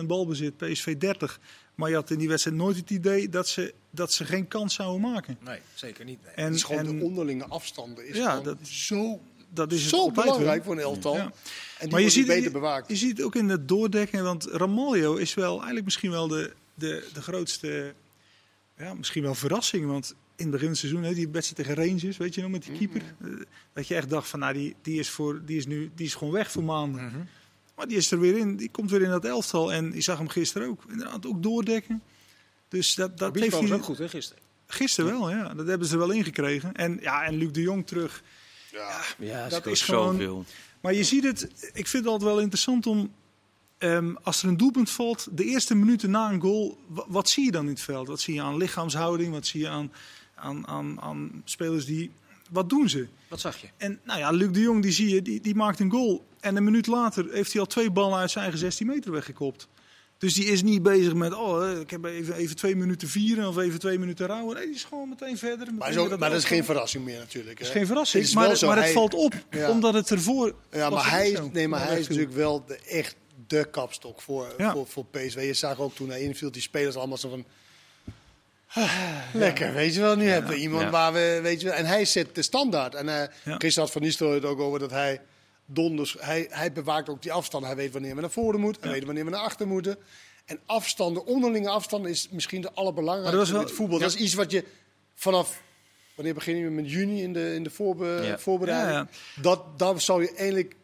70% 0.03 0.07
balbezit, 0.07 0.57
PSV 0.57 0.96
30. 0.96 1.40
Maar 1.75 1.88
je 1.88 1.94
had 1.94 2.11
in 2.11 2.18
die 2.18 2.29
wedstrijd 2.29 2.57
nooit 2.57 2.77
het 2.77 2.90
idee 2.90 3.29
dat 3.29 3.49
ze, 3.49 3.75
dat 3.90 4.12
ze 4.12 4.25
geen 4.25 4.49
kans 4.49 4.75
zouden 4.75 5.01
maken. 5.01 5.38
Nee, 5.44 5.59
zeker 5.75 6.05
niet. 6.05 6.23
Nee. 6.23 6.33
En, 6.35 6.44
Het 6.44 6.55
is 6.55 6.62
gewoon 6.62 6.87
en 6.87 6.99
de 6.99 7.05
onderlinge 7.05 7.44
afstanden. 7.46 8.07
Is 8.09 8.16
Ja, 8.16 8.40
dat- 8.40 8.57
zo, 8.62 9.20
dat 9.55 9.73
is 9.73 9.81
het 9.81 9.91
zo 9.91 10.11
belangrijk 10.11 10.65
voor 10.65 10.73
een 10.73 10.81
elftal. 10.81 11.15
Ja. 11.17 11.23
En 11.25 11.33
die 11.79 11.89
Maar 11.91 12.01
je 12.01 12.11
ziet, 12.11 12.27
beter 12.27 12.53
bewaakt. 12.53 12.89
je 12.89 12.97
ziet 12.97 13.23
ook 13.23 13.35
in 13.35 13.49
het 13.49 13.69
doordekken, 13.69 14.23
want 14.25 14.45
Ramaljo 14.45 15.15
is 15.15 15.35
wel 15.35 15.55
eigenlijk 15.57 15.85
misschien 15.85 16.11
wel 16.11 16.29
de, 16.29 16.53
de, 16.75 17.09
de 17.13 17.23
grootste, 17.23 17.95
ja, 18.79 18.95
misschien 18.95 19.23
wel 19.23 19.35
verrassing. 19.35 19.87
Want 19.87 20.15
in 20.37 20.47
het 20.47 20.51
begin 20.51 20.59
van 20.61 20.69
het 20.69 20.79
seizoen, 20.79 21.03
hè, 21.03 21.15
die 21.15 21.29
wedstrijd 21.29 21.69
tegen 21.69 21.87
Rangers, 21.87 22.17
weet 22.17 22.35
je 22.35 22.41
nog, 22.43 22.51
met 22.51 22.63
die 22.63 22.73
keeper. 22.79 23.03
eh, 23.25 23.29
Dat 23.73 23.87
je 23.89 23.95
echt 23.95 24.11
dacht 24.11 24.29
van, 24.29 24.39
nou, 24.39 24.53
die, 24.55 24.75
die, 24.83 24.99
is 24.99 25.09
voor, 25.11 25.41
die, 25.45 25.57
is 25.57 25.67
nu, 25.67 25.91
die 25.95 26.07
is 26.07 26.15
gewoon 26.15 26.33
weg 26.33 26.51
voor 26.51 26.65
maanden. 26.65 27.05
Mhm. 27.05 27.19
Maar 27.77 27.89
die 27.89 27.97
is 27.97 28.11
er 28.11 28.21
weer 28.21 28.37
in, 28.37 28.57
die 28.57 28.71
komt 28.71 28.91
weer 28.91 29.03
in 29.03 29.11
dat 29.11 29.25
elftal. 29.25 29.73
En 29.73 29.93
je 29.95 30.01
zag 30.01 30.19
hem 30.19 30.29
gisteren 30.29 30.69
ook, 30.69 30.83
inderdaad, 30.89 31.27
ook 31.27 31.43
doordekken. 31.43 32.03
Dus 32.69 32.95
dat, 32.95 33.19
dat 33.19 33.35
heeft 33.39 33.59
hij 33.61 33.73
ook 33.73 33.83
goed, 33.83 33.99
hè, 33.99 34.09
gisteren. 34.09 34.43
gisteren 34.67 35.11
wel, 35.19 35.31
ja. 35.31 35.55
Dat 35.55 35.67
hebben 35.67 35.87
ze 35.87 35.93
er 35.93 35.99
wel 35.99 36.11
ingekregen. 36.11 36.73
En, 36.75 36.99
ja, 37.01 37.23
en 37.25 37.35
Luc 37.35 37.51
de 37.53 37.61
Jong 37.61 37.87
terug. 37.87 38.23
Ja. 38.72 39.00
Ja, 39.18 39.48
Dat 39.48 39.66
is 39.66 39.83
gewoon- 39.83 40.12
zoveel. 40.12 40.44
Maar 40.80 40.94
je 40.94 41.04
ziet 41.04 41.24
het, 41.24 41.42
ik 41.72 41.87
vind 41.87 42.04
het 42.04 42.12
altijd 42.12 42.30
wel 42.30 42.40
interessant 42.40 42.87
om, 42.87 43.12
ehm, 43.78 44.14
als 44.22 44.42
er 44.42 44.48
een 44.48 44.56
doelpunt 44.56 44.90
valt, 44.90 45.28
de 45.30 45.44
eerste 45.44 45.74
minuten 45.74 46.11
na 46.11 46.30
een 46.30 46.40
goal, 46.40 46.78
wa- 46.87 47.04
wat 47.09 47.28
zie 47.28 47.44
je 47.44 47.50
dan 47.50 47.64
in 47.64 47.70
het 47.70 47.80
veld? 47.80 48.09
Wat 48.09 48.20
zie 48.20 48.35
je 48.35 48.42
aan 48.42 48.56
lichaamshouding? 48.56 49.33
Wat 49.33 49.46
zie 49.46 49.61
je 49.61 49.68
aan, 49.68 49.92
aan, 50.35 50.66
aan, 50.66 51.00
aan 51.00 51.42
spelers 51.44 51.85
die, 51.85 52.11
wat 52.50 52.68
doen 52.68 52.88
ze? 52.88 53.09
Wat 53.28 53.40
zag 53.40 53.56
je? 53.61 53.68
En 53.76 54.00
nou 54.04 54.18
ja, 54.18 54.30
Luc 54.30 54.50
de 54.52 54.61
Jong, 54.61 54.83
die 54.83 54.92
zie 54.92 55.09
je, 55.14 55.22
die, 55.22 55.40
die 55.40 55.54
maakt 55.54 55.80
een 55.80 55.90
goal. 55.90 56.24
En 56.40 56.56
een 56.56 56.64
minuut 56.64 56.87
later 56.87 57.26
heeft 57.30 57.52
hij 57.52 57.61
al 57.61 57.66
twee 57.66 57.90
ballen 57.90 58.18
uit 58.18 58.30
zijn 58.30 58.42
eigen 58.44 58.61
16 58.62 58.87
meter 58.87 59.12
weggekopt. 59.12 59.68
Dus 60.20 60.35
die 60.35 60.44
is 60.44 60.62
niet 60.62 60.83
bezig 60.83 61.14
met, 61.14 61.35
oh, 61.35 61.78
ik 61.80 61.90
heb 61.90 62.04
even, 62.04 62.35
even 62.35 62.56
twee 62.56 62.76
minuten 62.76 63.09
vieren 63.09 63.48
of 63.48 63.59
even 63.59 63.78
twee 63.78 63.98
minuten 63.98 64.26
rouwen. 64.26 64.54
Nee, 64.56 64.64
die 64.66 64.74
is 64.74 64.85
gewoon 64.85 65.09
meteen 65.09 65.38
verder. 65.38 65.59
meteen 65.59 65.74
Maar, 65.76 65.92
zo, 65.92 66.09
met 66.09 66.18
maar 66.18 66.30
dat 66.30 66.38
is 66.38 66.44
geen 66.44 66.64
verrassing 66.64 67.04
meer 67.04 67.18
natuurlijk. 67.18 67.59
Dat 67.59 67.66
hè. 67.66 67.72
is 67.72 67.78
geen 67.78 67.87
verrassing. 67.87 68.22
Het 68.22 68.30
is 68.33 68.37
maar 68.38 68.48
het- 68.48 68.59
zo, 68.59 68.66
maar 68.66 68.83
het 68.83 68.92
valt 68.92 69.14
op, 69.14 69.35
Ja. 69.50 69.70
omdat 69.70 69.94
het 69.94 70.11
ervoor... 70.11 70.54
Ja, 70.70 70.90
maar 70.90 71.02
het 71.02 71.11
hij, 71.11 71.35
zo. 71.35 71.50
nee, 71.52 71.68
maar 71.68 71.78
Dat 71.80 71.88
hij 71.88 71.98
is 71.98 72.09
natuurlijk 72.09 72.35
wel 72.35 72.64
de, 72.66 72.78
echt 72.88 73.16
de 73.46 73.64
kapstok 73.70 74.20
voor, 74.20 74.54
Ja. 74.59 74.72
voor, 74.72 74.87
voor 74.87 75.04
PSV. 75.11 75.42
Je 75.46 75.52
zag 75.54 75.78
ook 75.78 75.94
toen 75.94 76.09
hij 76.09 76.20
inviel, 76.20 76.50
die 76.52 76.62
spelers 76.62 76.96
allemaal 76.96 77.18
zo 77.18 77.28
van... 77.28 77.44
"Ah, 78.74 78.92
Lekker, 79.33 79.72
weet 79.72 79.94
je 79.94 80.00
wel. 80.00 80.16
Nu 80.16 80.24
hebben 80.28 80.50
we 80.50 80.56
iemand 80.56 80.83
Ja. 80.83 80.90
waar 80.90 81.12
we, 81.12 81.38
weet 81.42 81.61
je 81.61 81.66
wel. 81.66 81.76
En 81.76 81.85
hij 81.87 82.04
zet 82.04 82.35
de 82.35 82.42
standaard. 82.42 82.94
En 82.94 83.09
eh 83.09 83.28
Ja. 83.44 83.56
Chris 83.59 83.76
had 83.76 83.90
van 83.90 84.02
Nistelrooy 84.02 84.37
het 84.37 84.44
ook 84.44 84.61
over 84.61 84.78
dat 84.78 84.90
hij 84.90 85.20
donders... 85.72 86.16
Hij, 86.18 86.46
hij 86.50 86.72
bewaakt 86.72 87.09
ook 87.09 87.22
die 87.22 87.33
afstand. 87.33 87.64
Hij 87.64 87.76
weet 87.76 87.92
wanneer 87.92 88.14
we 88.14 88.20
naar 88.20 88.30
voren 88.30 88.61
moeten. 88.61 88.83
Hij 88.83 88.92
weet 88.92 89.04
wanneer 89.04 89.24
we 89.24 89.30
naar 89.30 89.40
achter 89.40 89.66
moeten. 89.66 89.96
En 90.44 90.61
afstanden, 90.66 91.24
onderlinge 91.26 91.68
afstanden 91.68 92.11
is 92.11 92.28
misschien 92.30 92.61
de 92.61 92.72
allerbelangrijkste 92.72 93.37
Maar 93.37 93.38
dat 93.38 93.40
was 93.40 93.50
wel- 93.50 93.61
in 93.61 93.66
het 93.66 93.76
voetbal. 93.76 93.98
Dat 93.98 94.14
is 94.14 94.16
iets 94.20 94.35
wat 94.35 94.50
je 94.50 94.64
vanaf... 95.14 95.62
Wanneer 96.14 96.35
begin 96.35 96.56
je 96.56 96.68
met 96.70 96.90
juni 96.90 97.22
in 97.22 97.33
de, 97.33 97.54
in 97.54 97.62
de 97.62 97.70
voorbe- 97.70 98.20
Ja. 98.24 98.38
voorbereiding? 98.38 98.96
Ja, 98.96 99.42
Dat, 99.42 99.78
daar 99.78 100.00
zou 100.00 100.22
je 100.22 100.35
eigenlijk 100.35 100.76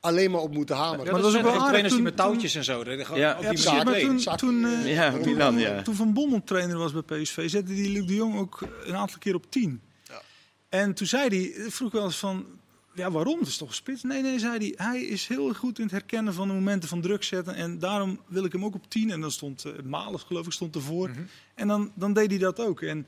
alleen 0.00 0.30
maar 0.30 0.40
op 0.40 0.52
moeten 0.54 0.76
hameren. 0.76 1.04
Ja, 1.04 1.12
Maar 1.12 1.20
dat 1.22 1.32
was 1.32 1.40
ook 1.40 1.46
wel 1.46 1.54
ook 1.60 1.66
trainers 1.68 1.94
die 1.94 2.02
aardig 2.02 2.12
met 2.12 2.16
toen- 2.16 2.26
touwtjes 2.26 2.54
en 2.54 2.64
zo. 2.64 2.84
dat- 2.84 3.16
Ja. 3.16 3.32
op 3.38 3.56
die 3.56 3.72
maar 3.84 3.84
toen, 4.00 4.36
toen, 4.36 4.64
eh, 4.64 4.94
Ja, 4.94 5.10
toen, 5.10 5.20
Milan, 5.20 5.58
ja. 5.58 5.82
toen 5.82 5.94
Van 5.94 6.12
Bommel 6.12 6.42
trainer 6.44 6.78
was 6.78 6.92
bij 6.92 7.02
PSV, 7.02 7.48
zette 7.50 7.74
die 7.74 7.90
Luc 7.90 8.06
de 8.06 8.14
Jong 8.14 8.38
ook 8.38 8.60
een 8.84 8.96
aantal 8.96 9.18
keer 9.18 9.34
op 9.34 9.50
10. 9.50 9.80
Ja. 10.08 10.22
En 10.68 10.94
toen 10.94 11.06
zei 11.06 11.28
hij, 11.28 11.70
vroeg 11.70 11.92
wel 11.92 12.04
eens 12.04 12.18
van, 12.18 12.46
ja 12.94 13.10
waarom? 13.10 13.38
Het 13.38 13.48
is 13.48 13.56
toch 13.56 13.74
spits? 13.74 14.02
Nee, 14.02 14.22
nee, 14.22 14.38
zei 14.38 14.58
hij, 14.58 14.86
hij 14.88 15.02
is 15.02 15.26
heel 15.26 15.54
goed 15.54 15.76
in 15.78 15.82
het 15.84 15.92
herkennen 15.92 16.34
van 16.34 16.48
de 16.48 16.54
momenten 16.54 16.88
van 16.88 17.00
druk 17.00 17.22
zetten. 17.22 17.54
En 17.54 17.78
daarom 17.78 18.20
wil 18.26 18.44
ik 18.44 18.52
hem 18.52 18.64
ook 18.64 18.74
op 18.74 18.90
10. 18.90 19.10
En 19.10 19.20
dan 19.20 19.30
stond 19.30 19.64
uh, 19.66 19.72
Malen, 19.84 20.20
geloof 20.20 20.46
ik, 20.46 20.52
stond 20.52 20.74
ervoor. 20.74 21.10
En 21.54 21.68
dan, 21.68 21.92
dan 21.94 22.12
deed 22.12 22.30
hij 22.30 22.38
dat 22.38 22.60
ook. 22.60 22.82
En, 22.82 23.06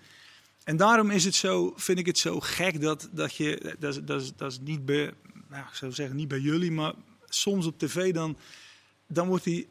en 0.64 0.77
daarom 0.77 1.11
is 1.11 1.25
het 1.25 1.35
zo, 1.35 1.72
vind 1.77 1.99
ik 1.99 2.07
het 2.07 2.18
zo 2.18 2.40
gek 2.40 2.81
dat, 2.81 3.09
dat 3.12 3.35
je, 3.35 3.75
dat, 3.79 3.94
is- 3.96 4.03
dat, 4.05 4.22
is, 4.22 4.33
dat 4.37 4.53
is 4.53 4.59
niet 4.61 4.85
bij, 4.85 5.12
nou, 5.49 5.62
ik 5.68 5.75
zou 5.75 5.92
zeggen 5.92 6.16
niet 6.16 6.29
bij 6.29 6.40
jullie, 6.40 6.70
maar 6.70 6.92
soms 7.29 7.66
op 7.66 7.79
tv 7.79 8.12
dan, 8.14 8.37
dan 9.09 9.29
wordt 9.29 9.44
hij 9.44 9.66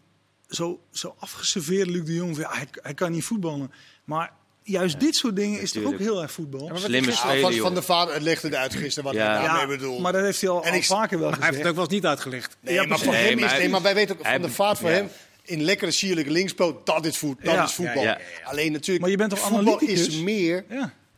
zo, 0.50 0.82
zo 0.92 1.16
afgeserveerd, 1.20 1.90
Luc 1.90 2.06
de 2.06 2.14
Jong. 2.14 2.36
van, 2.36 2.44
Ja, 2.44 2.52
hij, 2.58 2.68
hij 2.82 2.94
kan 2.94 3.12
niet 3.12 3.24
voetballen. 3.24 3.72
Maar 4.04 4.34
juist 4.68 5.00
dit 5.00 5.16
soort 5.16 5.36
dingen 5.36 5.62
is 5.62 5.72
toch 5.72 5.84
ook 5.86 6.00
heel 6.00 6.22
erg 6.22 6.32
voetbal. 6.32 6.68
Ja, 6.74 6.76
Slimme 6.80 7.12
spelen, 7.12 7.42
van, 7.42 7.54
van 7.54 7.74
de 7.74 7.82
vader, 7.82 8.14
het 8.14 8.24
legde 8.24 8.48
eruit 8.48 8.76
gisteren 8.76 9.04
wat 9.04 9.14
Ja. 9.14 9.36
ik 9.40 9.42
daarmee 9.46 9.62
Ja, 9.62 9.68
bedoel. 9.68 10.00
maar 10.00 10.12
dat 10.12 10.24
heeft 10.24 10.42
hij 10.42 10.50
al, 10.50 10.64
En 10.64 10.72
al 10.72 10.78
ik- 10.78 10.84
vaker 10.86 11.20
wel 11.20 11.30
Hij 11.30 11.38
heeft 11.38 11.46
het 11.46 11.48
gezegd. 11.56 11.70
ook 11.70 11.76
wel 11.76 11.84
eens 11.84 11.94
niet 11.94 12.06
uitgelegd. 12.06 12.58
Nee, 12.62 12.74
Ja, 12.74 12.86
maar 12.86 13.00
voor 13.00 13.14
hem 13.14 13.38
is 13.38 13.46
maar 13.46 13.58
nee, 13.58 13.70
maar 13.70 13.82
wij 13.82 13.94
weten 13.94 14.16
ook 14.20 14.26
van 14.26 14.42
de 14.42 14.50
vaart 14.50 14.78
voor 14.78 14.90
ja. 14.90 14.96
hem 14.96 15.10
in 15.44 15.62
lekkere 15.64 15.92
sierlijke 15.92 16.32
linkspoot, 16.32 16.86
dat 16.86 17.06
is, 17.06 17.18
voet, 17.18 17.38
dat 17.44 17.54
Ja. 17.54 17.64
is 17.64 17.72
voetbal. 17.74 18.04
Ja, 18.04 18.10
ja, 18.10 18.18
ja. 18.44 18.50
Alleen 18.50 18.72
natuurlijk, 18.72 19.00
Maar 19.02 19.10
je 19.10 19.18
bent 19.18 19.30
toch 19.30 19.40
voetbal 19.40 19.60
analyticus? 19.60 20.08
is 20.08 20.16
meer. 20.16 20.66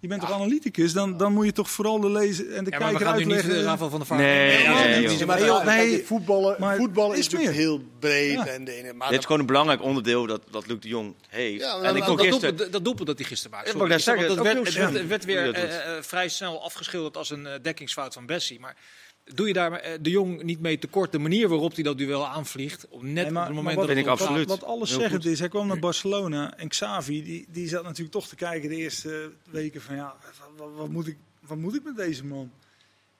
Je 0.07 0.13
bent 0.15 0.27
toch 0.27 0.37
analyticus? 0.39 0.93
Dan, 0.93 1.17
dan 1.17 1.33
moet 1.33 1.45
je 1.45 1.51
toch 1.51 1.69
vooral 1.69 1.99
de 1.99 2.09
lezer 2.09 2.53
en 2.53 2.63
de 2.63 2.69
Ja, 2.71 2.79
maar 2.79 2.87
we 2.87 2.93
kijker 2.93 3.07
gaan 3.07 3.17
nu 3.17 3.23
niet 3.25 3.33
uitleggen. 3.33 3.61
de 3.63 3.69
Rafael 3.69 3.89
van 3.89 3.99
der 3.99 4.07
Vaart. 4.07 4.21
Nee, 4.21 4.67
Nee, 4.67 4.67
nee, 4.67 5.65
nee, 5.65 6.05
voetballen, 6.05 6.55
maar 6.59 6.75
voetballen 6.75 7.17
is 7.17 7.23
natuurlijk 7.23 7.51
meer. 7.51 7.59
heel 7.59 7.81
breed. 7.99 8.31
Ja. 8.33 8.47
En 8.47 8.63
de 8.63 8.71
ene, 8.71 8.93
maar 8.93 9.09
Dit 9.09 9.19
is 9.19 9.25
gewoon 9.25 9.39
een 9.39 9.45
belangrijk 9.47 9.81
onderdeel 9.81 10.25
dat, 10.25 10.41
dat 10.51 10.67
Luc 10.67 10.79
de 10.79 10.87
Jong 10.87 11.15
heeft. 11.27 11.63
En 11.83 11.95
ik 11.95 12.05
dat- 12.05 12.19
gisteren... 12.19 12.39
doelpunt, 12.39 12.71
dat 12.71 12.83
doelpunt 12.83 13.07
dat 13.07 13.17
hij 13.17 13.27
gisteren 13.27 13.57
maakte. 13.57 13.77
Dat, 13.77 14.01
zeggen, 14.01 14.43
werd, 14.43 15.07
werd, 15.07 15.25
weer 15.25 15.45
dat 15.45 15.55
eh, 15.55 15.97
eh, 15.97 16.03
vrij 16.03 16.29
snel 16.29 16.63
afgeschilderd 16.63 17.17
als 17.17 17.29
een 17.29 17.47
eh, 17.47 17.53
dekkingsfout 17.61 18.13
van 18.13 18.25
Bessie. 18.25 18.59
Maar 18.59 18.75
doe 19.33 19.47
je 19.47 19.53
daar 19.53 19.71
eh, 19.71 19.97
de 20.01 20.09
Jong 20.09 20.43
niet 20.43 20.59
mee 20.59 20.79
tekort 20.79 21.11
de 21.11 21.19
manier 21.19 21.47
waarop 21.49 21.73
hij 21.75 21.83
dat 21.83 21.97
duel 21.97 22.27
aanvliegt? 22.27 22.87
Op 22.87 23.01
net 23.03 23.13
Nee, 23.13 23.25
op 23.41 23.45
het 23.47 23.53
moment 23.55 23.75
wat- 23.75 23.87
dat 23.87 23.95
Vind 23.95 24.05
ik 24.05 24.11
absoluut. 24.11 24.47
Wat 24.47 24.63
alles 24.63 24.93
zeggend 24.93 25.25
is, 25.25 25.39
hij 25.39 25.49
kwam 25.49 25.67
naar 25.67 25.79
Barcelona 25.79 26.57
en 26.57 26.67
Xavi, 26.67 27.23
die, 27.23 27.45
die 27.49 27.67
zat 27.67 27.83
natuurlijk 27.83 28.11
toch 28.11 28.27
te 28.27 28.35
kijken 28.35 28.69
de 28.69 28.75
eerste 28.75 29.31
weken 29.49 29.81
van 29.81 29.95
ja, 29.95 30.15
wat, 30.57 30.69
wat, 30.75 30.89
moet, 30.89 31.07
ik, 31.07 31.17
wat 31.47 31.57
moet 31.57 31.75
ik 31.75 31.83
met 31.83 31.95
deze 31.95 32.25
man? 32.25 32.51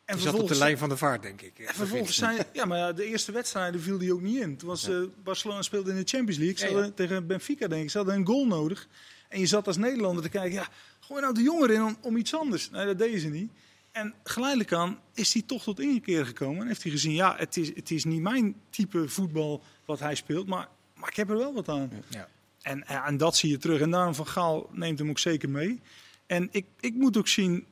En 0.06 0.20
zat 0.20 0.34
op 0.34 0.48
de 0.48 0.56
lijn 0.58 0.78
van 0.78 0.90
de 0.90 0.98
vaart, 0.98 1.22
denk 1.22 1.42
ik. 1.42 1.60
En 1.60 1.76
vervolgens 1.76 2.16
zijn, 2.18 2.38
ja, 2.54 2.66
maar 2.66 2.96
de 2.96 3.06
eerste 3.06 3.32
wedstrijden 3.32 3.82
viel 3.82 3.98
die 3.98 4.14
ook 4.14 4.22
niet 4.22 4.42
in. 4.42 4.58
Toen 4.58 4.68
was 4.70 4.88
eh, 4.90 4.98
Barcelona 5.24 5.62
speelde 5.62 5.90
in 5.90 5.96
de 5.98 6.04
Champions 6.06 6.38
League, 6.38 6.58
ze 6.58 6.64
Ja, 6.64 6.70
ja. 6.70 6.76
hadden 6.78 6.94
tegen 6.94 7.28
Benfica 7.28 7.68
denk 7.68 7.84
ik, 7.84 7.90
ze 7.90 7.98
hadden 7.98 8.16
een 8.16 8.26
goal 8.26 8.46
nodig. 8.46 8.88
En 9.30 9.40
je 9.40 9.46
zat 9.46 9.68
als 9.68 9.78
Nederlander 9.78 10.24
te 10.24 10.30
kijken, 10.30 10.52
ja, 10.54 10.68
gooi 11.00 11.22
nou 11.22 11.34
de 11.34 11.42
jongen 11.42 11.70
in 11.74 11.84
om, 11.84 11.98
om 12.02 12.18
iets 12.18 12.36
anders. 12.36 12.70
Nee, 12.70 12.86
dat 12.86 12.98
deden 12.98 13.20
ze 13.20 13.28
niet. 13.28 13.52
En 13.98 14.14
geleidelijk 14.24 14.74
aan 14.74 15.00
is 15.14 15.34
hij 15.34 15.42
toch 15.46 15.64
tot 15.64 15.80
inkeer 15.80 16.26
gekomen 16.26 16.62
en 16.62 16.68
heeft 16.68 16.84
hij 16.84 16.92
gezien, 16.92 17.14
ja, 17.14 17.36
het 17.38 17.58
is, 17.58 17.76
het 17.76 17.92
is 17.92 18.04
niet 18.04 18.22
mijn 18.22 18.56
type 18.70 19.10
voetbal 19.10 19.64
wat 19.86 20.00
hij 20.00 20.16
speelt, 20.16 20.48
maar, 20.48 20.68
maar 20.94 21.10
ik 21.10 21.16
heb 21.16 21.30
er 21.30 21.38
wel 21.38 21.54
wat 21.54 21.70
aan. 21.70 21.92
Ja. 22.08 22.28
En, 22.62 22.84
ja, 22.88 23.06
en 23.06 23.18
dat 23.18 23.36
zie 23.36 23.50
je 23.50 23.58
terug. 23.58 23.82
En 23.82 23.92
daarom 23.92 24.16
Van 24.16 24.28
Gaal 24.28 24.70
neemt 24.72 25.00
hem 25.00 25.10
ook 25.10 25.20
zeker 25.20 25.50
mee. 25.50 25.82
En 26.26 26.48
ik, 26.52 26.66
ik 26.80 26.94
moet 26.94 27.18
ook 27.18 27.28
zien, 27.28 27.66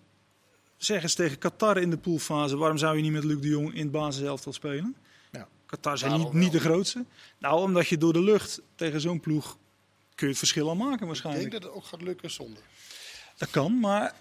zeggen 0.78 1.10
ze 1.10 1.16
tegen 1.16 1.38
Qatar 1.38 1.78
in 1.78 1.90
de 1.90 1.98
poolfase, 1.98 2.58
waarom 2.58 2.78
zou 2.78 2.96
je 2.96 3.02
niet 3.02 3.12
met 3.12 3.24
Luc 3.24 3.42
de 3.42 3.48
Jong 3.48 3.74
in 3.74 3.82
het 3.82 3.92
basiselftal 3.92 4.54
spelen? 4.54 4.96
Ja. 5.32 5.48
Qatar 5.66 5.98
zijn 5.98 6.20
niet, 6.20 6.34
niet 6.34 6.52
de 6.52 6.60
grootste. 6.60 7.06
Nou, 7.38 7.62
omdat 7.62 7.88
je 7.88 7.98
door 7.98 8.14
de 8.14 8.24
lucht 8.24 8.62
tegen 8.76 9.02
zo'n 9.02 9.20
ploeg 9.20 9.58
kun 10.16 10.26
je 10.28 10.34
het 10.34 10.38
verschil 10.38 10.70
al 10.70 10.76
maken 10.76 10.92
Ik 10.92 10.98
denk 10.98 11.12
waarschijnlijk. 11.12 11.52
dat 11.52 11.64
het 11.64 11.72
ook 11.72 11.86
gaat 11.86 12.02
lukken 12.02 12.32
zonder. 12.32 12.64
Dat 13.38 13.50
kan, 13.50 13.80
maar... 13.80 14.16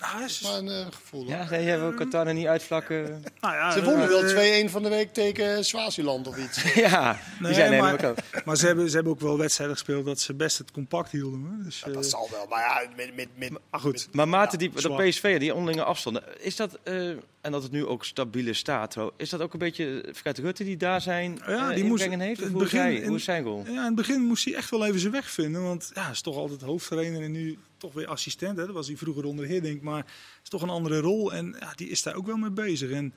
Nou, 0.00 0.20
Dat 0.20 0.28
is 0.30 0.40
maar 0.40 0.54
een 0.58 0.68
eh, 0.68 0.86
gevoel. 0.90 1.26
Ja, 1.26 1.46
jij 1.50 1.78
wil 1.80 1.92
Qatar 1.94 2.26
er 2.26 2.34
niet 2.34 2.46
uitvlakken. 2.46 3.22
nou 3.40 3.54
ja, 3.54 3.70
Ze 3.70 3.84
wonnen 3.84 4.08
wel 4.08 4.24
eh, 4.24 4.66
2-1 4.66 4.70
van 4.70 4.82
de 4.82 4.88
week 4.88 5.12
tegen 5.12 5.64
Swaziland 5.64 6.26
of 6.26 6.36
iets. 6.38 6.62
ja, 6.74 7.12
die 7.12 7.20
Nee, 7.40 7.54
zijn 7.54 7.80
maar, 7.80 7.90
helemaal 7.90 8.10
ook. 8.10 8.44
maar 8.44 8.56
ze, 8.56 8.66
hebben, 8.66 8.88
ze 8.88 8.94
hebben 8.94 9.12
ook 9.12 9.20
wel 9.20 9.38
wedstrijden 9.38 9.76
gespeeld 9.76 10.04
dat 10.04 10.20
ze 10.20 10.34
best 10.34 10.58
het 10.58 10.70
compact 10.70 11.10
hielden. 11.10 11.40
Hoor. 11.40 11.64
Dus, 11.64 11.82
dat 11.86 11.94
eh, 12.04 12.10
zal 12.10 12.28
wel. 12.30 12.46
Maar 12.48 12.58
ja, 12.60 12.88
met, 12.96 13.16
met, 13.16 13.28
met, 13.36 13.50
maar 13.70 13.80
goed. 13.80 14.08
Maar 14.12 14.28
Maarten, 14.28 14.58
die, 14.58 14.70
dat 14.70 14.96
PSV, 14.96 15.38
die 15.38 15.54
onderlinge 15.54 15.84
afstanden, 15.86 16.22
is 16.40 16.56
dat, 16.56 16.78
eh, 16.82 17.08
en 17.40 17.52
dat 17.52 17.62
het 17.62 17.72
nu 17.72 17.86
ook 17.86 18.04
stabiele 18.04 18.52
staat, 18.52 18.96
is 19.16 19.30
dat 19.30 19.40
ook 19.40 19.52
een 19.52 19.58
beetje 19.58 20.04
Fred 20.14 20.38
Rutte 20.38 20.64
die 20.64 20.76
daar 20.76 21.00
zijn 21.00 21.38
Ja, 21.46 21.68
eh, 21.68 21.74
die 21.74 21.84
moest 21.84 22.02
inbrengen 22.02 22.26
heeft? 22.26 22.40
Het 22.40 22.52
hoe, 22.52 22.56
is 22.62 22.70
begin 22.70 22.80
hij, 22.80 22.94
in- 22.94 23.06
hoe 23.06 23.16
is 23.16 23.24
zijn 23.24 23.44
goal? 23.44 23.62
Ja, 23.66 23.70
in 23.70 23.76
het 23.76 23.94
begin 23.94 24.20
moest 24.22 24.44
hij 24.44 24.54
echt 24.54 24.70
wel 24.70 24.86
even 24.86 25.00
zijn 25.00 25.12
weg 25.12 25.30
vinden. 25.30 25.62
Want 25.62 25.90
ja, 25.94 26.02
hij 26.02 26.10
is 26.12 26.20
toch 26.20 26.36
altijd 26.36 26.60
hoofdtrainer 26.60 27.22
en 27.22 27.32
nu 27.32 27.58
toch 27.78 27.92
weer 27.92 28.06
assistent. 28.06 28.58
Hè. 28.58 28.66
Dat 28.66 28.74
was 28.74 28.86
hij 28.86 28.96
vroeger 28.96 29.24
onder 29.24 29.46
Hiddink, 29.46 29.82
maar 29.82 30.06
is 30.42 30.48
toch 30.48 30.62
een 30.62 30.68
andere 30.68 30.98
rol. 31.00 31.32
En 31.32 31.56
ja, 31.60 31.72
die 31.74 31.88
is 31.88 32.02
daar 32.02 32.14
ook 32.14 32.26
wel 32.26 32.36
mee 32.36 32.50
bezig. 32.50 32.90
En 32.90 33.12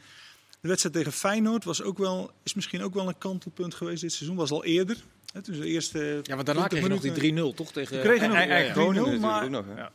de 0.62 0.68
wedstrijd 0.68 0.96
tegen 0.96 1.12
Feyenoord 1.12 1.64
was 1.64 1.82
ook 1.82 1.98
wel, 1.98 2.32
is 2.44 2.54
misschien 2.54 2.82
ook 2.84 2.94
wel 2.94 3.08
een 3.08 3.18
kantelpunt 3.18 3.74
geweest 3.74 4.02
dit 4.02 4.14
seizoen. 4.14 4.38
Was 4.38 4.52
al 4.52 4.64
eerder. 4.64 4.98
Hè, 5.34 5.42
toen 5.42 5.60
de 5.60 5.66
eerste 5.68 6.00
Ja, 6.24 6.36
want 6.36 6.46
daarna 6.46 6.68
20 6.68 6.68
kreeg 6.70 6.84
je 6.84 6.90
nog 6.90 7.02
die 7.02 7.54
3-0, 7.54 7.56
toch? 7.56 7.72
Tegen, 7.72 7.96
We 7.98 8.04
kregen 8.04 8.28
nog- 8.28 8.38
Ja, 8.38 8.44
ja, 8.44 8.56
ja. 8.58 8.64
ja, 8.66 8.72
Groningen 8.72 9.04
3-0, 9.04 9.06
natuurlijk 9.12 9.34
maar- 9.34 9.44
ook 9.44 9.50
nog. 9.50 9.76
hè? 9.76 9.82
Ja. 9.82 9.92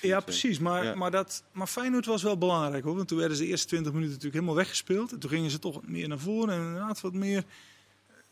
Ja, 0.00 0.20
precies. 0.20 0.58
Maar, 0.58 0.84
Ja. 0.84 0.94
maar, 0.94 1.10
dat, 1.10 1.44
maar 1.52 1.66
Feyenoord 1.66 2.06
was 2.06 2.22
wel 2.22 2.38
belangrijk 2.38 2.84
hoor. 2.84 2.96
Want 2.96 3.08
toen 3.08 3.18
werden 3.18 3.36
ze 3.36 3.42
de 3.42 3.48
eerste 3.48 3.66
20 3.66 3.92
minuten 3.92 4.12
natuurlijk 4.14 4.40
helemaal 4.40 4.62
weggespeeld. 4.62 5.12
En 5.12 5.18
toen 5.18 5.30
gingen 5.30 5.50
ze 5.50 5.58
toch 5.58 5.80
meer 5.86 6.08
naar 6.08 6.18
voren 6.18 6.54
en 6.54 6.60
inderdaad 6.64 7.00
wat 7.00 7.12
meer 7.12 7.44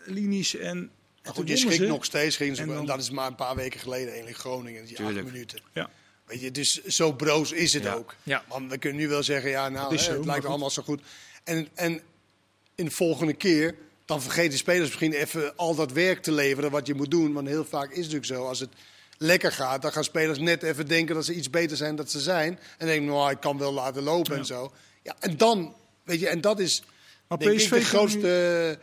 linies. 0.05 0.57
En 0.57 0.91
Maar 1.23 1.33
toen 1.33 1.35
goed, 1.35 1.49
je 1.49 1.57
schrikt 1.57 1.87
nog 1.89 2.05
steeds. 2.05 2.37
Ging 2.37 2.57
ze, 2.57 2.63
En 2.63 2.69
dan- 2.69 2.87
dat 2.87 3.01
is 3.01 3.11
maar 3.11 3.27
een 3.27 3.35
paar 3.35 3.57
weken 3.57 3.81
geleden 3.81 4.09
eigenlijk 4.09 4.37
Groningen. 4.39 4.85
Die 4.85 4.97
Tuurlijk. 4.97 5.19
acht 5.19 5.33
minuten. 5.33 5.61
Ja. 5.73 5.91
Weet 6.27 6.41
je, 6.41 6.51
dus 6.51 6.85
zo 6.85 7.13
broos 7.13 7.53
is 7.53 7.73
het 7.73 7.83
Ja. 7.83 7.95
ook. 7.95 8.15
Ja. 8.23 8.45
Want 8.49 8.71
we 8.71 8.79
kunnen 8.79 9.01
nu 9.01 9.09
wel 9.09 9.23
zeggen, 9.23 9.51
ja, 9.51 9.69
nou, 9.69 9.95
hè, 9.97 9.99
zo, 10.03 10.13
het 10.13 10.25
lijkt 10.25 10.41
goed. 10.41 10.49
allemaal 10.51 10.71
zo 10.71 10.83
goed. 10.83 11.01
En, 11.45 11.69
en 11.75 12.01
in 12.75 12.85
de 12.85 12.91
volgende 12.91 13.33
keer, 13.35 13.75
dan 14.05 14.23
vergeten 14.23 14.51
de 14.51 14.57
spelers 14.57 14.89
misschien 14.89 15.13
even 15.13 15.57
al 15.57 15.75
dat 15.75 15.93
werk 15.93 16.23
te 16.23 16.33
leveren 16.33 16.71
wat 16.71 16.87
je 16.87 16.95
moet 16.95 17.11
doen. 17.11 17.33
Want 17.33 17.49
heel 17.49 17.65
vaak 17.65 17.85
is 17.91 17.97
het 17.97 17.99
natuurlijk 18.13 18.27
zo, 18.27 18.47
als 18.47 18.61
het 18.61 18.71
lekker 19.19 19.53
gaat, 19.53 19.83
dan 19.83 19.93
gaan 19.93 20.05
spelers 20.05 20.39
net 20.39 20.63
even 20.63 20.89
denken 20.89 21.15
dat 21.15 21.25
ze 21.25 21.35
iets 21.35 21.51
beter 21.51 21.77
zijn 21.77 21.97
dan 21.97 22.09
ze 22.09 22.21
zijn. 22.21 22.59
En 22.79 22.87
denken, 22.87 23.07
nou, 23.07 23.31
ik 23.31 23.41
kan 23.41 23.59
wel 23.59 23.73
laten 23.73 24.03
lopen 24.03 24.37
en 24.37 24.47
zo. 24.47 24.73
Ja, 25.03 25.17
en 25.21 25.37
dan, 25.37 25.75
weet 26.05 26.21
je, 26.21 26.29
en 26.29 26.41
dat 26.41 26.59
is 26.61 26.83
Maar 27.29 27.39
denk 27.39 27.57
PSV 27.57 27.65
ik 27.73 27.79
de 27.79 27.85
grootste 27.85 28.79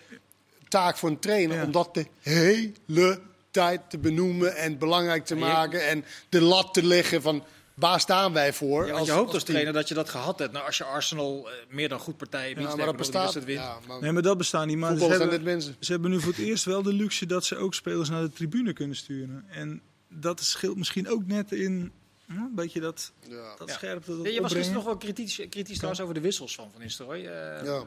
taak 0.70 0.98
voor 0.98 1.10
een 1.10 1.20
trainer. 1.20 1.58
Ja. 1.58 1.64
Om 1.64 1.72
dat 1.72 1.94
de 1.94 2.06
hele 2.22 3.20
tijd 3.52 3.90
te 3.90 3.98
benoemen 3.98 4.56
en 4.56 4.78
belangrijk 4.78 5.26
te 5.26 5.36
maken. 5.36 5.88
En 5.88 6.06
de 6.30 6.42
lat 6.42 6.74
te 6.74 6.84
leggen 6.84 7.22
van 7.22 7.44
waar 7.74 8.00
staan 8.00 8.34
wij 8.34 8.54
voor. 8.54 8.86
Ja, 8.86 8.94
want 8.94 9.06
je 9.06 9.12
hoopt 9.12 9.34
als 9.34 9.44
trainer 9.44 9.74
dat 9.74 9.88
je 9.88 9.94
dat 9.94 10.10
gehad 10.10 10.40
hebt. 10.40 10.52
Nou, 10.52 10.66
als 10.66 10.78
je 10.78 10.84
Arsenal 10.84 11.50
eh, 11.50 11.56
meer 11.70 11.90
dan 11.90 12.00
goed 12.00 12.18
partij 12.18 12.54
biedt, 12.56 12.70
Ja, 12.70 12.76
maar 12.76 12.86
dat 12.86 12.98
bestaat. 12.98 13.38
Ja, 13.46 13.78
maar 13.88 14.02
Nee, 14.02 14.12
maar 14.12 14.22
dat 14.22 14.38
bestaat 14.38 14.66
niet. 14.66 14.78
Maar 14.78 14.98
ze 14.98 15.06
hebben, 15.06 15.30
net 15.30 15.44
mensen. 15.44 15.76
ze 15.80 15.92
hebben 15.92 16.12
nu 16.12 16.20
voor 16.20 16.32
het 16.32 16.42
eerst 16.42 16.66
wel 16.66 16.82
de 16.84 16.94
luxe 16.94 17.26
dat 17.26 17.46
ze 17.46 17.56
ook 17.56 17.74
spelers 17.74 18.10
naar 18.10 18.22
de 18.22 18.32
tribune 18.32 18.74
kunnen 18.74 18.96
sturen. 18.96 19.46
En 19.50 19.82
dat 20.08 20.42
scheelt 20.42 20.78
misschien 20.78 21.10
ook 21.10 21.26
net 21.26 21.52
in 21.52 21.92
hm, 22.26 22.32
een 22.38 22.56
beetje 22.56 22.80
dat, 22.80 23.12
Ja. 23.28 23.56
dat 23.58 23.70
scherpte. 23.70 24.18
Dat 24.18 24.26
Ja, 24.26 24.32
je 24.32 24.42
was 24.42 24.52
gisteren 24.52 24.76
nog 24.76 24.86
wel 24.86 24.98
kritisch, 24.98 25.36
kritisch 25.50 25.76
trouwens 25.76 26.02
over 26.02 26.14
de 26.14 26.22
wissels 26.22 26.56
van 26.56 26.70
Van 26.72 26.82
Nistelrooy. 26.82 27.18
Eh, 27.18 27.26
Ja. 27.66 27.84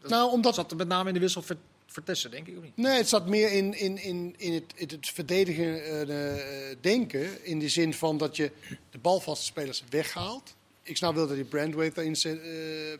dat 0.00 0.10
Nou, 0.10 0.30
omdat 0.30 0.54
zat 0.54 0.70
er 0.70 0.76
met 0.76 0.88
name 0.88 1.08
in 1.08 1.14
de 1.14 1.20
wissel 1.20 1.42
Ver- 1.42 1.56
Vertessen, 1.90 2.30
denk 2.30 2.46
ik, 2.46 2.56
of 2.56 2.62
niet? 2.62 2.76
Nee, 2.76 2.96
het 2.96 3.08
zat 3.08 3.26
meer 3.26 3.52
in, 3.52 3.74
in, 3.78 3.98
in, 4.02 4.34
in 4.36 4.52
het, 4.52 4.64
in 4.74 4.88
het 4.88 5.08
verdedigen 5.08 5.84
eh, 6.08 6.76
denken. 6.80 7.44
In 7.44 7.58
de 7.58 7.68
zin 7.68 7.94
van 7.94 8.18
dat 8.18 8.36
je 8.36 8.50
de 8.90 8.98
balvaste 8.98 9.44
spelers 9.44 9.84
weghaalt. 9.90 10.54
Ik 10.82 10.96
snap 10.96 11.14
wel 11.14 11.26
dat 11.28 11.36
je 11.36 11.44
Brandwaite 11.44 12.00
erin 12.00 12.16
zet, 12.16 12.40
eh, 12.40 12.48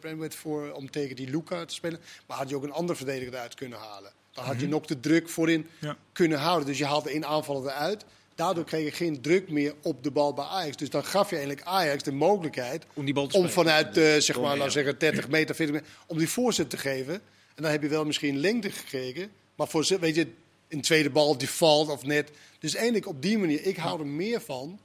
Brandwaite 0.00 0.36
voor 0.36 0.70
om 0.72 0.90
tegen 0.90 1.16
die 1.16 1.30
Luca 1.30 1.64
te 1.64 1.74
spelen. 1.74 2.00
Maar 2.26 2.36
had 2.36 2.48
je 2.48 2.56
ook 2.56 2.62
een 2.62 2.72
andere 2.72 2.96
verdediger 2.98 3.34
eruit 3.34 3.54
kunnen 3.54 3.78
halen. 3.78 4.12
Dan 4.32 4.44
had 4.44 4.60
je 4.60 4.68
nog 4.68 4.86
de 4.86 5.00
druk 5.00 5.28
voorin 5.28 5.66
Ja. 5.80 5.96
kunnen 6.12 6.38
houden. 6.38 6.66
Dus 6.66 6.78
je 6.78 6.84
haalde 6.84 7.10
één 7.10 7.26
aanvaller 7.26 7.70
eruit. 7.70 8.04
Daardoor 8.34 8.64
kreeg 8.64 8.84
je 8.84 8.90
geen 8.90 9.20
druk 9.20 9.50
meer 9.50 9.74
op 9.82 10.02
de 10.02 10.10
bal 10.10 10.34
bij 10.34 10.44
Ajax. 10.44 10.76
Dus 10.76 10.90
dan 10.90 11.04
gaf 11.04 11.30
je 11.30 11.36
eigenlijk 11.36 11.66
Ajax 11.66 12.02
de 12.02 12.12
mogelijkheid 12.12 12.84
Om 12.94 13.04
die 13.04 13.14
bal 13.14 13.26
te 13.26 13.36
om 13.36 13.48
vanuit, 13.48 13.96
eh, 13.96 14.16
zeg 14.18 14.40
maar, 14.40 14.50
ja. 14.50 14.56
nou 14.56 14.70
zeggen 14.70 14.98
30 14.98 15.28
meter, 15.28 15.54
40 15.54 15.74
meter, 15.76 15.90
om 16.06 16.18
die 16.18 16.28
voorzet 16.28 16.70
te 16.70 16.76
geven. 16.76 17.20
En 17.58 17.64
dan 17.64 17.72
heb 17.72 17.82
je 17.82 17.88
wel 17.88 18.04
misschien 18.04 18.38
lengte 18.38 18.70
gekregen. 18.70 19.30
Maar 19.54 19.68
voor, 19.68 19.84
ze- 19.84 19.98
weet 19.98 20.14
je, 20.14 20.26
een 20.68 20.80
tweede 20.80 21.10
bal 21.10 21.38
die 21.38 21.48
valt 21.50 21.88
of 21.88 22.02
net. 22.04 22.30
Dus 22.58 22.74
eigenlijk 22.74 23.06
op 23.06 23.22
die 23.22 23.38
manier, 23.38 23.64
ik 23.66 23.76
hou 23.76 24.00
er 24.00 24.06
meer 24.06 24.40
van. 24.40 24.78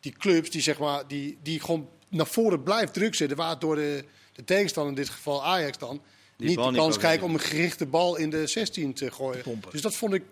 Die 0.00 0.12
clubs 0.12 0.50
die, 0.50 0.62
zeg 0.62 0.78
maar, 0.78 1.06
die, 1.06 1.38
die 1.42 1.60
gewoon 1.60 1.88
naar 2.08 2.26
voren 2.26 2.62
blijft 2.62 2.92
druk 2.94 3.14
zetten. 3.14 3.36
Waardoor 3.36 3.74
de, 3.74 4.04
de 4.32 4.44
tegenstander, 4.44 4.92
in 4.92 4.98
dit 4.98 5.08
geval 5.08 5.44
Ajax 5.44 5.78
dan, 5.78 6.00
niet 6.36 6.54
bal 6.54 6.64
de 6.64 6.70
niet 6.70 6.80
kans 6.80 6.92
kan 6.92 7.02
krijgt 7.02 7.22
om 7.22 7.34
een 7.34 7.40
gerichte 7.40 7.86
bal 7.86 8.16
in 8.16 8.30
de 8.30 8.46
16 8.46 8.94
te 8.94 9.10
gooien. 9.10 9.42
pompen. 9.42 9.70
Dus 9.70 9.80
dat 9.82 9.94
vond 9.96 10.14
ik 10.14 10.22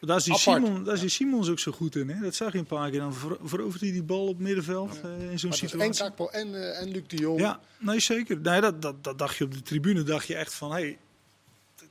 Daar 0.00 0.16
is, 0.16 0.24
die 0.24 0.34
Apart. 0.34 0.64
Simon, 0.64 0.84
daar 0.84 0.94
is 0.94 1.00
die 1.00 1.08
Simons 1.08 1.48
ook 1.48 1.58
zo 1.58 1.72
goed 1.72 1.96
in. 1.96 2.08
Hè? 2.08 2.20
Dat 2.20 2.34
zag 2.34 2.52
je 2.52 2.58
een 2.58 2.66
paar 2.66 2.90
keer. 2.90 3.00
Dan 3.00 3.14
verovert 3.42 3.80
hij 3.80 3.92
die 3.92 4.02
bal 4.02 4.26
op 4.26 4.38
middenveld 4.38 5.00
eh, 5.02 5.30
in 5.30 5.38
zo'n 5.38 5.50
en 5.50 5.56
situatie. 5.56 6.02
Kakpo 6.02 6.28
en, 6.28 6.54
eh, 6.54 6.80
en 6.80 6.90
Luc 6.90 7.02
de 7.06 7.16
Jong. 7.16 7.40
Ja, 7.40 7.60
nee, 7.78 8.00
zeker. 8.00 8.40
Nee, 8.40 8.60
dat, 8.60 8.82
dat, 8.82 9.04
dat 9.04 9.18
dacht 9.18 9.36
je 9.36 9.44
op 9.44 9.52
de 9.54 9.62
tribune. 9.62 10.02
dacht 10.02 10.26
je 10.26 10.34
echt 10.34 10.54
van, 10.54 10.72
hé, 10.72 10.80
hey, 10.80 10.98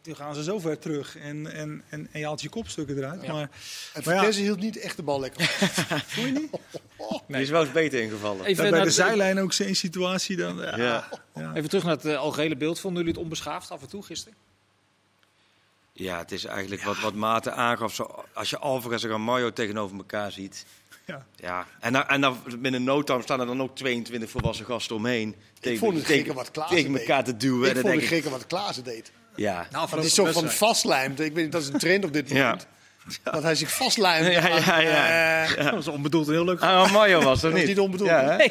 nu 0.04 0.14
gaan 0.14 0.36
ze 0.36 0.44
zo 0.44 0.60
ver 0.60 0.80
terug. 0.80 1.18
En, 1.18 1.54
en, 1.54 1.84
en, 1.90 2.08
en 2.12 2.20
je 2.20 2.26
haalt 2.26 2.42
je 2.42 2.50
kopstukken 2.50 2.98
eruit. 2.98 3.22
Ja. 3.22 3.34
Maar, 3.34 3.50
En 3.94 4.02
Maar 4.06 4.16
ja. 4.16 4.32
Hield 4.32 4.60
niet 4.60 4.78
echt 4.78 4.96
de 4.96 5.04
bal 5.04 5.20
lekker. 5.20 5.46
voel 6.08 6.26
je 6.26 6.32
niet? 6.32 6.50
Die 7.28 7.38
is 7.42 7.50
wel 7.50 7.62
eens 7.62 7.72
beter 7.72 8.02
ingevallen. 8.02 8.46
Even, 8.46 8.64
bij 8.64 8.72
naar 8.72 8.84
de 8.84 8.92
zijlijn 8.92 9.40
ook 9.40 9.54
zo'n 9.54 9.76
situatie. 9.76 10.38
Dan, 10.38 10.58
ja, 10.58 10.78
Ja. 10.78 11.10
ja. 11.36 11.54
even 11.54 11.70
terug 11.70 11.84
naar 11.84 11.96
het 11.96 12.06
eh, 12.06 12.18
algehele 12.18 12.56
beeld. 12.56 12.80
Vonden 12.80 13.00
jullie 13.00 13.16
het 13.16 13.24
onbeschaafd 13.24 13.72
af 13.72 13.82
en 13.82 13.88
toe 13.88 14.04
gisteren? 14.04 14.38
Ja, 15.94 16.18
het 16.18 16.32
is 16.32 16.46
eigenlijk 16.46 16.84
wat, 16.84 17.00
wat 17.00 17.14
Maarten 17.14 17.56
aangaf. 17.56 17.94
Zo, 17.94 18.26
als 18.34 18.50
je 18.50 18.58
Alvarez 18.58 19.04
en 19.04 19.10
Ramallo 19.10 19.54
tegenover 19.54 19.98
elkaar 19.98 20.32
ziet. 20.32 20.66
Ja. 21.06 21.26
Ja, 21.36 21.68
en 21.80 21.94
dan, 21.94 22.08
en 22.08 22.22
dan 22.22 22.38
binnen 22.60 22.84
no 22.84 23.04
time 23.04 23.22
staan 23.22 23.40
er 23.40 23.46
dan 23.46 23.62
ook 23.62 23.76
22 23.76 24.30
volwassen 24.30 24.66
gasten 24.66 24.96
omheen. 24.96 25.36
Tegen, 25.60 25.80
vond 25.80 25.98
het 25.98 26.06
tegen, 26.06 26.34
wat 26.34 26.52
Klaassen 26.52 26.78
tegen 26.78 26.92
deed. 26.92 27.02
elkaar 27.02 27.24
te 27.24 27.38
duwen. 27.38 27.70
ik 27.70 27.76
en 27.76 27.82
vond 27.82 27.86
denk 27.88 27.96
het 28.02 28.12
ik, 28.12 28.18
gekke 28.18 28.30
wat 28.30 28.48
Klaassen 28.48 28.84
deed. 28.84 29.12
Ja. 29.36 29.68
Nou, 29.72 29.90
Dat 29.90 30.06
is 30.06 30.14
zo 30.14 30.26
van 30.26 30.50
vastlijmt. 30.52 31.20
Ik 31.20 31.34
weet 31.34 31.44
niet, 31.44 31.52
dat 31.52 31.62
is 31.62 31.68
een 31.68 31.80
trend 31.80 32.04
op 32.06 32.14
dit 32.14 32.30
Ja. 32.30 32.36
moment. 32.36 32.68
Dat 33.24 33.44
hij 33.44 33.56
zich 33.56 33.72
vastlijmt. 33.72 34.26
Ja, 34.34 34.48
ja, 34.48 34.80
ja. 34.80 35.44
eh, 35.46 35.64
Dat 35.64 35.74
was 35.74 35.88
onbedoeld 35.88 36.28
heel 36.28 36.46
leuk. 36.46 36.62
Ah, 36.62 36.70
Ramallo 36.86 37.22
was 37.22 37.42
dat 37.42 37.52
was 37.52 37.60
niet. 37.60 37.70
niet 37.70 37.80
onbedoeld. 37.80 38.10
Ja, 38.10 38.38
hè? 38.38 38.48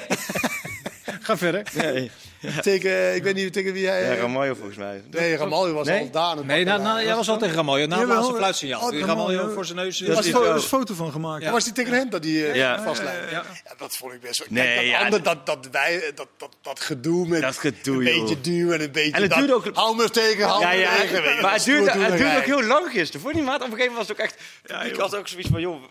Ga 1.27 1.37
verder. 1.37 1.63
Nee. 1.75 2.11
tegen, 2.63 3.15
ik 3.15 3.23
weet 3.23 3.35
niet 3.35 3.53
tegen 3.53 3.73
wie 3.73 3.87
hij... 3.89 4.03
Ja, 4.03 4.11
eh, 4.11 4.19
Ramallo 4.21 4.55
volgens 4.55 4.77
mij. 4.77 5.03
nee, 5.11 5.37
Ramaljo 5.37 5.73
was 5.75 5.87
Nee? 5.87 6.01
al 6.01 6.11
daar. 6.11 6.45
Nee, 6.45 6.65
bakken. 6.65 6.83
nou, 6.85 7.05
jij 7.05 7.15
was 7.15 7.29
al 7.29 7.39
tegen 7.39 7.55
Ramaljo. 7.55 7.87
Na 7.87 7.99
het 7.99 8.09
laatste 8.09 8.33
eh, 8.33 8.39
fluitsignaal. 8.39 8.81
oh, 8.83 8.91
Die 8.91 9.05
Ramaljo 9.05 9.37
Ramaljo. 9.37 9.55
voor 9.55 9.65
zijn 9.65 9.79
neus. 9.79 10.01
Er 10.03 10.23
fo- 10.23 10.45
er 10.45 10.57
is 10.57 10.65
foto 10.65 10.95
van 10.95 11.13
gemaakt. 11.13 11.51
Was 11.51 11.65
hij 11.65 11.73
tegen 11.73 11.93
hem 11.93 12.11
dat 12.11 12.25
hij 12.25 12.33
eh, 12.51 12.55
Ja. 12.55 12.83
vastlijmt? 12.83 13.31
Ja. 13.31 13.43
Ja, 13.65 13.75
dat 13.79 13.97
vond 13.97 14.13
ik 14.13 14.21
best 14.21 14.39
wel. 14.39 14.49
Nee, 14.51 14.65
Kijk, 14.65 14.77
dat, 14.77 14.87
ja, 14.87 15.01
ander, 15.05 15.23
dat, 15.23 15.47
dat, 15.47 15.69
wij, 15.71 16.13
dat, 16.15 16.27
dat, 16.37 16.57
dat 16.63 16.81
gedoe 16.81 17.29
met 17.29 17.43
Dat 17.43 17.59
gedoe, 17.59 17.97
een 17.97 18.21
beetje 18.21 18.41
duwen 18.41 18.75
en 18.79 18.81
een 18.85 18.93
beetje 18.93 19.13
En 19.13 19.21
het 19.23 19.31
dat, 19.31 19.39
duurde 19.39 19.55
ook- 19.55 19.71
hou 19.77 19.97
me 19.97 20.11
tegen, 20.11 20.45
hou 20.47 20.61
Ja, 20.61 20.69
me 20.71 20.77
ja, 20.77 20.97
tegen. 20.97 21.23
weet 21.23 21.35
je, 21.35 21.41
maar 21.43 21.53
het 21.55 21.65
duurde, 21.65 21.91
het 21.91 22.17
duurde 22.19 22.37
ook 22.37 22.45
heel 22.45 22.63
lang 22.63 22.91
gisteren. 22.91 23.21
Voor 23.21 23.33
die 23.33 23.43
maat, 23.43 23.63
op 23.63 23.71
een 23.71 23.77
gegeven 23.77 23.93
moment 23.93 24.09
was 24.09 24.19
het 24.19 24.35
ook 24.71 24.79
echt... 24.81 24.93
ik 24.93 24.97
had 25.01 25.17
ook 25.17 25.29
zoiets 25.29 25.49
van, 25.49 25.61
joh, 25.61 25.83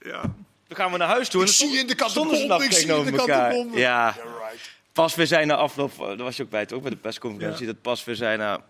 Ja. 0.00 0.20
dan 0.68 0.76
gaan 0.76 0.92
we 0.92 0.98
naar 0.98 1.08
huis 1.08 1.28
toe. 1.28 1.42
En 1.42 1.48
Ik 1.48 1.58
dan 1.58 1.68
zie 1.68 1.78
in 1.78 1.86
de 1.86 1.94
kant 1.94 2.14
de 2.14 2.20
bom, 2.20 2.30
ik 2.62 2.72
zie 2.72 2.80
in 2.86 3.04
de 3.04 3.10
kant 3.10 3.18
elkaar. 3.18 3.50
de 3.50 3.56
bom. 3.56 3.78
Ja, 3.78 4.06
Ja. 4.06 4.14
Pas 4.92 5.14
weer 5.14 5.26
zijn 5.26 5.46
na 5.46 5.54
afloop, 5.56 5.92
eh, 5.92 6.06
daar 6.06 6.16
was 6.16 6.36
je 6.36 6.42
ook 6.42 6.50
bij 6.50 6.60
het, 6.60 6.72
ook 6.72 6.82
bij 6.82 6.90
de 6.90 6.96
persconferentie, 6.96 7.66
dat 7.66 7.80
pas 7.82 8.04
weer 8.04 8.16
zijn 8.16 8.38
na... 8.38 8.64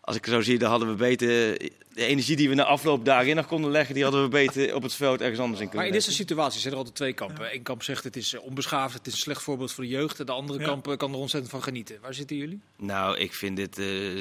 Als 0.00 0.16
ik 0.16 0.26
zo 0.26 0.40
zie, 0.40 0.58
dan 0.58 0.70
hadden 0.70 0.88
we 0.88 0.94
beter 0.94 1.28
de 1.28 2.04
energie 2.04 2.36
die 2.36 2.48
we 2.48 2.54
na 2.54 2.64
afloop 2.64 3.04
daarin 3.04 3.36
nog 3.36 3.46
konden 3.46 3.70
leggen, 3.70 3.94
die 3.94 4.02
hadden 4.02 4.22
we 4.22 4.28
beter 4.28 4.74
op 4.74 4.82
het 4.82 4.94
veld 4.94 5.20
ergens 5.20 5.38
anders 5.40 5.58
in 5.60 5.64
Maar 5.66 5.74
kunnen 5.74 5.92
in 5.92 5.98
deze 5.98 6.12
situatie 6.12 6.60
zijn 6.60 6.72
er 6.72 6.78
altijd 6.78 6.96
twee 6.96 7.12
kampen. 7.12 7.54
Eén 7.54 7.62
kamp 7.62 7.82
zegt 7.82 8.04
het 8.04 8.16
is 8.16 8.34
eh, 8.34 8.42
onbeschaafd, 8.42 8.94
het 8.94 9.06
is 9.06 9.12
een 9.12 9.18
slecht 9.18 9.42
voorbeeld 9.42 9.72
voor 9.72 9.84
de 9.84 9.90
jeugd. 9.90 10.20
En 10.20 10.26
de 10.26 10.32
andere 10.32 10.58
Ja. 10.58 10.64
kamp 10.64 10.88
eh, 10.88 10.96
kan 10.96 11.12
er 11.12 11.18
ontzettend 11.18 11.52
van 11.52 11.62
genieten. 11.62 11.98
Waar 12.00 12.14
zitten 12.14 12.36
jullie? 12.36 12.60
Nou, 12.76 13.16
ik 13.18 13.34
vind 13.34 13.56
dit, 13.56 13.78
eh, 13.78 14.18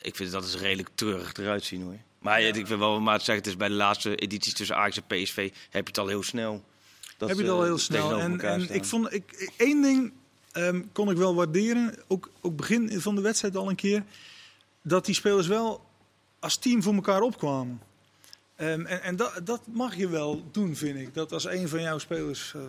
ik 0.00 0.16
vind 0.16 0.30
dat 0.30 0.44
is 0.44 0.56
redelijk 0.56 0.88
treurig 0.94 1.32
eruit 1.36 1.64
zien 1.64 1.82
hoor. 1.82 1.96
Maar 2.18 2.40
ja, 2.42 2.48
ik 2.48 2.66
vind 2.66 2.78
wel, 2.78 3.00
maar 3.00 3.16
zeggen, 3.18 3.36
het 3.36 3.46
is 3.46 3.56
bij 3.56 3.68
de 3.68 3.74
laatste 3.74 4.14
edities 4.16 4.54
tussen 4.54 4.76
Ajax 4.76 4.96
en 4.96 5.04
PSV 5.06 5.36
heb 5.70 5.82
je 5.82 5.88
het 5.88 5.98
al 5.98 6.06
heel 6.08 6.22
snel. 6.22 6.64
Dat 7.16 7.28
heb 7.28 7.38
je 7.38 7.44
het 7.44 7.52
al 7.52 7.62
heel 7.62 7.78
snel. 7.78 8.18
En, 8.18 8.40
en 8.40 8.74
ik 8.74 8.84
vond, 8.84 9.12
ik- 9.14 9.52
één 9.56 9.82
ding 9.82 10.12
ehm, 10.54 10.82
kon 10.92 11.10
ik 11.10 11.16
wel 11.16 11.34
waarderen, 11.34 11.94
ook, 12.06 12.30
ook 12.40 12.56
begin 12.56 13.00
van 13.00 13.14
de 13.14 13.20
wedstrijd 13.20 13.56
al 13.56 13.68
een 13.68 13.76
keer, 13.76 14.04
dat 14.82 15.04
die 15.04 15.14
spelers 15.14 15.46
wel 15.46 15.84
als 16.38 16.56
team 16.56 16.82
voor 16.82 16.94
elkaar 16.94 17.20
opkwamen. 17.20 17.80
Ehm, 18.56 18.86
en 18.86 19.02
en 19.02 19.16
dat, 19.16 19.40
dat 19.44 19.60
mag 19.66 19.96
je 19.96 20.08
wel 20.08 20.44
doen, 20.50 20.76
vind 20.76 20.98
ik. 20.98 21.14
Dat 21.14 21.32
als 21.32 21.44
een 21.44 21.68
van 21.68 21.80
jouw 21.80 21.98
spelers 21.98 22.52
eh, 22.54 22.62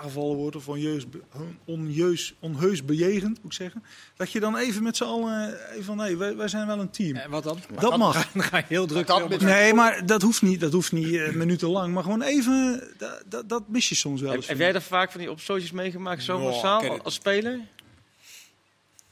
aangevallen 0.00 0.36
wordt 0.36 0.56
of 0.56 0.68
onjeus, 0.68 1.08
be- 1.08 1.20
onjeus, 1.64 2.34
onheus 2.40 2.84
bejegend, 2.84 3.36
moet 3.42 3.52
ik 3.52 3.52
zeggen, 3.52 3.82
dat 4.16 4.32
je 4.32 4.40
dan 4.40 4.56
even 4.56 4.82
met 4.82 4.96
z'n 4.96 5.04
allen 5.04 5.54
even 5.72 5.84
van, 5.84 5.96
nee, 5.96 6.16
wij, 6.16 6.36
wij 6.36 6.48
zijn 6.48 6.66
wel 6.66 6.78
een 6.80 6.90
team. 6.90 7.16
En 7.16 7.30
wat 7.30 7.42
dan? 7.44 7.58
Dat 7.80 7.96
mag. 7.96 8.32
Dan 8.32 8.42
ga 8.42 8.56
je 8.56 8.64
heel 8.68 8.86
druk. 8.86 9.06
Dat. 9.06 9.40
Nee, 9.40 9.74
maar 9.74 10.06
dat 10.06 10.22
hoeft 10.22 10.42
niet, 10.42 10.60
dat 10.60 10.72
hoeft 10.72 10.92
niet 10.92 11.14
eh, 11.14 11.32
minutenlang. 11.32 11.94
Maar 11.94 12.02
gewoon 12.02 12.22
even, 12.22 12.82
dat, 12.98 13.22
dat, 13.26 13.48
dat 13.48 13.62
mis 13.68 13.88
je 13.88 13.94
soms 13.94 14.20
wel 14.20 14.30
Heb, 14.30 14.38
eens. 14.38 14.48
heb 14.48 14.58
jij 14.58 14.74
er 14.74 14.82
vaak 14.82 15.10
van 15.10 15.20
die 15.20 15.30
opstootjes 15.30 15.70
meegemaakt, 15.70 16.22
zo 16.22 16.38
massaal, 16.38 17.00
als 17.02 17.14
speler? 17.14 17.60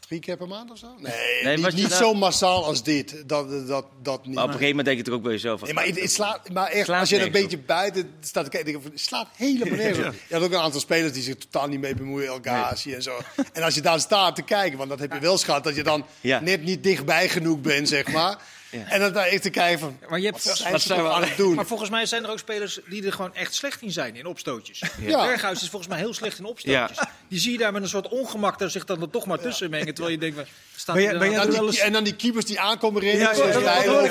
Drie 0.09 0.21
keer 0.21 0.37
per 0.37 0.47
maand 0.49 0.71
of 0.71 0.79
zo? 0.79 0.87
Nee, 0.99 1.57
Nee, 1.57 1.73
niet, 1.73 1.93
zo 1.93 2.15
massaal 2.15 2.65
als 2.65 2.83
dit. 2.83 3.23
Dat, 3.27 3.51
dat, 3.51 3.67
dat, 3.69 3.87
dat 4.03 4.27
niet. 4.27 4.35
Maar 4.35 4.45
op 4.45 4.51
een 4.51 4.57
gegeven 4.59 4.77
moment 4.77 4.87
denk 4.87 4.99
je 4.99 5.05
toch 5.05 5.15
ook 5.15 5.23
bij 5.23 5.33
jezelf. 5.33 5.59
van, 5.59 5.69
Nee, 5.69 5.77
maar 5.77 5.87
het, 5.87 6.01
het 6.01 6.13
slaat, 6.13 6.49
maar 6.53 6.67
echt, 6.69 6.85
Slaat 6.85 7.01
als 7.01 7.09
je 7.09 7.19
er 7.19 7.27
een 7.27 7.33
beetje 7.33 7.59
buiten 7.59 8.15
staat 8.21 8.45
te 8.45 8.51
kijken, 8.51 8.81
het 8.83 9.01
slaat 9.01 9.29
helemaal 9.37 9.77
nergens 9.79 10.07
op. 10.07 10.15
Je 10.29 10.35
had 10.35 10.43
ook 10.43 10.53
een 10.53 10.59
aantal 10.59 10.81
spelers 10.81 11.13
die 11.13 11.23
zich 11.23 11.35
totaal 11.37 11.69
niet 11.69 11.81
mee 11.81 11.95
bemoeien, 11.95 12.29
El 12.29 12.39
Ghazi 12.43 12.93
en 12.95 13.03
zo. 13.03 13.19
En 13.53 13.63
als 13.63 13.75
je 13.75 13.81
daar 13.81 14.01
staat 14.01 14.37
te 14.37 14.43
kijken, 14.43 14.79
want 14.79 14.91
dat 14.91 14.99
heb 14.99 15.13
je 15.13 15.19
wel 15.21 15.39
gehad, 15.39 15.65
dat 15.65 15.75
je 15.77 15.83
dan 15.83 16.05
Ja. 16.21 16.41
net 16.41 16.63
niet 16.63 16.83
dichtbij 16.83 17.29
genoeg 17.29 17.61
bent, 17.61 17.89
zeg 17.89 18.13
maar. 18.13 18.39
Ja. 18.75 18.85
En 18.89 19.01
dan 19.01 19.13
daar 19.13 19.27
echt 19.27 19.43
te 19.43 19.51
kijken 19.51 19.79
van, 19.79 19.99
Maar 20.09 20.19
je 20.19 20.25
hebt 20.27 20.45
wat 20.45 20.59
wat 20.71 20.81
zijn 20.81 21.03
we- 21.03 21.09
aan 21.11 21.23
het 21.23 21.37
doen? 21.37 21.55
Maar 21.55 21.67
volgens 21.67 21.91
mij 21.91 22.07
zijn 22.07 22.25
er 22.25 22.31
ook 22.31 22.39
spelers 22.39 22.81
die 22.89 23.07
er 23.07 23.13
gewoon 23.13 23.35
echt 23.35 23.55
slecht 23.55 23.83
in 23.83 23.91
zijn, 23.93 24.17
in 24.17 24.27
opstootjes. 24.27 24.83
Ja. 25.01 25.27
Berghuis 25.27 25.63
is 25.63 25.69
volgens 25.69 25.91
mij 25.91 25.99
heel 26.01 26.15
slecht 26.15 26.39
in 26.39 26.45
opstootjes. 26.45 26.99
Die 27.29 27.39
zie 27.39 27.53
je 27.53 27.59
daar 27.59 27.73
met 27.73 27.83
een 27.83 27.89
soort 27.89 28.09
ongemak 28.09 28.59
daar 28.59 28.71
zich 28.71 28.85
dan 28.85 29.01
er 29.03 29.11
toch 29.11 29.27
maar 29.27 29.39
tussen 29.39 29.71
mengen. 29.71 29.95
Terwijl 29.95 30.15
je 30.15 30.21
denkt, 30.21 30.37
wat 30.37 30.47
staat 30.77 30.95
Ben 30.97 31.05
er 31.05 31.19
dan 31.19 31.51
die, 31.51 31.63
eens- 31.63 31.79
en 31.79 31.93
dan 31.93 32.05
die 32.05 32.17
keepers 32.17 32.45
die 32.45 32.61
aankomen 32.61 33.03
rennen, 33.03 33.21
Ja, 33.21 33.31
ja, 33.33 33.53
van 33.53 33.63
derde 33.63 33.91
ook 33.91 34.07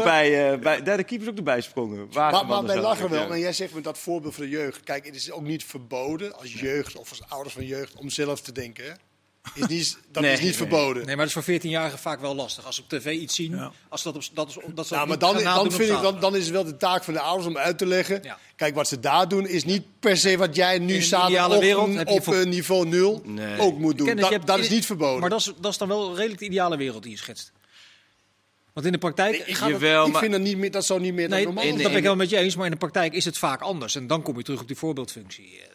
eh, 0.00 0.58
bij, 0.58 0.82
derde 0.82 1.04
keeper 1.04 1.26
is 1.26 1.32
ook 1.32 1.36
erbij 1.38 1.56
gesprongen. 1.56 2.08
Maar, 2.12 2.46
maar 2.46 2.64
wij 2.66 2.76
lachen 2.80 3.10
wel. 3.10 3.32
En 3.32 3.38
jij 3.38 3.52
zegt 3.52 3.74
met 3.74 3.84
dat 3.84 3.98
voorbeeld 3.98 4.34
van 4.34 4.44
de 4.44 4.50
jeugd. 4.50 4.80
Kijk, 4.84 5.06
het 5.06 5.14
is 5.14 5.30
ook 5.30 5.42
niet 5.42 5.64
verboden 5.64 6.38
als 6.38 6.52
jeugd 6.52 6.96
of 6.96 7.10
als 7.10 7.20
ouders 7.28 7.54
van 7.54 7.66
jeugd 7.66 7.94
om 7.94 8.10
zelf 8.10 8.40
te 8.40 8.52
denken. 8.52 8.98
Is 9.54 9.66
niet, 9.66 9.98
dat 10.12 10.22
Nee, 10.22 10.32
is 10.32 10.38
niet 10.38 10.48
nee. 10.48 10.56
verboden. 10.56 11.06
Nee, 11.06 11.16
maar 11.16 11.26
dat 11.28 11.36
is 11.36 11.44
voor 11.44 11.60
14-jarigen 11.60 11.98
vaak 11.98 12.20
wel 12.20 12.34
lastig. 12.34 12.66
Als 12.66 12.76
ze 12.76 12.82
op 12.82 12.88
tv 12.88 13.06
iets 13.12 13.34
zien, 13.34 13.56
Ja. 13.56 13.72
als 13.88 14.02
dat, 14.02 14.16
op, 14.16 14.22
dat 14.34 14.48
is, 14.48 14.56
dat 14.74 14.86
ze 14.86 14.92
Nou, 14.94 15.02
ook 15.04 15.08
maar 15.08 15.18
dan, 15.18 15.42
dan, 15.42 15.72
vind 15.72 15.90
ik, 15.90 16.02
dan, 16.02 16.20
dan 16.20 16.36
is 16.36 16.42
het 16.44 16.52
wel 16.52 16.64
de 16.64 16.76
taak 16.76 17.04
van 17.04 17.14
de 17.14 17.20
ouders 17.20 17.48
om 17.48 17.56
uit 17.58 17.78
te 17.78 17.86
leggen. 17.86 18.20
Ja. 18.22 18.38
Kijk, 18.56 18.74
wat 18.74 18.88
ze 18.88 19.00
daar 19.00 19.28
doen 19.28 19.46
is 19.46 19.64
niet 19.64 19.82
per 20.00 20.16
se 20.16 20.36
wat 20.36 20.56
jij 20.56 20.78
nu 20.78 20.94
een 20.94 21.02
ideale 21.02 22.04
op, 22.06 22.22
voor- 22.24 22.34
eh, 22.34 22.46
niveau 22.46 22.86
0 22.88 23.22
Nee. 23.24 23.58
ook 23.60 23.78
moet 23.78 23.98
doen. 23.98 24.16
Dat, 24.16 24.30
hebt 24.30 24.46
dat 24.46 24.58
is 24.58 24.68
niet 24.70 24.86
verboden. 24.86 25.20
Maar 25.20 25.30
dat 25.30 25.40
is, 25.40 25.52
dat 25.60 25.70
is 25.72 25.78
dan 25.78 25.88
wel 25.88 26.14
redelijk 26.16 26.38
de 26.40 26.46
ideale 26.46 26.76
wereld 26.76 27.02
die 27.02 27.12
je 27.12 27.18
schetst. 27.18 27.52
Want 28.72 28.86
in 28.86 28.92
de 28.92 28.98
praktijk 28.98 29.36
ik, 29.36 29.54
gaat 29.56 29.70
het... 29.70 29.80
Jawel, 29.80 30.06
ik 30.06 30.16
vind 30.16 30.32
dat 30.32 30.40
niet 30.40 30.56
meer, 30.56 30.70
dat 30.70 30.86
zou 30.86 31.00
niet 31.00 31.14
meer 31.14 31.28
Nee, 31.28 31.44
normaal 31.44 31.64
dat 31.64 31.72
in- 31.72 31.82
ben 31.82 31.96
ik 31.96 32.02
wel 32.02 32.16
met 32.16 32.30
je 32.30 32.36
eens, 32.36 32.56
maar 32.56 32.64
in 32.64 32.70
de 32.70 32.76
praktijk 32.78 33.12
is 33.12 33.24
het 33.24 33.38
vaak 33.38 33.60
anders. 33.60 33.94
En 33.94 34.06
dan 34.06 34.22
kom 34.22 34.36
je 34.36 34.42
terug 34.42 34.60
op 34.60 34.66
die 34.66 34.76
voorbeeldfunctie. 34.76 35.60
eh, 35.60 35.68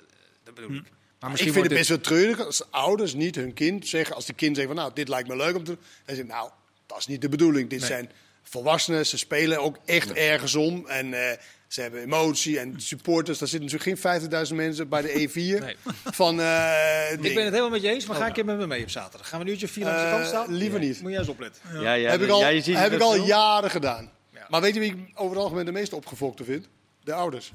Dat 0.44 0.54
bedoel 0.56 0.76
ik. 0.76 0.84
Maar 1.20 1.30
Ik 1.30 1.36
misschien 1.36 1.54
vind 1.54 1.66
het 1.66 1.74
best 1.78 1.90
wel 1.90 2.00
treurig 2.18 2.46
als 2.46 2.72
ouders 2.72 3.14
niet 3.14 3.36
hun 3.36 3.54
kind 3.54 3.88
zeggen, 3.88 4.16
als 4.16 4.26
de 4.26 4.34
kind 4.34 4.56
zegt 4.56 4.68
van 4.68 4.76
nou, 4.76 4.92
dit 4.94 5.08
lijkt 5.08 5.28
me 5.28 5.36
leuk 5.36 5.56
om 5.56 5.64
te 5.64 5.72
doen. 5.72 5.80
Dan 6.06 6.16
zeggen 6.16 6.28
nou, 6.36 6.50
dat 6.86 6.98
is 6.98 7.08
niet 7.08 7.22
de 7.22 7.30
bedoeling. 7.30 7.70
Dit 7.70 7.80
Nee. 7.80 7.88
zijn 7.90 8.12
volwassenen, 8.44 9.06
ze 9.06 9.18
spelen 9.18 9.62
ook 9.62 9.78
echt 9.86 10.12
ergens 10.12 10.56
om. 10.56 10.88
En 10.88 11.14
eh, 11.30 11.38
ze 11.68 11.82
hebben 11.82 12.02
emotie 12.02 12.60
en 12.60 12.74
supporters. 12.82 13.38
Daar 13.40 13.48
zitten 13.48 13.70
natuurlijk 13.72 14.02
geen 14.02 14.22
50.000 14.50 14.56
mensen 14.56 14.90
bij 14.90 15.02
de 15.02 15.30
E4 15.30 15.34
Nee. 15.60 15.76
van 16.04 16.40
eh 16.42 17.12
Ik 17.12 17.22
ben 17.22 17.34
het 17.36 17.38
helemaal 17.54 17.70
met 17.70 17.82
je 17.82 17.90
eens, 17.90 18.06
maar 18.06 18.16
ga 18.18 18.28
een 18.28 18.34
keer 18.34 18.46
met 18.46 18.58
me 18.58 18.68
mee 18.68 18.82
op 18.84 18.90
zaterdag. 18.90 19.30
Gaan 19.30 19.40
we 19.40 19.46
een 19.46 19.52
uurtje 19.52 19.68
vier 19.68 19.84
langs 19.84 20.00
de 20.02 20.06
Eh, 20.08 20.14
kant 20.14 20.28
staan? 20.28 20.54
liever 20.54 20.80
niet. 20.80 21.02
Moet 21.02 21.12
jij 21.12 21.20
eens 21.20 21.30
opletten. 21.30 21.62
Ja, 21.82 21.94
ja, 21.94 22.10
heb 22.12 22.22
ik 22.22 22.30
al, 22.30 22.40
ja, 22.40 22.48
je 22.48 22.62
ziet 22.62 22.74
het 22.74 22.84
heb 22.84 22.94
ik 22.94 23.02
al 23.02 23.16
jaren 23.16 23.70
gedaan. 23.72 24.12
Ja. 24.34 24.46
Maar 24.50 24.62
weet 24.62 24.74
je 24.74 24.80
wie 24.80 24.92
ik 24.92 24.98
over 25.14 25.36
het 25.36 25.44
algemeen 25.44 25.66
de 25.66 25.72
meest 25.72 25.94
opgefokte 25.94 26.44
vind? 26.44 26.68
De 27.04 27.14
ouders. 27.14 27.54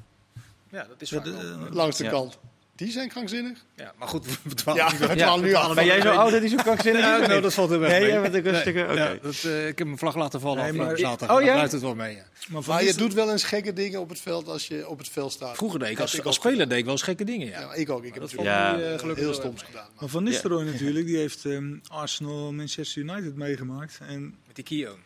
Ja, 0.71 0.83
dat 0.83 1.01
is 1.01 1.09
Ja, 1.09 1.15
vaak 1.15 1.25
de- 1.25 1.31
wel. 1.57 1.69
Langs 1.69 1.97
de 1.97 2.03
Ja. 2.03 2.09
kant. 2.09 2.37
Die 2.81 2.91
zijn 2.91 3.09
krankzinnig. 3.09 3.57
Ja, 3.75 3.93
maar 3.99 4.07
goed, 4.07 4.25
we 4.43 4.53
dwalen 4.55 4.83
Ja, 5.17 5.35
nu 5.37 5.49
we 5.49 5.57
af. 5.57 5.75
Ben 5.75 5.85
jij 5.85 6.01
zo 6.01 6.09
oud 6.09 6.31
dat 6.31 6.39
hij 6.39 6.49
zo 6.49 6.55
krankzinnig 6.55 7.01
is? 7.21 7.27
Nou, 7.27 7.41
dat 7.41 7.53
valt 7.53 7.71
erg 7.71 7.81
Nee, 7.81 7.99
mee. 7.99 8.09
jij 8.09 8.21
bent 8.21 8.33
een 8.33 8.41
rustige. 8.41 8.81
Oké. 8.83 8.93
Ja, 8.93 9.13
dat, 9.21 9.43
eh, 9.43 9.67
ik 9.67 9.77
heb 9.77 9.87
mijn 9.87 9.99
vlag 9.99 10.15
laten 10.15 10.39
vallen 10.39 10.63
Nee, 10.63 10.73
maar- 10.73 10.97
zaterdag. 10.97 11.35
Oh, 11.37 11.41
ja? 11.41 11.45
daar 11.47 11.55
blijft 11.55 11.71
het 11.71 11.81
wel 11.81 11.95
mee. 11.95 12.15
Ja. 12.15 12.23
Maar 12.49 12.61
Maar 12.67 12.83
je 12.83 12.93
doet 12.93 13.13
wel 13.13 13.31
eens 13.31 13.43
gekke 13.43 13.73
dingen 13.73 13.99
op 13.99 14.09
het 14.09 14.19
veld 14.19 14.47
als 14.47 14.67
je 14.67 14.87
op 14.87 14.97
het 14.97 15.09
veld 15.09 15.31
staat. 15.31 15.55
Vroeger 15.55 15.79
deed 15.79 15.89
ik 15.89 15.99
als, 15.99 16.13
ik 16.13 16.23
speler 16.29 16.69
deed 16.69 16.77
ik 16.77 16.83
wel 16.83 16.93
eens 16.93 17.01
gekke 17.01 17.23
dingen. 17.23 17.47
Ja. 17.47 17.59
Ja, 17.59 17.73
ik 17.73 17.89
ook. 17.89 18.03
Ik 18.03 18.13
heb 18.13 18.21
dat 18.23 18.31
natuurlijk 18.33 18.57
Ja. 18.57 18.65
valt 18.69 18.77
nu, 18.77 18.83
eh, 18.83 18.99
gelukkig 18.99 19.23
heel 19.23 19.33
wel 19.33 19.41
stoms 19.41 19.61
gedaan. 19.61 19.83
Maar 19.83 19.93
Maar 19.99 20.09
Van 20.09 20.23
Nistelrooy 20.23 20.63
natuurlijk, 20.65 21.05
die 21.05 21.17
heeft 21.17 21.45
ehm, 21.51 21.73
Arsenal 21.87 22.53
Manchester 22.53 23.01
United 23.01 23.35
meegemaakt. 23.35 23.99
En 24.07 24.35
Met 24.47 24.55
die 24.55 24.63
Kio. 24.65 24.97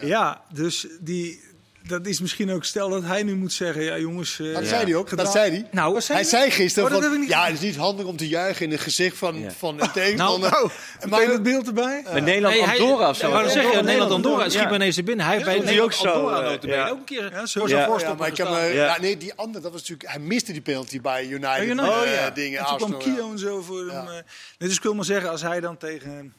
ja. 0.00 0.42
dus 0.52 0.86
die, 1.00 1.40
dat 1.86 2.06
is 2.06 2.20
misschien 2.20 2.50
ook, 2.50 2.64
stel 2.64 2.88
dat 2.88 3.02
hij 3.04 3.22
nu 3.22 3.34
moet 3.36 3.52
zeggen, 3.52 3.82
ja 3.82 3.98
jongens... 3.98 4.38
eh, 4.40 4.52
Dat 4.52 4.62
Ja. 4.62 4.68
zei 4.68 4.84
hij 4.84 4.94
ook. 4.94 5.16
Dat 5.16 5.32
zei 5.32 5.50
hij. 5.50 5.66
Nou, 5.70 6.00
Hij 6.06 6.24
zei 6.24 6.50
gisteren 6.50 6.88
Oh, 6.88 6.94
dat 7.00 7.10
van, 7.10 7.20
niet 7.20 7.28
ja, 7.28 7.44
het 7.44 7.54
is 7.54 7.60
niet 7.60 7.76
handig 7.76 8.06
om 8.06 8.16
te 8.16 8.28
juichen 8.28 8.64
in 8.64 8.70
het 8.70 8.80
gezicht 8.80 9.16
van, 9.16 9.38
Ja. 9.40 9.50
van 9.50 9.80
een 9.80 9.90
tegenstander. 9.92 10.50
Nou, 10.50 10.70
En 11.00 11.08
maar 11.08 11.20
maar, 11.20 11.32
het 11.32 11.42
beeld 11.42 11.66
erbij? 11.66 12.02
Bij 12.12 12.20
Nederland 12.20 12.54
Nee, 12.54 12.64
hij- 12.64 12.78
Andorra 12.78 13.08
of 13.08 13.16
zo. 13.16 13.28
Ja, 13.28 13.34
maar 13.34 13.42
zeg 13.44 13.52
je 13.54 13.60
Andorra, 13.60 13.80
Nederland 13.82 14.10
Andorra. 14.12 14.16
Andorra. 14.16 14.42
Het 14.42 14.52
schiet 14.52 14.64
Ja. 14.64 14.70
me 14.70 14.74
ineens 14.76 14.96
er 14.96 15.04
binnen. 15.04 15.24
Hij 15.26 15.34
heeft 15.34 15.46
bij 15.46 15.54
stond 15.54 15.68
hij 15.68 15.78
Nederland 15.78 16.06
ook 16.06 16.14
zo, 16.14 16.26
Andorra 16.28 16.84
eh, 16.86 16.90
ook 16.92 16.98
een 16.98 17.04
keer 17.04 17.30
Ja, 17.32 17.46
zo. 17.46 17.60
voor 17.60 17.68
zijn 17.68 17.80
Ja, 17.80 17.86
ja, 17.86 17.90
voorstopper 17.90 18.18
maar 18.20 18.28
ik 18.28 18.36
heb, 18.36 18.46
eh, 18.46 18.98
nee, 19.00 19.16
die 19.16 19.32
andere, 19.34 19.62
dat 19.62 19.72
was 19.72 19.80
natuurlijk, 19.80 20.10
hij 20.10 20.18
miste 20.20 20.52
die 20.52 20.60
penalty 20.60 21.00
bij 21.00 21.26
United. 21.26 21.78
Eh, 21.78 21.84
Oh, 21.88 22.04
ja. 22.14 22.30
dingen, 22.30 22.58
En 22.58 22.76
toen 22.76 22.88
kwam. 22.88 22.98
Kio 23.14 23.30
en 23.30 23.38
zo 23.38 23.60
voor 23.60 23.90
hem. 23.90 24.06
eh. 24.08 24.14
Dus 24.58 24.76
ik 24.76 24.82
wil 24.82 24.94
maar 24.94 25.04
zeggen, 25.04 25.30
als 25.30 25.42
hij 25.42 25.60
dan 25.60 25.76
tegen... 25.76 26.34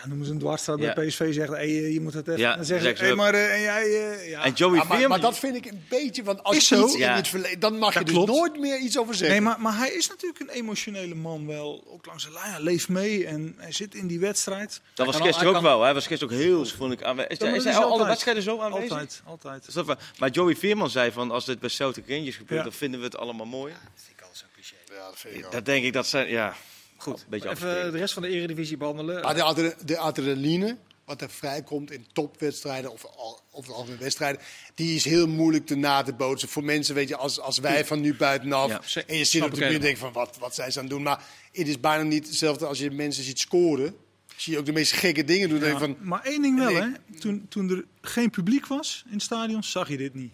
Ja, 0.00 0.06
ja, 0.06 0.08
noemen 0.08 0.26
ze 0.26 0.32
een 0.32 0.38
dwarsstraat 0.38 0.78
Ja. 0.78 0.92
bij 0.94 1.06
PSV 1.06 1.34
zegt, 1.34 1.48
hey, 1.48 1.58
eh, 1.66 1.92
je 1.92 2.00
moet 2.00 2.14
het 2.14 2.28
even. 2.28 2.40
Ja, 2.40 2.56
dan 2.56 2.64
zeggen 2.64 2.96
ze, 2.96 3.04
hey, 3.04 3.14
maar 3.14 3.34
eh, 3.34 3.54
en 3.54 3.60
jij, 3.60 3.82
eh, 3.84 4.28
ja. 4.30 4.44
En 4.44 4.52
Joey 4.52 4.76
Ja, 4.76 4.84
maar, 4.84 4.86
Veerman... 4.96 5.08
maar 5.08 5.20
dat 5.20 5.38
vind 5.38 5.56
ik 5.56 5.64
een 5.66 5.84
beetje, 5.88 6.22
want 6.22 6.42
als 6.42 6.56
Is 6.56 6.68
je 6.68 6.76
zo. 6.76 6.84
iets 6.84 6.96
Ja. 6.96 7.10
in 7.10 7.16
het 7.16 7.28
verleden, 7.28 7.60
dan 7.60 7.78
mag 7.78 7.94
je 7.94 8.04
dus 8.04 8.14
klopt. 8.14 8.30
nooit 8.30 8.58
meer 8.58 8.78
iets 8.78 8.98
over 8.98 9.14
zeggen. 9.14 9.36
Nee, 9.36 9.46
maar, 9.46 9.60
maar 9.60 9.76
hij 9.78 9.90
is 9.90 10.08
natuurlijk 10.08 10.40
een 10.40 10.48
emotionele 10.48 11.14
man 11.14 11.46
wel. 11.46 11.84
Ook 11.86 12.06
langs 12.06 12.24
de 12.24 12.32
lijn. 12.32 12.50
Hij 12.50 12.60
leeft 12.62 12.88
mee 12.88 13.26
en 13.26 13.54
hij 13.58 13.72
zit 13.72 13.94
in 13.94 14.06
die 14.06 14.20
wedstrijd. 14.20 14.80
Dat 14.94 15.06
was 15.06 15.16
gisteren 15.16 15.48
ook 15.48 15.54
kan- 15.54 15.62
wel. 15.62 15.82
Hij 15.82 15.94
was 15.94 16.06
gisteren 16.06 16.34
ook 16.34 16.40
heel, 16.40 16.64
vond 16.66 16.92
ik, 16.92 17.02
aanwezig. 17.02 17.30
Is, 17.32 17.38
Ja, 17.38 17.54
is 17.54 17.64
hij 17.64 17.74
alle 17.74 18.06
wedstrijden 18.06 18.42
zo 18.42 18.60
aanwezig? 18.60 18.90
Altijd, 18.90 19.22
altijd. 19.26 19.66
Is 19.66 19.74
dat 19.74 19.86
wel- 19.86 19.96
Maar 20.18 20.30
Joey 20.30 20.56
Veerman 20.56 20.90
zei 20.90 21.12
van, 21.12 21.30
als 21.30 21.44
dit 21.44 21.60
bij 21.60 21.68
Celtic 21.68 22.08
Rangers 22.08 22.36
gebeurt, 22.36 22.58
Ja. 22.58 22.62
dan 22.68 22.72
vinden 22.78 23.00
we 23.00 23.06
het 23.06 23.16
allemaal 23.16 23.46
mooi. 23.46 23.72
Dat 23.72 24.02
vind 24.04 24.18
ik 24.18 24.24
al 24.24 24.30
zo'n 24.32 24.48
cliché. 24.54 24.74
Ja, 25.00 25.06
dat 25.06 25.18
vind 25.18 25.34
ik 25.36 25.44
ook. 25.46 25.52
Dat 25.52 25.64
denk 25.64 25.84
ik 25.84 25.92
dat 25.92 26.06
zijn, 26.06 26.28
ja, 26.28 26.54
Goed, 27.02 27.20
een 27.20 27.26
beetje 27.28 27.50
even 27.50 27.92
de 27.92 27.98
rest 27.98 28.14
van 28.14 28.22
de 28.22 28.28
eredivisie 28.28 28.76
behandelen. 28.76 29.22
Maar 29.22 29.34
de, 29.34 29.42
adre- 29.42 29.74
de 29.84 29.98
adrenaline, 29.98 30.76
wat 31.04 31.20
er 31.22 31.30
vrijkomt 31.30 31.90
in 31.90 32.06
topwedstrijden 32.12 32.92
of 32.92 33.04
over 33.52 33.74
algemeen 33.74 33.98
wedstrijden, 33.98 34.40
die 34.74 34.94
is 34.94 35.04
heel 35.04 35.28
moeilijk 35.28 35.66
te 35.66 35.74
na 35.74 36.02
te 36.02 36.12
bootsen. 36.12 36.48
Voor 36.48 36.64
mensen, 36.64 36.94
weet 36.94 37.08
je, 37.08 37.16
als, 37.16 37.40
als 37.40 37.58
wij 37.58 37.84
van 37.84 38.00
nu 38.00 38.14
buitenaf 38.14 38.94
Ja, 38.94 39.02
en 39.06 39.16
je 39.16 39.24
zit 39.24 39.42
op 39.42 39.50
de 39.50 39.56
buurt 39.60 39.72
en 39.74 39.80
denkt 39.80 39.98
van 39.98 40.12
wat, 40.12 40.36
wat 40.38 40.54
zijn 40.54 40.72
ze 40.72 40.78
aan 40.78 40.84
het 40.84 40.94
doen. 40.94 41.02
Maar 41.02 41.24
het 41.52 41.68
is 41.68 41.80
bijna 41.80 42.02
niet 42.02 42.26
hetzelfde 42.26 42.66
als 42.66 42.78
je 42.78 42.90
mensen 42.90 43.24
ziet 43.24 43.38
scoren. 43.38 43.94
Zie 44.36 44.52
je 44.52 44.58
ook 44.58 44.66
de 44.66 44.72
meest 44.72 44.92
gekke 44.92 45.24
dingen 45.24 45.48
doen. 45.48 45.78
Van, 45.78 45.96
Maar 46.00 46.22
één 46.22 46.42
ding 46.42 46.58
wel, 46.58 46.70
Nee. 46.72 46.80
hè. 46.82 47.18
Toen, 47.18 47.46
toen 47.48 47.70
er 47.70 47.84
geen 48.00 48.30
publiek 48.30 48.66
was 48.66 49.02
in 49.06 49.12
het 49.12 49.22
stadion, 49.22 49.62
zag 49.62 49.88
je 49.88 49.96
dit 49.96 50.14
niet. 50.14 50.32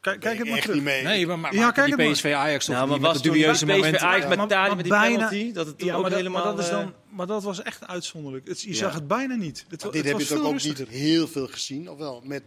Kijk, 0.00 0.20
kijk 0.20 0.38
het 0.38 0.48
maar 0.48 0.60
terug. 0.60 0.74
niet 0.74 0.84
mee. 0.84 1.02
nee, 1.02 1.26
maar, 1.26 1.38
maar 1.38 1.54
Ja, 1.54 1.70
kijk 1.70 1.96
die 1.96 2.06
het. 2.06 2.14
PSV 2.16 2.32
Ajax 2.36 2.64
toch 2.64 2.74
Nou, 2.74 2.88
maar 2.88 3.00
met 3.00 3.12
was 3.12 3.22
toen 3.22 3.32
dubieuze 3.32 3.64
PSV 3.66 3.76
momenten. 3.76 4.00
Ajax 4.00 4.26
met 4.26 4.38
maar 4.38 4.68
met 4.76 4.84
die 4.84 4.92
bijna- 4.92 5.14
penalty? 5.28 5.52
Dat 5.52 5.66
het 5.66 5.78
toen 5.78 5.88
Ja, 5.88 5.94
ook 5.94 6.02
dat, 6.04 6.12
helemaal... 6.12 6.44
maar, 6.44 6.52
dat 6.56 6.64
is 6.64 6.70
eh, 6.70 6.76
dan, 6.76 6.94
maar 7.08 7.26
dat 7.26 7.42
was 7.42 7.62
echt 7.62 7.86
uitzonderlijk. 7.86 8.48
Het, 8.48 8.62
je 8.62 8.68
Ja. 8.68 8.74
zag 8.74 8.94
het 8.94 9.08
bijna 9.08 9.34
niet. 9.34 9.58
Het, 9.68 9.80
dit 9.80 9.82
het 9.94 10.04
heb 10.04 10.18
je 10.18 10.26
toch 10.26 10.44
ook 10.44 10.62
niet 10.62 10.88
heel 10.88 11.28
veel 11.28 11.46
gezien, 11.46 11.90
of 11.90 11.98
wel? 11.98 12.22
Met 12.24 12.42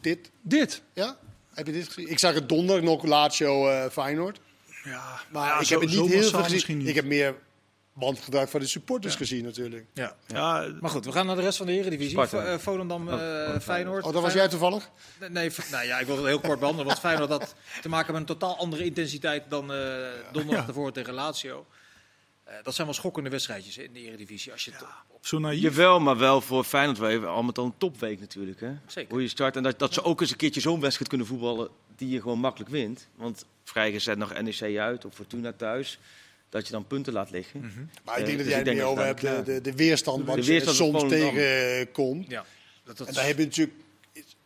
dit, 0.00 0.30
Dit? 0.42 0.82
ja? 0.92 1.16
Heb 1.54 1.66
je 1.66 1.72
dit 1.72 1.86
gezien? 1.86 2.10
Ik 2.10 2.18
zag 2.18 2.34
het 2.34 2.48
donderdag 2.48 2.84
nog 2.84 3.04
Lazio 3.04 3.68
eh 3.68 3.90
Feyenoord. 3.90 4.40
Ja, 4.84 5.20
Maar 5.30 5.46
ja, 5.48 5.60
ik 5.60 5.66
zo- 5.66 5.72
heb 5.78 5.88
het 5.88 5.98
niet 5.98 6.08
heel 6.10 6.22
veel 6.22 6.38
gezien. 6.38 6.52
misschien 6.52 6.78
niet. 6.78 6.88
Ik 6.88 6.94
heb 6.94 7.04
meer 7.04 7.34
bandgedrag 7.98 8.50
van 8.50 8.60
de 8.60 8.66
supporters 8.66 9.14
gezien 9.14 9.44
natuurlijk. 9.44 9.86
Ja. 9.94 10.16
Ja, 10.26 10.66
Maar 10.80 10.90
goed, 10.90 11.04
we 11.04 11.12
gaan 11.12 11.26
naar 11.26 11.36
de 11.36 11.42
rest 11.42 11.56
van 11.56 11.66
de 11.66 11.72
eredivisie. 11.72 12.20
Eh, 12.20 12.58
Volendam, 12.58 13.08
eh, 13.08 13.58
Feyenoord. 13.60 14.04
Oh, 14.04 14.12
dat 14.12 14.22
was 14.22 14.32
jij 14.32 14.48
toevallig? 14.48 14.90
Nee, 15.30 15.50
nou 15.70 15.86
ja, 15.86 15.98
ik 15.98 16.06
wil 16.06 16.16
het 16.16 16.26
heel 16.26 16.40
kort 16.40 16.58
behandelen. 16.58 16.86
Want 16.86 16.98
Feyenoord 16.98 17.30
had 17.30 17.54
te 17.82 17.88
maken 17.88 18.12
met 18.12 18.20
een 18.20 18.26
totaal 18.26 18.56
andere 18.56 18.84
intensiteit 18.84 19.44
dan 19.48 19.72
eh, 19.72 19.78
donderdag 20.32 20.66
ervoor 20.66 20.92
tegen 20.92 21.14
Lazio. 21.14 21.66
Eh, 22.48 22.54
dat 22.62 22.74
zijn 22.74 22.86
wel 22.86 22.96
schokkende 22.96 23.30
wedstrijdjes 23.30 23.78
in 23.78 23.92
de 23.92 24.00
eredivisie. 24.00 24.52
Als 24.52 24.64
je 24.64 24.70
het 24.70 24.82
op, 25.08 25.26
zo 25.26 25.38
naïef. 25.38 25.62
Jawel, 25.62 26.00
maar 26.00 26.18
wel 26.18 26.40
voor 26.40 26.64
Feyenoord 26.64 26.98
wel 26.98 27.08
even 27.08 27.28
al 27.28 27.42
met 27.42 27.58
al 27.58 27.64
een 27.64 27.78
topweek 27.78 28.20
natuurlijk. 28.20 28.60
Hè? 28.60 28.72
Zeker. 28.86 29.12
Hoe 29.12 29.22
je 29.22 29.28
start 29.28 29.56
en 29.56 29.62
dat, 29.62 29.78
dat 29.78 29.94
ze 29.94 30.02
ook 30.02 30.20
eens 30.20 30.30
een 30.30 30.36
keertje 30.36 30.60
zo'n 30.60 30.80
wedstrijd 30.80 31.08
kunnen 31.08 31.26
voetballen 31.26 31.68
die 31.96 32.08
je 32.08 32.20
gewoon 32.20 32.38
makkelijk 32.38 32.70
wint. 32.70 33.08
Want 33.14 33.44
vrijgezet 33.64 34.18
nog 34.18 34.42
NEC 34.42 34.78
uit 34.78 35.04
of 35.04 35.14
Fortuna 35.14 35.52
thuis. 35.52 35.98
Dat 36.48 36.66
je 36.66 36.72
dan 36.72 36.86
punten 36.86 37.12
laat 37.12 37.30
liggen. 37.30 37.60
Maar 38.04 38.14
ik 38.18 38.20
Eh, 38.20 38.26
denk 38.26 38.26
dat 38.26 38.46
dus 38.46 38.46
jij 38.46 38.56
het 38.64 38.74
meer 38.74 38.84
over 38.84 39.04
hebt, 39.04 39.20
de, 39.20 39.26
daar 39.26 39.44
de, 39.44 39.60
de 39.60 39.72
weerstand 39.72 40.24
wat 40.26 40.36
De 40.44 40.52
je 40.54 40.66
soms 40.66 41.02
tegenkomt. 41.08 42.26
ja, 42.28 42.44
dat, 42.84 42.96
dat, 42.96 43.06
En 43.08 43.14
daar 43.14 43.26
heb 43.26 43.38
je 43.38 43.44
natuurlijk 43.44 43.76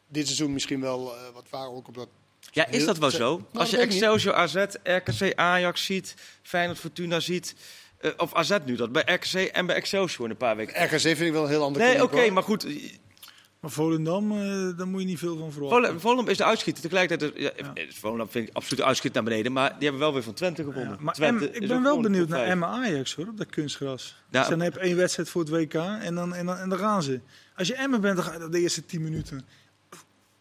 dit 0.08 0.24
seizoen 0.26 0.52
misschien 0.52 0.80
wel 0.80 1.16
eh, 1.16 1.22
wat 1.34 1.44
waar 1.50 1.68
ook 1.68 1.88
op 1.88 1.94
dat. 1.94 2.08
Ja, 2.50 2.66
is 2.68 2.84
dat 2.84 2.98
wel 2.98 3.10
zo? 3.10 3.36
Nou, 3.36 3.46
Als 3.52 3.70
je. 3.70 3.76
Excelsior, 3.78 4.34
AZ, 4.34 4.54
RKC, 4.82 5.32
Ajax 5.34 5.84
ziet, 5.84 6.14
Feyenoord, 6.42 6.78
Fortuna 6.78 7.20
ziet. 7.20 7.54
eh, 8.00 8.10
of 8.16 8.34
AZ 8.34 8.56
nu 8.64 8.76
dat, 8.76 8.92
bij 8.92 9.02
RKC 9.06 9.32
en 9.34 9.66
bij 9.66 9.76
Excelsior 9.76 10.24
in 10.24 10.30
een 10.30 10.36
paar 10.36 10.56
weken. 10.56 10.84
RKC 10.84 11.00
vind 11.00 11.20
ik 11.20 11.32
wel 11.32 11.42
een 11.42 11.48
heel 11.48 11.62
ander 11.62 11.82
Nee, 11.82 12.02
oké, 12.02 12.30
maar 12.30 12.42
goed. 12.42 12.66
Maar 13.62 13.70
Volendam, 13.70 14.32
eh 14.32 14.76
daar 14.76 14.86
moet 14.86 15.00
je 15.00 15.06
niet 15.06 15.18
veel 15.18 15.36
van 15.38 15.52
verwachten. 15.52 15.78
Volendam 15.78 16.00
Volendam 16.00 16.28
is 16.28 16.36
de 16.36 16.44
uitschieter. 16.44 16.82
Tegelijkertijd, 16.82 17.34
is- 17.34 17.42
ja, 17.42 17.50
eh, 17.74 17.84
Volendam 17.90 18.28
vind 18.28 18.48
ik 18.48 18.54
absoluut 18.54 18.78
de 18.80 18.84
uitschieter 18.86 19.22
naar 19.22 19.30
beneden. 19.30 19.52
Maar 19.52 19.68
die 19.70 19.82
hebben 19.82 19.98
wel 20.00 20.12
weer 20.12 20.22
van 20.22 20.34
Twente 20.34 20.62
gewonnen. 20.64 20.92
Ja, 20.92 20.96
maar 21.00 21.14
Twente 21.14 21.50
Em- 21.50 21.62
ik 21.62 21.68
ben 21.68 21.82
wel 21.82 22.00
benieuwd 22.00 22.28
naar. 22.28 22.44
Emma 22.44 22.66
Ajax 22.66 23.14
hoor, 23.14 23.26
op 23.28 23.36
dat 23.38 23.46
kunstgras. 23.50 24.16
Ja. 24.30 24.38
Dus 24.40 24.48
dan 24.48 24.60
heb 24.60 24.74
je 24.74 24.80
één 24.80 24.96
wedstrijd 24.96 25.28
voor 25.28 25.40
het 25.40 25.50
WK 25.50 25.74
en 25.74 26.14
dan, 26.14 26.34
en 26.34 26.46
dan, 26.46 26.56
en 26.56 26.68
dan 26.68 26.78
gaan 26.78 27.02
ze. 27.02 27.20
Als 27.56 27.68
je 27.68 27.74
Emma 27.74 27.98
bent, 27.98 28.16
dan 28.16 28.24
ga 28.24 28.32
je 28.32 28.48
de 28.48 28.60
eerste 28.60 28.86
10 28.86 29.02
minuten 29.02 29.46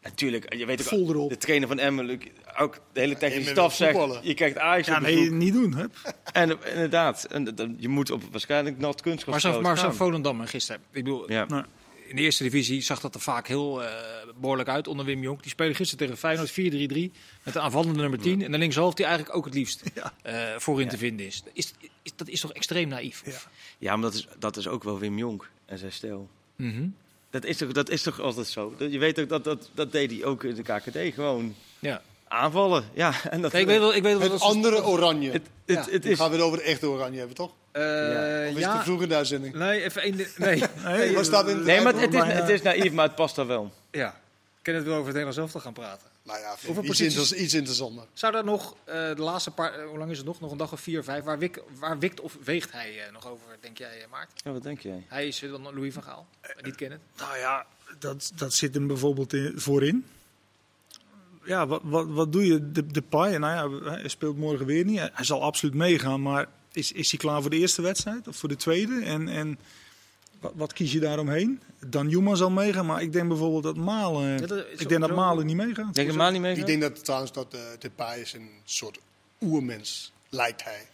Natuurlijk, 0.03 0.53
je 0.53 0.65
weet 0.65 0.81
ook, 0.81 0.87
vol 0.87 1.27
de 1.29 1.37
trainer 1.37 1.67
van 1.67 1.79
Emmen, 1.79 2.19
ook 2.57 2.79
de 2.93 2.99
hele 2.99 3.13
technische 3.17 3.49
Emmen 3.49 3.71
staf 3.71 3.75
zegt, 3.75 4.19
je 4.23 4.33
kijkt 4.33 4.57
Ajax 4.57 4.87
Ja, 4.87 4.95
op 4.95 5.01
nee, 5.01 5.15
bezoek. 5.15 5.33
niet 5.33 5.53
doen. 5.53 5.73
Hè? 5.73 5.85
En 6.33 6.57
inderdaad, 6.73 7.23
en, 7.23 7.75
je 7.79 7.87
moet 7.87 8.11
op 8.11 8.23
waarschijnlijk 8.31 8.77
nat 8.77 9.01
kunstgras 9.01 9.43
maar 9.61 9.77
zo. 9.77 9.91
Volendam 9.91 10.41
en 10.41 10.47
gisteren. 10.47 10.81
Ik 10.91 11.03
bedoel, 11.03 11.31
Ja. 11.31 11.45
Nou, 11.47 11.65
in 12.11 12.17
de 12.17 12.21
eerste 12.23 12.43
divisie 12.43 12.81
zag 12.81 12.99
dat 12.99 13.15
er 13.15 13.21
vaak 13.21 13.47
heel 13.47 13.83
eh, 13.83 13.93
behoorlijk 14.39 14.69
uit 14.69 14.87
onder 14.87 15.05
Wim 15.05 15.21
Jonk. 15.21 15.41
Die 15.41 15.51
spelen 15.51 15.75
gisteren 15.75 16.05
tegen 16.05 16.19
Feyenoord 16.19 16.51
4-3-3 16.51 17.21
met 17.43 17.53
de 17.53 17.59
aanvallende 17.59 17.99
nummer 18.01 18.19
10. 18.19 18.41
En 18.41 18.51
de 18.51 18.57
linkshalf 18.57 18.93
die 18.93 19.05
eigenlijk 19.05 19.35
ook 19.35 19.45
het 19.45 19.53
liefst 19.53 19.83
Ja. 19.95 20.13
eh, 20.21 20.59
voorin 20.59 20.87
te 20.87 20.97
vinden 20.97 21.25
is. 21.25 21.43
Is, 21.53 21.73
is. 22.03 22.11
Dat 22.15 22.27
is 22.27 22.39
toch 22.41 22.53
extreem 22.53 22.87
naïef? 22.87 23.23
Ja. 23.77 23.95
maar 23.95 24.01
dat 24.01 24.13
is, 24.13 24.27
dat 24.39 24.57
is 24.57 24.67
ook 24.67 24.83
wel 24.83 24.99
Wim 24.99 25.17
Jonk 25.17 25.49
en 25.65 25.77
zijn 25.77 25.91
stijl. 25.91 26.29
Mhm. 26.55 26.87
Dat 27.29 27.45
is, 27.45 27.57
toch, 27.57 27.71
dat 27.71 27.89
is 27.89 28.01
toch 28.01 28.19
altijd 28.19 28.47
zo? 28.47 28.75
Je 28.77 28.99
weet 28.99 29.19
ook 29.19 29.29
dat 29.29 29.43
dat, 29.43 29.69
dat 29.73 29.91
deed 29.91 30.11
hij 30.11 30.23
ook 30.23 30.43
in 30.43 30.55
de 30.55 30.61
KKD. 30.61 31.13
Gewoon 31.13 31.55
Ja. 31.79 32.01
Aanvallen. 32.31 32.83
Ja, 32.93 33.13
en 33.29 33.41
dat, 33.41 33.53
ik 33.53 33.65
weet 33.65 33.79
wel, 33.79 33.95
ik 33.95 34.03
weet 34.03 34.11
wel 34.13 34.21
Het 34.21 34.31
dat 34.31 34.41
andere 34.41 34.83
oranje. 34.83 35.31
Het, 35.31 35.41
het, 35.65 35.85
Ja, 35.85 35.91
het 35.91 36.01
Dan 36.03 36.11
is, 36.11 36.17
gaan 36.17 36.29
we 36.29 36.35
het 36.35 36.45
over 36.45 36.57
de 36.57 36.63
echte 36.63 36.87
oranje 36.87 37.17
hebben, 37.17 37.35
toch? 37.35 37.51
Eh, 37.71 37.81
Ja. 37.83 38.41
Of 38.41 38.47
is 38.47 38.53
het 38.53 38.57
ja, 38.63 38.77
te 38.77 38.83
vroeg 38.83 39.01
in 39.01 39.09
de 39.09 39.15
uitzending? 39.15 39.55
nee, 39.55 39.83
even 39.83 40.01
één. 40.01 40.15
Nee, 40.37 40.63
nee, 40.83 41.13
Wat 41.15 41.25
staat 41.25 41.47
in 41.47 41.55
het 41.55 41.65
nee, 41.65 41.81
maar 41.81 41.93
het, 41.95 42.13
is, 42.13 42.21
het 42.23 42.49
is 42.49 42.61
naïef, 42.61 42.91
maar 42.97 43.05
het 43.05 43.15
past 43.15 43.35
daar 43.35 43.47
wel. 43.47 43.71
ja. 43.91 44.19
Ik 44.57 44.67
ken 44.67 44.75
het 44.75 44.85
wel 44.85 44.93
over 44.97 45.07
het 45.13 45.15
Nederlands 45.15 45.51
zelf 45.51 45.63
gaan 45.63 45.73
praten. 45.73 46.07
Nou 46.23 46.39
ja, 46.39 46.57
vind 46.57 46.77
iets, 46.77 46.87
posities- 46.87 47.15
inter- 47.31 47.37
iets 47.43 47.53
interessanter. 47.53 48.03
Zou 48.13 48.33
daar 48.33 48.43
nog 48.43 48.75
eh, 48.83 48.95
de 49.15 49.21
laatste 49.21 49.51
paar, 49.51 49.73
eh, 49.73 49.85
hoe 49.87 49.97
lang 49.97 50.11
is 50.11 50.17
het 50.17 50.25
nog? 50.25 50.39
Nog 50.39 50.51
een 50.51 50.57
dag 50.57 50.71
of 50.71 50.79
vier, 50.79 51.03
vijf. 51.03 51.23
Waar, 51.23 51.37
wik, 51.39 51.61
waar 51.79 51.99
wikt 51.99 52.19
of 52.19 52.37
weegt 52.43 52.71
hij 52.71 53.05
eh, 53.05 53.11
nog 53.13 53.27
over, 53.27 53.45
denk 53.59 53.77
jij, 53.77 54.05
Maart? 54.09 54.31
Ja, 54.43 54.51
wat 54.51 54.63
denk 54.63 54.79
jij? 54.79 55.05
Hij 55.07 55.27
is 55.27 55.39
dan 55.39 55.63
Louis 55.63 55.93
van 55.93 56.03
Gaal. 56.03 56.27
Niet 56.61 56.75
kennen. 56.75 56.99
Nou 57.17 57.37
ja, 57.37 57.65
dat, 57.99 58.31
dat 58.35 58.53
zit 58.53 58.73
hem 58.73 58.87
bijvoorbeeld 58.87 59.33
in, 59.33 59.53
voorin. 59.55 60.05
Ja, 61.45 61.67
wat, 61.67 61.81
wat, 61.83 62.07
wat 62.07 62.31
doe 62.31 62.45
je? 62.45 62.71
De, 62.71 62.87
de 62.87 63.01
paai, 63.01 63.37
nou 63.37 63.83
ja, 63.83 63.91
hij 63.91 64.07
speelt 64.07 64.37
morgen 64.37 64.65
weer 64.65 64.85
niet. 64.85 64.99
Hij 64.99 65.25
zal 65.25 65.41
absoluut 65.41 65.75
meegaan, 65.75 66.21
maar 66.21 66.47
is, 66.71 66.91
is 66.91 67.09
hij 67.11 67.19
klaar 67.19 67.41
voor 67.41 67.49
de 67.49 67.57
eerste 67.57 67.81
wedstrijd 67.81 68.27
of 68.27 68.35
voor 68.35 68.49
de 68.49 68.55
tweede? 68.55 69.01
En, 69.03 69.27
en 69.27 69.59
wat, 70.39 70.51
wat 70.55 70.73
kies 70.73 70.91
je 70.91 70.99
daaromheen? 70.99 71.61
Dan 71.87 72.09
Juma 72.09 72.35
zal 72.35 72.49
meegaan, 72.49 72.85
maar 72.85 73.01
ik 73.01 73.13
denk 73.13 73.27
bijvoorbeeld 73.27 73.63
dat 73.63 73.75
Malen, 73.75 74.39
Ja, 74.39 74.45
dat 74.45 74.65
ik 74.77 74.89
denk 74.89 75.01
dat 75.01 75.15
Malen 75.15 75.45
niet 75.45 75.55
meegaat. 75.55 75.75
Denk 75.75 75.95
je 75.95 76.01
helemaal 76.01 76.31
niet 76.31 76.41
mee? 76.41 76.55
Ik 76.55 76.65
denk 76.65 76.81
dat 76.81 77.03
trouwens 77.03 77.31
dat 77.31 77.53
uh, 77.55 77.61
Depay 77.79 78.19
is 78.19 78.33
een 78.33 78.49
soort 78.63 78.99
oermens, 79.41 80.11
lijkt 80.29 80.63
hij. 80.63 80.87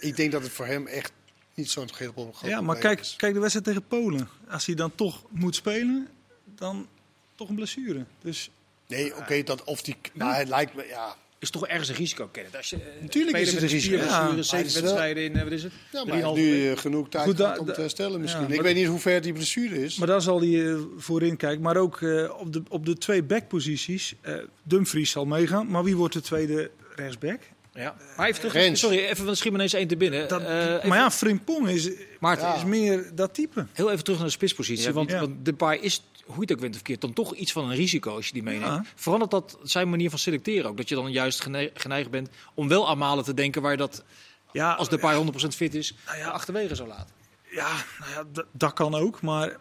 Ik 0.00 0.16
denk 0.16 0.32
dat 0.32 0.42
het 0.42 0.52
voor 0.52 0.66
hem 0.66 0.86
echt 0.86 1.12
niet 1.54 1.70
zo'n 1.70 1.92
groot 1.92 2.12
groot 2.14 2.50
Ja, 2.50 2.60
maar 2.60 2.76
kijk, 2.76 3.00
is. 3.00 3.14
kijk 3.16 3.34
de 3.34 3.40
wedstrijd 3.40 3.66
tegen 3.66 3.86
Polen. 3.86 4.28
Als 4.48 4.66
hij 4.66 4.74
dan 4.74 4.94
toch 4.94 5.22
moet 5.28 5.54
spelen, 5.54 6.08
dan 6.54 6.86
toch 7.34 7.48
een 7.48 7.54
blessure. 7.54 8.04
Dus 8.22 8.50
Nee, 8.88 9.16
oké, 9.16 9.42
dat 9.42 9.64
of 9.64 9.82
die... 9.82 9.96
Maar 10.12 10.34
hij 10.34 10.46
lijkt 10.46 10.74
me, 10.74 10.86
ja... 10.88 11.16
Is 11.38 11.50
toch 11.50 11.66
ergens 11.66 11.88
een 11.88 11.94
risico 11.94 12.26
kennen. 12.32 12.52
Als 12.56 12.70
je, 12.70 12.76
eh, 12.76 13.02
Natuurlijk 13.02 13.36
is 13.36 13.52
het 13.52 13.62
een 13.62 13.68
risico. 13.68 13.96
Ja, 13.96 14.42
zeven 14.42 14.66
het 14.66 14.80
wedstrijden 14.80 15.24
in, 15.24 15.36
eh, 15.36 15.42
wat 15.42 15.52
is 15.52 15.62
het? 15.62 15.72
Ja, 15.92 16.04
maar 16.04 16.14
hij 16.16 16.24
heeft 16.24 16.36
nu 16.36 16.50
week. 16.62 16.72
eh, 16.76 16.80
genoeg 16.80 17.08
tijd 17.08 17.24
Goed, 17.24 17.36
gehad 17.36 17.54
da- 17.54 17.60
om 17.60 17.66
te 17.66 17.80
herstellen 17.80 18.20
misschien. 18.20 18.48
ja, 18.48 18.54
ik 18.54 18.60
weet 18.60 18.74
niet 18.74 18.86
hoe 18.86 18.98
ver 18.98 19.20
die 19.20 19.32
blessure 19.32 19.84
is. 19.84 19.96
Maar 19.96 20.06
daar 20.06 20.20
zal 20.22 20.40
hij 20.40 20.76
voorin 20.96 21.36
kijken. 21.36 21.62
Maar 21.62 21.76
ook 21.76 22.02
eh, 22.02 22.32
op, 22.38 22.52
de, 22.52 22.62
op 22.68 22.86
de 22.86 22.98
twee 22.98 23.22
backposities. 23.22 24.14
eh 24.20 24.34
Dumfries 24.62 25.10
zal 25.10 25.24
meegaan. 25.24 25.70
Maar 25.70 25.84
wie 25.84 25.96
wordt 25.96 26.14
de 26.14 26.20
tweede 26.20 26.70
rechtsback? 26.96 27.40
Ja. 27.74 27.96
Maar 28.16 28.28
even 28.28 28.48
terug. 28.50 28.76
Sorry, 28.76 28.98
even, 28.98 29.24
want 29.24 29.36
schiet 29.36 29.50
me 29.50 29.56
ineens 29.58 29.72
één 29.72 29.88
te 29.88 29.96
binnen. 29.96 30.28
Dat, 30.28 30.40
Eh, 30.40 30.46
maar 30.84 30.98
ja, 30.98 31.10
Frimpong 31.10 31.68
is, 31.68 31.90
Maarten, 32.20 32.46
Ja. 32.46 32.54
is 32.54 32.64
meer 32.64 33.10
dat 33.14 33.34
type. 33.34 33.66
heel 33.72 33.90
even 33.90 34.04
terug 34.04 34.18
naar 34.18 34.28
de 34.28 34.32
spitspositie. 34.34 34.86
Ja, 34.86 34.92
want, 34.92 35.10
ja. 35.10 35.20
want 35.20 35.44
Depay 35.44 35.76
is, 35.78 36.02
hoe 36.24 36.34
je 36.34 36.40
het 36.40 36.52
ook 36.52 36.58
wint 36.60 36.70
of 36.70 36.76
verkeerd, 36.76 37.00
dan 37.00 37.12
toch 37.12 37.34
iets 37.34 37.52
van 37.52 37.64
een 37.70 37.76
risico 37.76 38.14
als 38.14 38.26
je 38.26 38.32
die 38.32 38.42
meeneemt. 38.42 38.64
Ja. 38.72 38.84
Verandert 38.94 39.30
dat 39.30 39.58
zijn 39.62 39.90
manier 39.90 40.10
van 40.10 40.18
selecteren 40.18 40.70
ook? 40.70 40.76
Dat 40.76 40.88
je 40.88 40.94
dan 40.94 41.12
juist 41.12 41.40
gene- 41.40 41.70
geneigd 41.74 42.10
bent 42.10 42.28
om 42.54 42.68
wel 42.68 42.88
aan 42.88 42.98
Malen 42.98 43.24
te 43.24 43.34
denken 43.34 43.62
waar 43.62 43.70
je 43.70 43.76
dat, 43.76 44.04
Ja, 44.52 44.72
als 44.72 44.88
Depay 44.88 45.14
100% 45.14 45.54
fit 45.56 45.74
is, 45.74 45.94
Nou 46.06 46.18
ja. 46.18 46.28
achterwege 46.28 46.74
zou 46.74 46.88
laten. 46.88 47.14
ja, 47.50 47.84
nou 47.98 48.10
ja 48.12 48.44
dat- 48.52 48.72
kan 48.72 48.94
ook. 48.94 49.20
Maar 49.20 49.56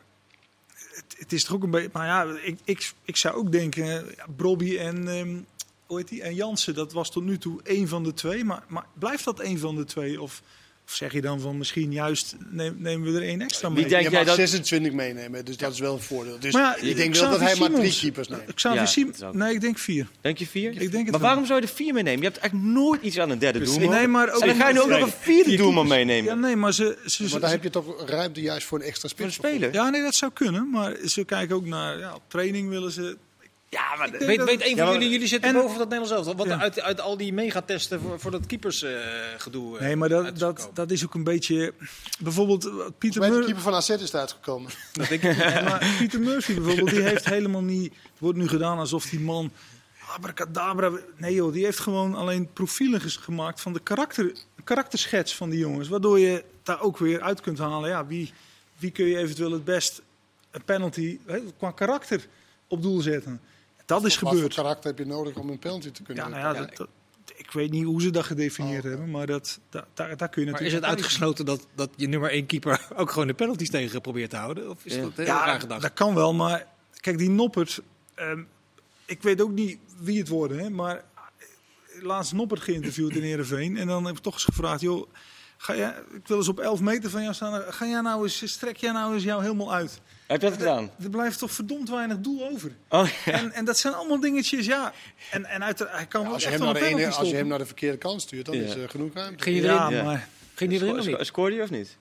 het, 0.96 1.16
het 1.18 1.34
is 1.34 1.44
toch 1.44 1.56
ook 1.56 1.64
een 1.64 1.72
beetje. 1.72 1.90
Maar 1.94 2.06
ja, 2.06 2.38
ik, 2.44 2.60
ik, 2.64 2.94
ik 3.06 3.18
zou 3.18 3.36
ook 3.36 3.52
denken. 3.52 4.16
Brobby 4.36 4.78
en. 4.78 5.08
ehm 5.08 5.38
hoe 5.86 5.98
heet 5.98 6.08
die? 6.12 6.22
En 6.24 6.36
Jansen, 6.36 6.74
dat 6.74 6.94
was 6.94 7.12
tot 7.12 7.24
nu 7.24 7.38
toe 7.38 7.62
één 7.64 7.88
van 7.88 8.04
de 8.04 8.14
twee. 8.14 8.44
Maar, 8.44 8.64
maar 8.68 8.86
blijft 8.94 9.24
dat 9.24 9.40
één 9.40 9.60
van 9.60 9.76
de 9.76 9.84
twee? 9.86 10.22
Of 10.22 10.42
Of 10.94 11.00
zeg 11.00 11.14
je 11.14 11.22
dan 11.22 11.40
van 11.40 11.58
misschien 11.58 11.92
juist 11.92 12.36
neem- 12.50 12.76
nemen 12.78 13.12
we 13.14 13.20
er 13.20 13.26
één 13.28 13.42
extra 13.42 13.70
mee? 13.70 13.78
Wie 13.78 13.88
denk 13.88 14.04
je 14.04 14.10
jij 14.10 14.18
mag 14.20 14.28
dat- 14.28 14.36
26 14.36 14.92
meenemen, 14.92 15.46
dus 15.46 15.58
dat 15.58 15.74
is 15.74 15.80
wel 15.80 15.94
een 15.94 16.00
voordeel. 16.02 16.40
Dus 16.40 16.54
Maar 16.54 16.62
ja, 16.82 16.90
ik 16.90 16.96
denk 16.96 17.16
wel 17.16 17.30
dat 17.30 17.40
hij 17.40 17.56
maar 17.56 17.68
drie 17.70 17.76
Simons- 17.78 18.00
keepers 18.00 18.28
neemt. 18.28 18.54
Xavi 18.54 18.76
Ja, 18.76 18.86
Sim- 18.86 19.06
dat 19.06 19.16
is 19.16 19.22
ook- 19.24 19.34
Nee, 19.34 19.54
ik 19.54 19.62
denk 19.62 19.78
vier. 19.78 20.08
Denk 20.22 20.38
je 20.38 20.48
vier? 20.48 20.70
Ik 20.72 20.78
denk 20.80 20.92
het 20.92 21.02
maar 21.04 21.12
wel. 21.12 21.20
waarom 21.20 21.46
zou 21.46 21.62
je 21.62 21.68
er 21.68 21.74
vier 21.74 21.94
meenemen? 21.94 22.20
Je 22.22 22.26
hebt 22.28 22.38
echt 22.38 22.54
nooit 22.54 23.02
iets 23.02 23.20
aan 23.20 23.30
een 23.30 23.40
derde 23.40 23.58
Precies. 23.60 23.78
doelman. 23.78 23.96
Nee, 23.98 24.08
maar 24.08 24.34
ook 24.34 24.42
en 24.42 24.48
dan 24.48 24.56
ga 24.58 24.68
je 24.68 24.74
nu 24.74 24.80
ook 24.82 24.90
nog 24.90 25.02
een 25.02 25.14
vierde 25.20 25.56
doelman 25.56 25.88
meenemen. 25.88 26.24
Ja, 26.24 26.36
nee, 26.36 26.56
maar 26.56 26.74
ze, 26.74 26.98
ze, 27.06 27.22
Maar 27.22 27.32
ze- 27.32 27.40
dan 27.40 27.50
heb 27.50 27.64
je 27.64 27.70
toch 27.70 28.10
ruimte 28.10 28.42
juist 28.42 28.68
voor 28.68 28.80
een 28.80 28.86
extra 28.86 29.10
Voor 29.10 29.26
een 29.26 29.32
spits. 29.32 29.50
speler. 29.50 29.74
ja, 29.74 29.90
nee, 29.90 30.02
dat 30.02 30.16
zou 30.16 30.32
kunnen. 30.34 30.70
Maar 30.70 30.96
ze 31.06 31.24
kijken 31.26 31.56
ook 31.56 31.66
naar 31.66 32.00
ja, 32.00 32.16
op 32.16 32.22
training 32.28 32.70
willen 32.70 32.92
ze. 32.92 33.18
Ja, 33.74 33.96
maar 33.98 34.12
denk 34.12 34.24
Weet, 34.24 34.38
dat- 34.38 34.48
weet 34.48 34.62
een 34.62 34.70
Ja, 34.70 34.76
van 34.76 34.84
maar- 34.86 34.94
jullie, 34.94 35.10
jullie 35.10 35.28
zitten 35.28 35.50
en- 35.50 35.56
boven 35.56 35.78
dat 35.78 35.90
Nederlands 35.90 36.12
elftal. 36.12 36.36
Wat 36.36 36.46
Ja. 36.48 36.54
er 36.54 36.60
uit, 36.60 36.80
uit 36.80 37.02
al 37.02 37.18
die 37.18 37.34
megatesten 37.34 38.00
voor, 38.02 38.20
voor 38.20 38.32
dat 38.32 38.46
keepersgedoe 38.46 39.80
Nee, 39.80 39.96
maar 39.96 40.10
dat, 40.10 40.40
dat, 40.40 40.70
dat 40.74 40.92
is 40.92 41.04
ook 41.06 41.14
een 41.14 41.24
beetje. 41.24 41.74
Bijvoorbeeld 42.20 42.66
eh, 42.66 42.74
Pieter 42.98 43.20
Bij 43.20 43.30
de 43.30 43.40
keeper 43.44 43.62
van 43.62 43.74
AZ 43.74 43.90
is 43.90 44.02
het 44.02 44.16
uitgekomen. 44.16 44.72
Ja, 45.22 45.62
maar 45.62 45.96
Pieter 45.98 46.20
Murphy 46.20 46.54
bijvoorbeeld, 46.54 46.90
die 46.90 47.02
heeft 47.02 47.26
helemaal 47.26 47.62
niet. 47.64 47.94
Het 47.94 48.20
wordt 48.20 48.38
nu 48.38 48.48
gedaan 48.48 48.78
alsof 48.78 49.06
die 49.06 49.20
man. 49.20 49.52
Abracadabra. 50.16 50.92
Nee 51.18 51.34
joh, 51.34 51.54
die 51.54 51.64
heeft 51.66 51.80
gewoon 51.80 52.16
alleen 52.16 52.54
profielen 52.54 53.02
gemaakt 53.02 53.62
van 53.62 53.74
de 53.74 53.80
karakter, 53.80 54.32
karakterschets 54.64 55.36
van 55.36 55.50
die 55.50 55.60
jongens. 55.60 55.88
Waardoor 55.88 56.20
je 56.20 56.44
daar 56.64 56.82
ook 56.82 56.98
weer 56.98 57.22
uit 57.22 57.42
kunt 57.42 57.58
halen. 57.58 57.90
Ja, 57.90 58.06
wie, 58.06 58.34
wie 58.78 58.92
kun 58.92 59.06
je 59.06 59.18
eventueel 59.18 59.52
het 59.52 59.64
best 59.64 60.02
een 60.52 60.64
penalty 60.64 61.18
hè, 61.26 61.40
qua 61.58 61.72
karakter 61.72 62.28
op 62.68 62.82
doel 62.82 63.02
zetten. 63.02 63.42
Dat 63.86 64.06
is 64.06 64.20
Wat 64.20 64.30
gebeurd. 64.34 64.54
voor 64.54 64.64
karakter 64.64 64.90
heb 64.90 65.00
je 65.00 65.06
nodig 65.06 65.36
om 65.36 65.50
een 65.50 65.60
penalty 65.60 65.92
te 65.92 66.04
kunnen 66.04 66.24
Ja, 66.24 66.30
nou 66.30 66.42
ja, 66.56 66.62
dat, 66.62 66.76
dat- 66.78 66.88
ik 67.36 67.52
weet 67.52 67.72
niet 67.72 67.84
hoe 67.84 68.02
ze 68.02 68.10
dat 68.10 68.26
gedefinieerd 68.26 68.84
hebben, 68.84 69.12
maar 69.12 69.26
dat, 69.28 69.60
da- 69.70 69.88
daar, 69.94 70.18
daar 70.18 70.30
kun 70.30 70.42
je 70.46 70.52
Maar 70.52 70.62
natuurlijk. 70.62 70.62
is 70.68 70.74
het 70.74 70.84
uitgesloten 70.84 71.46
dat, 71.46 71.68
dat 71.76 71.90
je 71.96 72.08
nummer 72.08 72.30
één 72.32 72.46
keeper 72.46 72.88
ook 72.96 73.12
gewoon 73.12 73.28
de 73.28 73.34
penalties 73.34 73.70
tegen 73.70 74.02
probeert 74.02 74.30
te 74.30 74.36
houden? 74.36 74.70
Of 74.70 74.86
is 74.86 74.96
Ja. 74.96 75.02
dat 75.02 75.12
heel 75.16 75.26
Ja, 75.26 75.46
raar 75.46 75.60
gedacht? 75.60 75.82
dat 75.82 75.94
kan 75.94 76.16
wel, 76.16 76.34
maar 76.34 76.66
kijk, 77.00 77.18
die 77.18 77.30
Noppert. 77.30 77.82
ehm, 78.16 78.42
ik 79.06 79.24
weet 79.24 79.42
ook 79.42 79.52
niet 79.52 79.78
wie 79.98 80.20
het 80.20 80.28
worden, 80.28 80.58
hè, 80.60 80.70
maar 80.70 80.96
eh, 80.98 82.04
laatst 82.04 82.34
Noppert 82.34 82.62
geïnterviewd 82.62 83.16
in 83.16 83.22
Heerenveen. 83.24 83.78
En 83.78 83.88
dan 83.88 84.06
heb 84.06 84.16
ik 84.18 84.22
toch 84.24 84.34
eens 84.34 84.44
gevraagd, 84.44 84.82
joh, 84.82 85.10
ga 85.58 85.76
jij, 85.76 85.96
ik 86.14 86.28
wil 86.28 86.38
eens 86.38 86.48
op 86.48 86.60
11 86.60 86.80
meter 86.82 87.10
van 87.10 87.22
jou 87.22 87.34
staan. 87.34 87.74
Ga 87.74 87.86
jij 87.86 88.02
nou 88.02 88.24
eens, 88.24 88.52
strek 88.52 88.78
jij 88.78 88.92
nou 88.92 89.14
eens 89.14 89.24
jou 89.24 89.42
helemaal 89.42 89.74
uit? 89.74 90.02
Heb 90.28 90.42
je 90.42 90.48
dat 90.50 90.58
gedaan? 90.58 90.90
Er 91.04 91.10
blijft 91.10 91.40
toch 91.40 91.52
verdomd 91.52 91.90
weinig 91.90 92.18
doel 92.20 92.50
over. 92.52 92.72
Oh, 92.90 93.08
ja. 93.26 93.32
En, 93.32 93.52
en 93.52 93.66
dat 93.66 93.78
zijn 93.78 93.94
allemaal 93.94 94.20
dingetjes, 94.20 94.66
ja. 94.66 94.94
En, 95.32 95.46
en 95.46 95.64
uit, 95.64 95.80
hij 95.88 96.06
kan 96.06 96.22
Ja, 96.24 96.30
als, 96.30 96.44
je 96.44 96.50
hem 96.50 96.60
naar 96.60 96.74
de 96.74 96.80
ene, 96.80 96.90
penalty 96.96 97.06
als 97.06 97.16
je 97.16 97.22
hem 97.22 97.28
stoppen. 97.30 97.48
naar 97.48 97.58
de 97.60 97.66
verkeerde 97.66 97.98
kant 97.98 98.22
stuurt, 98.22 98.46
dan 98.46 98.56
Ja. 98.56 98.64
is 98.64 98.76
er 98.76 98.90
genoeg 98.90 99.14
ruimte. 99.14 99.44
Ging 99.44 99.56
je 99.56 99.62
erin? 99.62 99.76
Ja, 99.76 99.90
Ja. 99.90 100.04
maar... 100.04 100.28
Ging 100.56 100.70
die 100.70 100.82
erin 100.82 101.00
of 101.00 101.06
niet? 101.06 101.18
Scoorde 101.20 101.56
je 101.56 101.62
of 101.62 101.70
niet? 101.70 101.98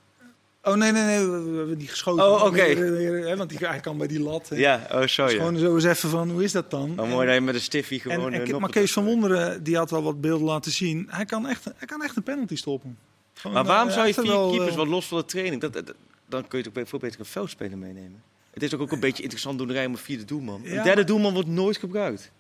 Oh 0.64 0.75
nee, 0.75 0.93
nee, 0.93 1.03
nee, 1.05 1.27
we 1.29 1.57
hebben 1.57 1.79
die 1.79 1.89
geschoten. 1.89 2.25
Oh, 2.25 2.45
oké. 2.45 3.37
Want 3.37 3.49
die, 3.51 3.59
hij 3.66 3.81
kan 3.81 3.99
bij 3.99 4.07
die 4.07 4.20
lat. 4.20 4.49
hè. 4.49 4.57
Ja, 4.57 4.87
oh 4.93 5.07
zo 5.07 5.25
Dus. 5.25 5.35
Gewoon 5.35 5.57
zo 5.59 5.75
eens 5.75 5.85
even 5.85 6.09
van, 6.09 6.31
hoe 6.31 6.45
is 6.45 6.53
dat 6.53 6.70
dan? 6.70 6.93
Oh, 6.99 7.05
En- 7.05 7.11
mooi 7.11 7.27
dat 7.27 7.35
je 7.35 7.41
met 7.41 7.55
een 7.55 7.61
stiffie 7.61 8.03
En, 8.05 8.11
gewoon... 8.11 8.27
en, 8.27 8.33
eh, 8.33 8.39
maar 8.41 8.49
noppen 8.53 8.70
Kees 8.70 8.93
van 8.93 9.05
doet. 9.05 9.12
Wonderen 9.12 9.62
die 9.62 9.77
had 9.77 9.91
wel 9.91 10.03
wat 10.03 10.20
beelden 10.20 10.47
laten 10.47 10.73
zien. 10.73 11.07
Hij 11.11 11.25
kan 11.25 11.49
echt, 11.49 11.64
hij 11.64 11.87
kan 11.87 12.03
echt 12.03 12.16
een 12.16 12.23
penalty 12.23 12.57
stoppen. 12.57 12.99
Gewoon, 13.35 13.57
Maar 13.57 13.64
waarom 13.64 13.89
eh, 13.89 13.95
zou 13.95 14.07
je 14.07 14.14
vier 14.14 14.27
wel, 14.27 14.49
keepers, 14.51 14.70
eh, 14.70 14.77
wat 14.77 14.87
los 14.87 15.07
van 15.07 15.18
de 15.18 15.25
training, 15.25 15.61
dat, 15.61 15.73
dat- 15.73 15.95
dan 16.33 16.49
kun 16.49 16.59
je 16.62 16.70
toch 16.70 16.89
veel 16.89 16.99
beter 16.99 17.20
een 17.20 17.26
veldspeler 17.26 17.78
meenemen. 17.78 18.22
Het 18.51 18.62
is 18.62 18.74
ook, 18.74 18.80
ook 18.80 18.93
een 18.93 19.01
beetje 19.01 19.22
interessant 19.22 19.59
doenerij 19.59 19.87
om 19.87 19.93
een 19.93 19.99
vierde 19.99 20.24
doelman. 20.24 20.61
Ja, 20.62 20.68
een 20.68 20.74
derde 20.74 20.95
maar- 20.95 21.07
doelman 21.07 21.33
wordt 21.33 21.49
nooit 21.49 21.76
gebruikt. 21.76 22.30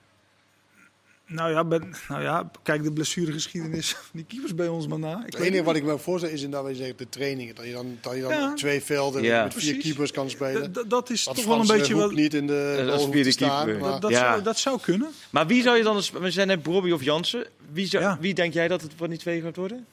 Nou 1.26 1.50
ja, 1.50 1.64
ben, 1.64 1.94
nou 2.08 2.22
ja, 2.22 2.50
kijk 2.62 2.82
de 2.82 2.92
blessuregeschiedenis 2.92 3.92
van 3.94 4.04
die 4.12 4.24
keepers 4.24 4.54
bij 4.54 4.68
ons 4.68 4.86
maar 4.86 4.98
na. 4.98 5.18
Ik 5.18 5.24
Het 5.24 5.34
weet 5.38 5.46
enige 5.48 5.62
wat 5.62 5.74
niet. 5.74 5.82
ik 5.82 5.88
me 5.88 5.98
voorstel 5.98 6.30
is 6.30 6.42
inderdaad 6.42 6.68
wat 6.68 6.76
je 6.78 6.84
zegt, 6.84 6.98
de 6.98 7.08
trainingen. 7.08 7.54
Dat 7.54 7.64
je 7.64 7.72
dan, 7.72 7.98
dat 8.00 8.14
je 8.14 8.20
dan 8.20 8.30
Ja. 8.30 8.54
twee 8.54 8.82
velden 8.82 9.22
Ja. 9.22 9.42
met 9.42 9.52
vier 9.54 9.62
Precies. 9.64 9.82
keepers 9.84 10.10
kan 10.10 10.30
spelen. 10.30 10.72
D- 10.72 10.84
dat 10.90 11.10
is 11.10 11.24
Dat 11.24 11.34
toch 11.34 11.44
wel 11.44 11.60
een 11.60 11.66
beetje 11.66 11.94
wat... 11.94 12.12
niet 12.12 12.34
in 12.34 12.46
de 12.46 13.10
te 13.22 13.30
staan. 13.30 13.64
keeper. 13.64 13.80
maar- 13.82 13.90
Dat, 13.90 14.00
dat, 14.00 14.10
Ja. 14.10 14.18
zou, 14.18 14.42
dat 14.42 14.58
zou 14.58 14.80
kunnen. 14.80 15.10
Maar 15.30 15.46
wie 15.46 15.62
zou 15.62 15.76
je 15.76 15.82
dan, 15.82 15.94
als, 15.96 16.10
we 16.10 16.30
zijn 16.30 16.46
net 16.46 16.62
Bobby 16.62 16.90
of 16.90 17.02
Jansen, 17.02 17.46
wie, 17.72 17.86
zou, 17.86 18.02
Ja. 18.02 18.18
wie 18.20 18.34
denk 18.34 18.52
jij 18.52 18.68
dat 18.68 18.82
het 18.82 18.92
van 18.96 19.08
die 19.08 19.18
twee 19.18 19.40
gaat 19.40 19.56
worden? 19.56 19.86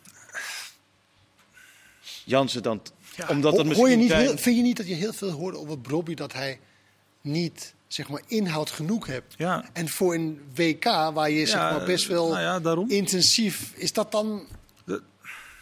Jansen 2.26 2.64
dan, 2.64 2.82
Ja. 3.20 3.28
omdat 3.30 3.52
dat 3.56 3.66
Hoor 3.66 3.68
misschien... 3.68 3.90
je 3.90 3.96
niet 3.98 4.10
zijn- 4.10 4.22
heel, 4.22 4.38
vind 4.38 4.56
je 4.56 4.62
niet 4.62 4.78
dat 4.78 4.88
je 4.88 4.94
heel 4.94 5.14
veel 5.14 5.30
hoort 5.32 5.56
over 5.56 5.80
Brobby 5.80 6.14
dat 6.14 6.34
hij 6.34 6.60
niet 7.22 7.74
zeg 7.88 8.10
maar, 8.10 8.22
inhoud 8.28 8.70
genoeg 8.70 9.06
hebt? 9.08 9.34
Ja, 9.38 9.66
En 9.74 9.88
voor 9.90 10.14
een 10.14 10.40
WK 10.56 10.84
waar 11.14 11.30
je 11.30 11.46
zeg 11.46 11.60
Ja, 11.60 11.72
maar, 11.72 11.86
best 11.86 12.08
wel 12.08 12.30
nou 12.30 12.42
ja, 12.42 12.60
daarom. 12.60 12.90
intensief... 12.90 13.72
Is 13.76 13.94
dat 13.94 14.12
dan... 14.12 14.42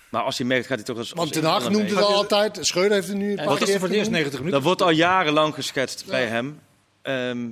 Maar 0.09 0.21
als 0.23 0.37
hij 0.37 0.47
merkt, 0.47 0.65
gaat 0.67 0.75
hij 0.77 0.85
toch 0.85 0.97
als... 0.97 1.11
Want 1.11 1.33
Den 1.33 1.43
Haag 1.43 1.69
noemt 1.69 1.89
het 1.89 1.99
al 2.01 2.15
altijd. 2.15 2.57
Schreuder 2.61 2.93
heeft 2.93 3.07
het 3.07 3.17
nu 3.17 3.23
een 3.23 3.29
En 3.29 3.35
paar 3.35 3.45
wat 3.45 3.61
is 3.61 3.67
keer 3.69 3.79
voor 3.79 3.87
het 3.87 3.97
eerst 3.97 4.09
genoemd. 4.09 4.23
90 4.31 4.39
minuten? 4.39 4.59
Dat 4.59 4.63
wordt 4.67 4.81
al 4.81 4.89
jarenlang 4.97 5.53
geschetst 5.53 6.05
bij 6.05 6.25
hem. 6.25 6.59
Ehm, 7.01 7.47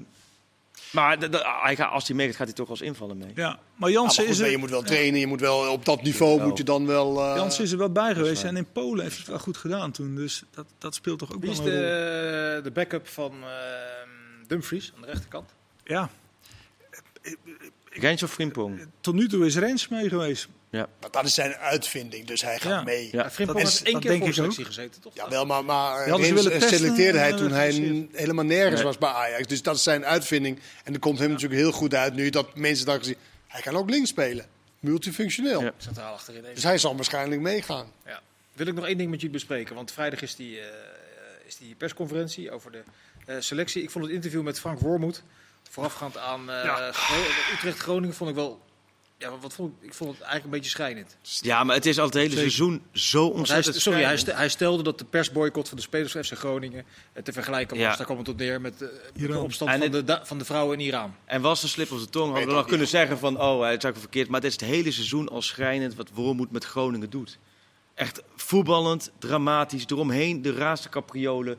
maar 0.95 1.19
de- 1.19 1.29
de- 1.29 1.59
hij 1.61 1.75
gaat, 1.75 1.91
als 1.91 2.07
hij 2.07 2.15
meegaat, 2.15 2.35
gaat 2.35 2.45
hij 2.47 2.55
toch 2.55 2.69
als 2.69 2.81
invaller 2.81 3.15
mee. 3.17 3.31
ja. 3.35 3.59
maar 3.75 3.89
Ja, 3.89 3.95
Jansen 3.95 4.23
goed, 4.23 4.33
is 4.33 4.39
er... 4.39 4.49
je 4.49 4.57
moet 4.57 4.69
wel 4.69 4.81
trainen, 4.81 5.19
je 5.19 5.27
moet 5.27 5.39
wel 5.39 5.71
op 5.71 5.85
dat 5.85 6.01
niveau 6.01 6.37
Wel. 6.37 6.47
moet 6.47 6.57
je 6.57 6.63
dan 6.63 6.85
wel. 6.85 7.21
eh, 7.23 7.35
Jansen 7.35 7.63
is 7.63 7.71
er 7.71 7.77
wel 7.77 7.91
bij 7.91 8.13
geweest 8.15 8.43
en 8.43 8.57
in 8.57 8.71
Polen 8.71 8.99
heeft 9.03 9.09
hij 9.15 9.19
het 9.19 9.27
wel 9.27 9.39
goed 9.39 9.57
gedaan 9.57 9.91
toen. 9.91 10.15
Dus 10.15 10.43
dat, 10.51 10.65
dat 10.77 10.95
speelt 10.95 11.19
toch 11.19 11.33
ook 11.33 11.41
Wie 11.41 11.51
is 11.51 11.57
wel 11.57 11.67
een 11.67 11.73
rol. 11.73 11.81
de, 11.81 12.59
de 12.63 12.71
backup 12.71 13.07
van 13.07 13.31
ehm, 13.31 14.47
Dumfries 14.47 14.91
aan 14.95 15.01
de 15.01 15.07
rechterkant? 15.07 15.53
Ja, 15.83 16.09
Rens 17.89 18.23
of 18.23 18.31
Frimpong? 18.31 18.87
tot 19.01 19.13
nu 19.13 19.27
toe 19.27 19.45
is 19.45 19.57
Rens 19.57 19.87
mee 19.87 20.09
geweest. 20.09 20.47
Maar 21.01 21.11
dat 21.11 21.26
is 21.26 21.34
zijn 21.34 21.55
uitvinding, 21.55 22.28
dus 22.28 22.41
hij 22.41 22.59
gaat 22.59 22.71
Ja. 22.71 22.84
mee. 22.84 23.09
Ja. 23.11 23.21
Ja. 23.23 23.32
Frimpong 23.32 23.59
heeft 23.59 23.78
dat 23.78 23.88
één 23.88 23.99
keer 23.99 24.09
denk 24.09 24.23
voor 24.23 24.34
selectie 24.34 24.59
ook. 24.61 24.67
gezeten, 24.67 25.01
toch? 25.01 25.15
Ja, 25.15 25.30
wel, 25.30 25.45
maar, 25.45 25.65
maar 25.65 26.07
selecteerde 26.59 27.17
hij 27.17 27.30
en 27.30 27.36
toen 27.38 27.51
hij 27.51 27.71
helemaal 28.11 28.45
nergens 28.45 28.76
Nee. 28.76 28.84
was 28.84 28.97
bij 28.97 29.09
Ajax. 29.09 29.47
Dus 29.47 29.61
dat 29.61 29.76
is 29.76 29.84
zijn 29.84 30.05
uitvinding. 30.05 30.59
En 30.84 30.91
dat 30.91 31.01
komt 31.01 31.19
hem 31.19 31.30
natuurlijk 31.32 31.59
heel 31.61 31.71
goed 31.71 31.93
uit 31.93 32.13
nu 32.13 32.30
dat 32.30 32.55
mensen 32.55 32.86
dan 32.86 32.97
gezien. 32.97 33.15
Hij 33.47 33.61
kan 33.61 33.76
ook 33.76 33.89
links 33.89 34.09
spelen. 34.09 34.45
Multifunctioneel. 34.80 35.61
Ja. 35.61 35.71
Centraal 35.78 36.13
achterin. 36.13 36.41
even. 36.41 36.53
Dus 36.55 36.63
hij 36.63 36.78
zal 36.78 36.95
waarschijnlijk 36.95 37.41
meegaan. 37.41 37.91
Ja. 38.05 38.21
Wil 38.53 38.67
ik 38.67 38.73
nog 38.73 38.86
één 38.86 38.97
ding 38.97 39.09
met 39.09 39.19
jullie 39.21 39.36
bespreken? 39.36 39.76
Want 39.76 39.91
vrijdag 39.91 40.21
is 40.21 40.36
die, 40.36 40.59
eh, 40.59 40.65
is 41.45 41.57
die 41.57 41.76
persconferentie 41.76 42.51
over 42.51 42.71
de 42.71 42.84
eh, 43.26 43.36
selectie. 43.39 43.84
Ik 43.84 43.89
vond 43.89 44.05
het 44.05 44.13
interview 44.13 44.41
met 44.41 44.59
Frank 44.59 44.80
Wormoed, 44.80 45.23
voorafgaand 45.69 46.17
aan 46.17 46.49
eh, 46.51 46.63
Ja. 46.63 46.91
Gro- 46.91 47.53
Utrecht-Groningen, 47.53 48.15
vond 48.15 48.30
ik 48.30 48.36
wel... 48.36 48.61
Ja, 49.18 49.38
wat 49.41 49.53
vond 49.53 49.74
ik, 49.82 49.88
ik 49.88 49.93
vond 49.93 50.09
het 50.11 50.20
eigenlijk 50.20 50.45
een 50.45 50.51
beetje 50.59 50.70
schrijnend. 50.70 51.18
Ja, 51.22 51.63
maar 51.63 51.76
het 51.76 51.86
is 51.86 51.99
al 51.99 52.05
het 52.05 52.13
hele 52.13 52.26
Zeker. 52.30 52.41
seizoen 52.43 52.82
zo 52.91 53.20
Want 53.20 53.32
hij, 53.32 53.39
ontzettend 53.39 53.82
sorry, 53.82 54.03
hij, 54.36 54.49
stelde 54.49 54.84
dat 54.84 54.99
de 54.99 55.05
persboycott 55.05 55.68
van 55.68 55.78
de 55.78 55.84
spelers 55.84 56.11
van 56.11 56.24
FC 56.24 56.34
Groningen 56.34 56.86
eh, 57.13 57.24
te 57.24 57.34
vergelijken 57.34 57.78
was. 57.78 57.86
Ja. 57.86 57.95
Daar 57.95 58.05
kwam 58.05 58.18
het 58.18 58.30
op 58.30 58.38
neer 58.38 58.61
met, 58.61 58.82
eh, 58.82 58.88
met 59.16 59.32
de 59.32 59.39
opstand 59.39 59.72
En 59.72 59.80
van, 59.80 59.91
de, 60.05 60.13
het- 60.13 60.28
van 60.28 60.38
de 60.38 60.45
vrouwen 60.45 60.80
in 60.80 60.86
Iran. 60.86 61.16
En 61.26 61.41
was 61.41 61.63
een 61.63 61.70
slip 61.70 61.91
op 61.91 61.99
de 61.99 62.09
tong, 62.09 62.30
hadden 62.32 62.47
we 62.49 62.53
nog 62.55 62.66
kunnen 62.66 62.88
zeggen 62.88 63.18
van, 63.18 63.34
oh, 63.36 63.41
hij 63.43 63.53
is 63.59 63.84
eigenlijk 63.84 63.97
verkeerd. 63.99 64.28
Maar 64.30 64.41
het 64.41 64.49
is 64.49 64.59
het 64.59 64.70
hele 64.70 64.91
seizoen 64.91 65.30
al 65.30 65.41
schrijnend 65.41 65.95
wat 65.95 66.09
Wormoed 66.13 66.51
met 66.51 66.66
Groningen 66.66 67.09
doet. 67.09 67.38
Echt 67.93 68.22
voetballend, 68.36 69.11
dramatisch, 69.20 69.86
eromheen 69.88 70.41
de 70.41 70.53
raarste 70.53 70.89
capriolen. 70.89 71.57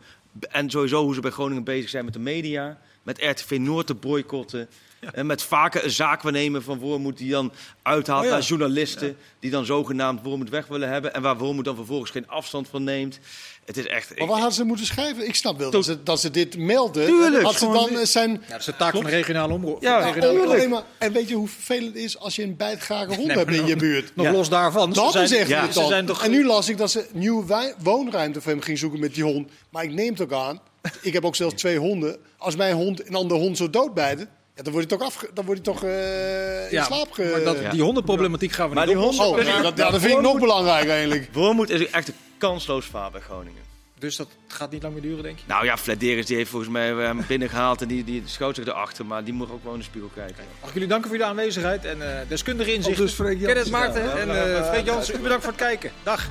En 0.51 0.71
sowieso 0.71 1.03
hoe 1.05 1.15
ze 1.15 1.21
bij 1.21 1.31
Groningen 1.31 1.65
bezig 1.65 1.91
zijn 1.91 2.05
met 2.05 2.13
de 2.15 2.19
media. 2.21 2.79
Met 3.03 3.19
RTV 3.23 3.57
Noord 3.61 3.87
te 3.87 3.95
boycotten. 3.95 4.69
En 5.13 5.27
met 5.27 5.43
vaker 5.43 5.85
een 5.85 5.91
zaakwaarnemer 5.91 6.63
van 6.63 6.79
Wormoed 6.79 7.19
die 7.19 7.31
dan 7.31 7.53
uithaalt 7.83 8.21
Oh 8.23 8.27
ja. 8.29 8.33
naar 8.33 8.43
journalisten. 8.43 9.17
Die 9.41 9.51
dan 9.51 9.65
zogenaamd 9.65 10.21
Wormoed 10.23 10.51
weg 10.51 10.67
willen 10.67 10.89
hebben. 10.89 11.15
En 11.15 11.23
waar 11.23 11.37
Wormoed 11.39 11.65
dan 11.65 11.75
vervolgens 11.77 12.11
geen 12.11 12.29
afstand 12.29 12.69
van 12.69 12.85
neemt. 12.85 13.19
Het 13.65 13.77
is 13.77 13.87
echt... 13.87 14.09
Maar 14.09 14.19
ik- 14.19 14.25
wat 14.27 14.35
hadden 14.37 14.53
ze 14.55 14.65
moeten 14.65 14.87
schrijven? 14.87 15.27
Ik 15.29 15.35
snap 15.35 15.59
wel 15.59 15.71
dat 15.71 15.85
ze, 15.85 16.03
dat 16.03 16.21
ze 16.21 16.31
dit 16.31 16.57
melden. 16.59 17.07
Tuurlijk, 17.07 17.43
Had 17.45 17.55
ze 17.59 17.67
dan 17.73 17.89
eh, 17.89 18.05
zijn... 18.05 18.31
Ja, 18.31 18.39
dat 18.49 18.59
is 18.59 18.65
de 18.65 18.77
taak 18.77 18.93
van 18.95 19.05
de 19.05 19.11
regionale 19.11 19.53
omroep. 19.53 19.83
Ja, 19.83 19.99
regionale 19.99 20.33
omroep. 20.33 20.53
alleen 20.53 20.71
maar, 20.71 20.83
en 20.99 21.13
weet 21.13 21.29
je 21.29 21.35
hoe 21.35 21.49
vervelend 21.49 21.95
het 21.95 22.03
is 22.05 22.19
als 22.19 22.37
je 22.37 22.43
een 22.43 22.57
bijtgrage 22.57 23.15
hond 23.15 23.27
Nee, 23.27 23.37
hebt 23.37 23.51
in 23.51 23.67
je 23.67 23.77
buurt? 23.77 24.17
Nog 24.17 24.27
Ja. 24.27 24.33
los 24.33 24.49
daarvan. 24.49 24.93
Dat 24.93 25.13
ze 25.13 25.21
is 25.23 25.29
zijn, 25.29 25.41
echt 25.41 25.51
ja, 25.51 25.73
ze 25.73 25.87
zijn 25.87 26.07
toch... 26.07 26.25
En 26.25 26.31
nu 26.31 26.45
las 26.47 26.69
ik 26.69 26.79
dat 26.79 26.91
ze 26.91 27.07
nieuwe 27.13 27.75
woonruimte 27.83 28.41
voor 28.41 28.51
hem 28.53 28.61
ging 28.61 28.79
zoeken 28.79 29.01
met 29.01 29.15
die 29.15 29.25
hond. 29.25 29.51
Maar 29.71 29.85
ik 29.85 29.93
neem 29.93 30.13
het 30.13 30.21
ook 30.21 30.33
aan. 30.33 30.61
Ik 31.03 31.13
heb 31.13 31.25
ook 31.25 31.37
zelfs 31.37 31.55
twee 31.55 31.79
honden. 31.79 32.17
Als 32.37 32.57
mijn 32.57 32.75
hond 32.75 33.09
een 33.09 33.15
andere 33.15 33.41
hond 33.41 33.57
zo 33.57 33.71
doodbijten, 33.71 34.29
ja, 34.57 34.63
dan 34.63 34.73
wordt 34.73 34.91
hij 34.91 34.99
toch, 34.99 35.09
afge, 35.09 35.31
dan 35.35 35.45
wordt 35.45 35.67
hij 35.67 35.75
toch 35.75 35.85
eh, 35.85 36.65
in 36.65 36.71
ja, 36.71 36.85
slaap 36.85 37.13
ge... 37.13 37.29
maar 37.33 37.45
dat, 37.45 37.59
Ja. 37.59 37.71
die 37.71 37.83
hondenproblematiek 37.83 38.53
gaan 38.53 38.69
we 38.69 38.75
Maar 38.75 38.87
niet 38.87 38.95
die 38.97 39.05
oplossen. 39.05 39.27
Oh, 39.27 39.37
dat, 39.63 39.77
ja, 39.77 39.91
dat 39.91 40.01
vind 40.01 40.13
ik 40.13 40.21
nog 40.21 40.39
belangrijk 40.39 40.89
eigenlijk. 40.89 41.29
Wormoed 41.33 41.71
is 41.71 41.91
echt 41.91 42.09
een 42.09 42.15
kansloos 42.39 42.87
vaar 42.87 43.11
bij 43.11 43.21
Groningen. 43.21 43.63
Dus 43.99 44.17
dat 44.17 44.29
gaat 44.49 44.71
niet 44.71 44.83
lang 44.83 44.95
meer 44.95 45.03
duren, 45.03 45.23
denk 45.23 45.39
je? 45.39 45.45
Nou 45.47 45.65
ja, 45.65 45.77
Flederis 45.77 46.27
die 46.27 46.37
heeft 46.37 46.51
volgens 46.51 46.71
mij 46.71 46.89
hem 46.89 47.25
binnengehaald 47.29 47.83
en 47.83 47.89
die, 47.89 48.05
die 48.05 48.23
schoot 48.27 48.57
zich 48.57 48.67
erachter. 48.67 49.07
Maar 49.07 49.25
die 49.25 49.33
moet 49.35 49.51
ook 49.51 49.65
wel 49.65 49.73
in 49.73 49.79
de 49.79 49.85
spiegel 49.85 50.11
kijken. 50.15 50.45
Mag 50.61 50.69
ik 50.69 50.75
jullie 50.75 50.89
danken 50.89 51.09
voor 51.09 51.17
jullie 51.19 51.33
aanwezigheid 51.33 51.85
en 51.85 52.21
eh 52.21 52.29
deskundige 52.29 52.75
inzichten. 52.75 53.09
Freek 53.09 53.41
Jansen. 53.41 53.47
Kenneth 53.47 53.71
Maarten 53.71 54.03
Ja, 54.05 54.17
en 54.17 54.31
eh 54.31 54.53
ja, 54.53 54.65
Freek 54.65 54.85
Jansen, 54.87 55.15
u 55.15 55.19
bedankt 55.19 55.45
voor 55.45 55.53
het 55.53 55.63
kijken. 55.63 55.91
Dag. 56.03 56.29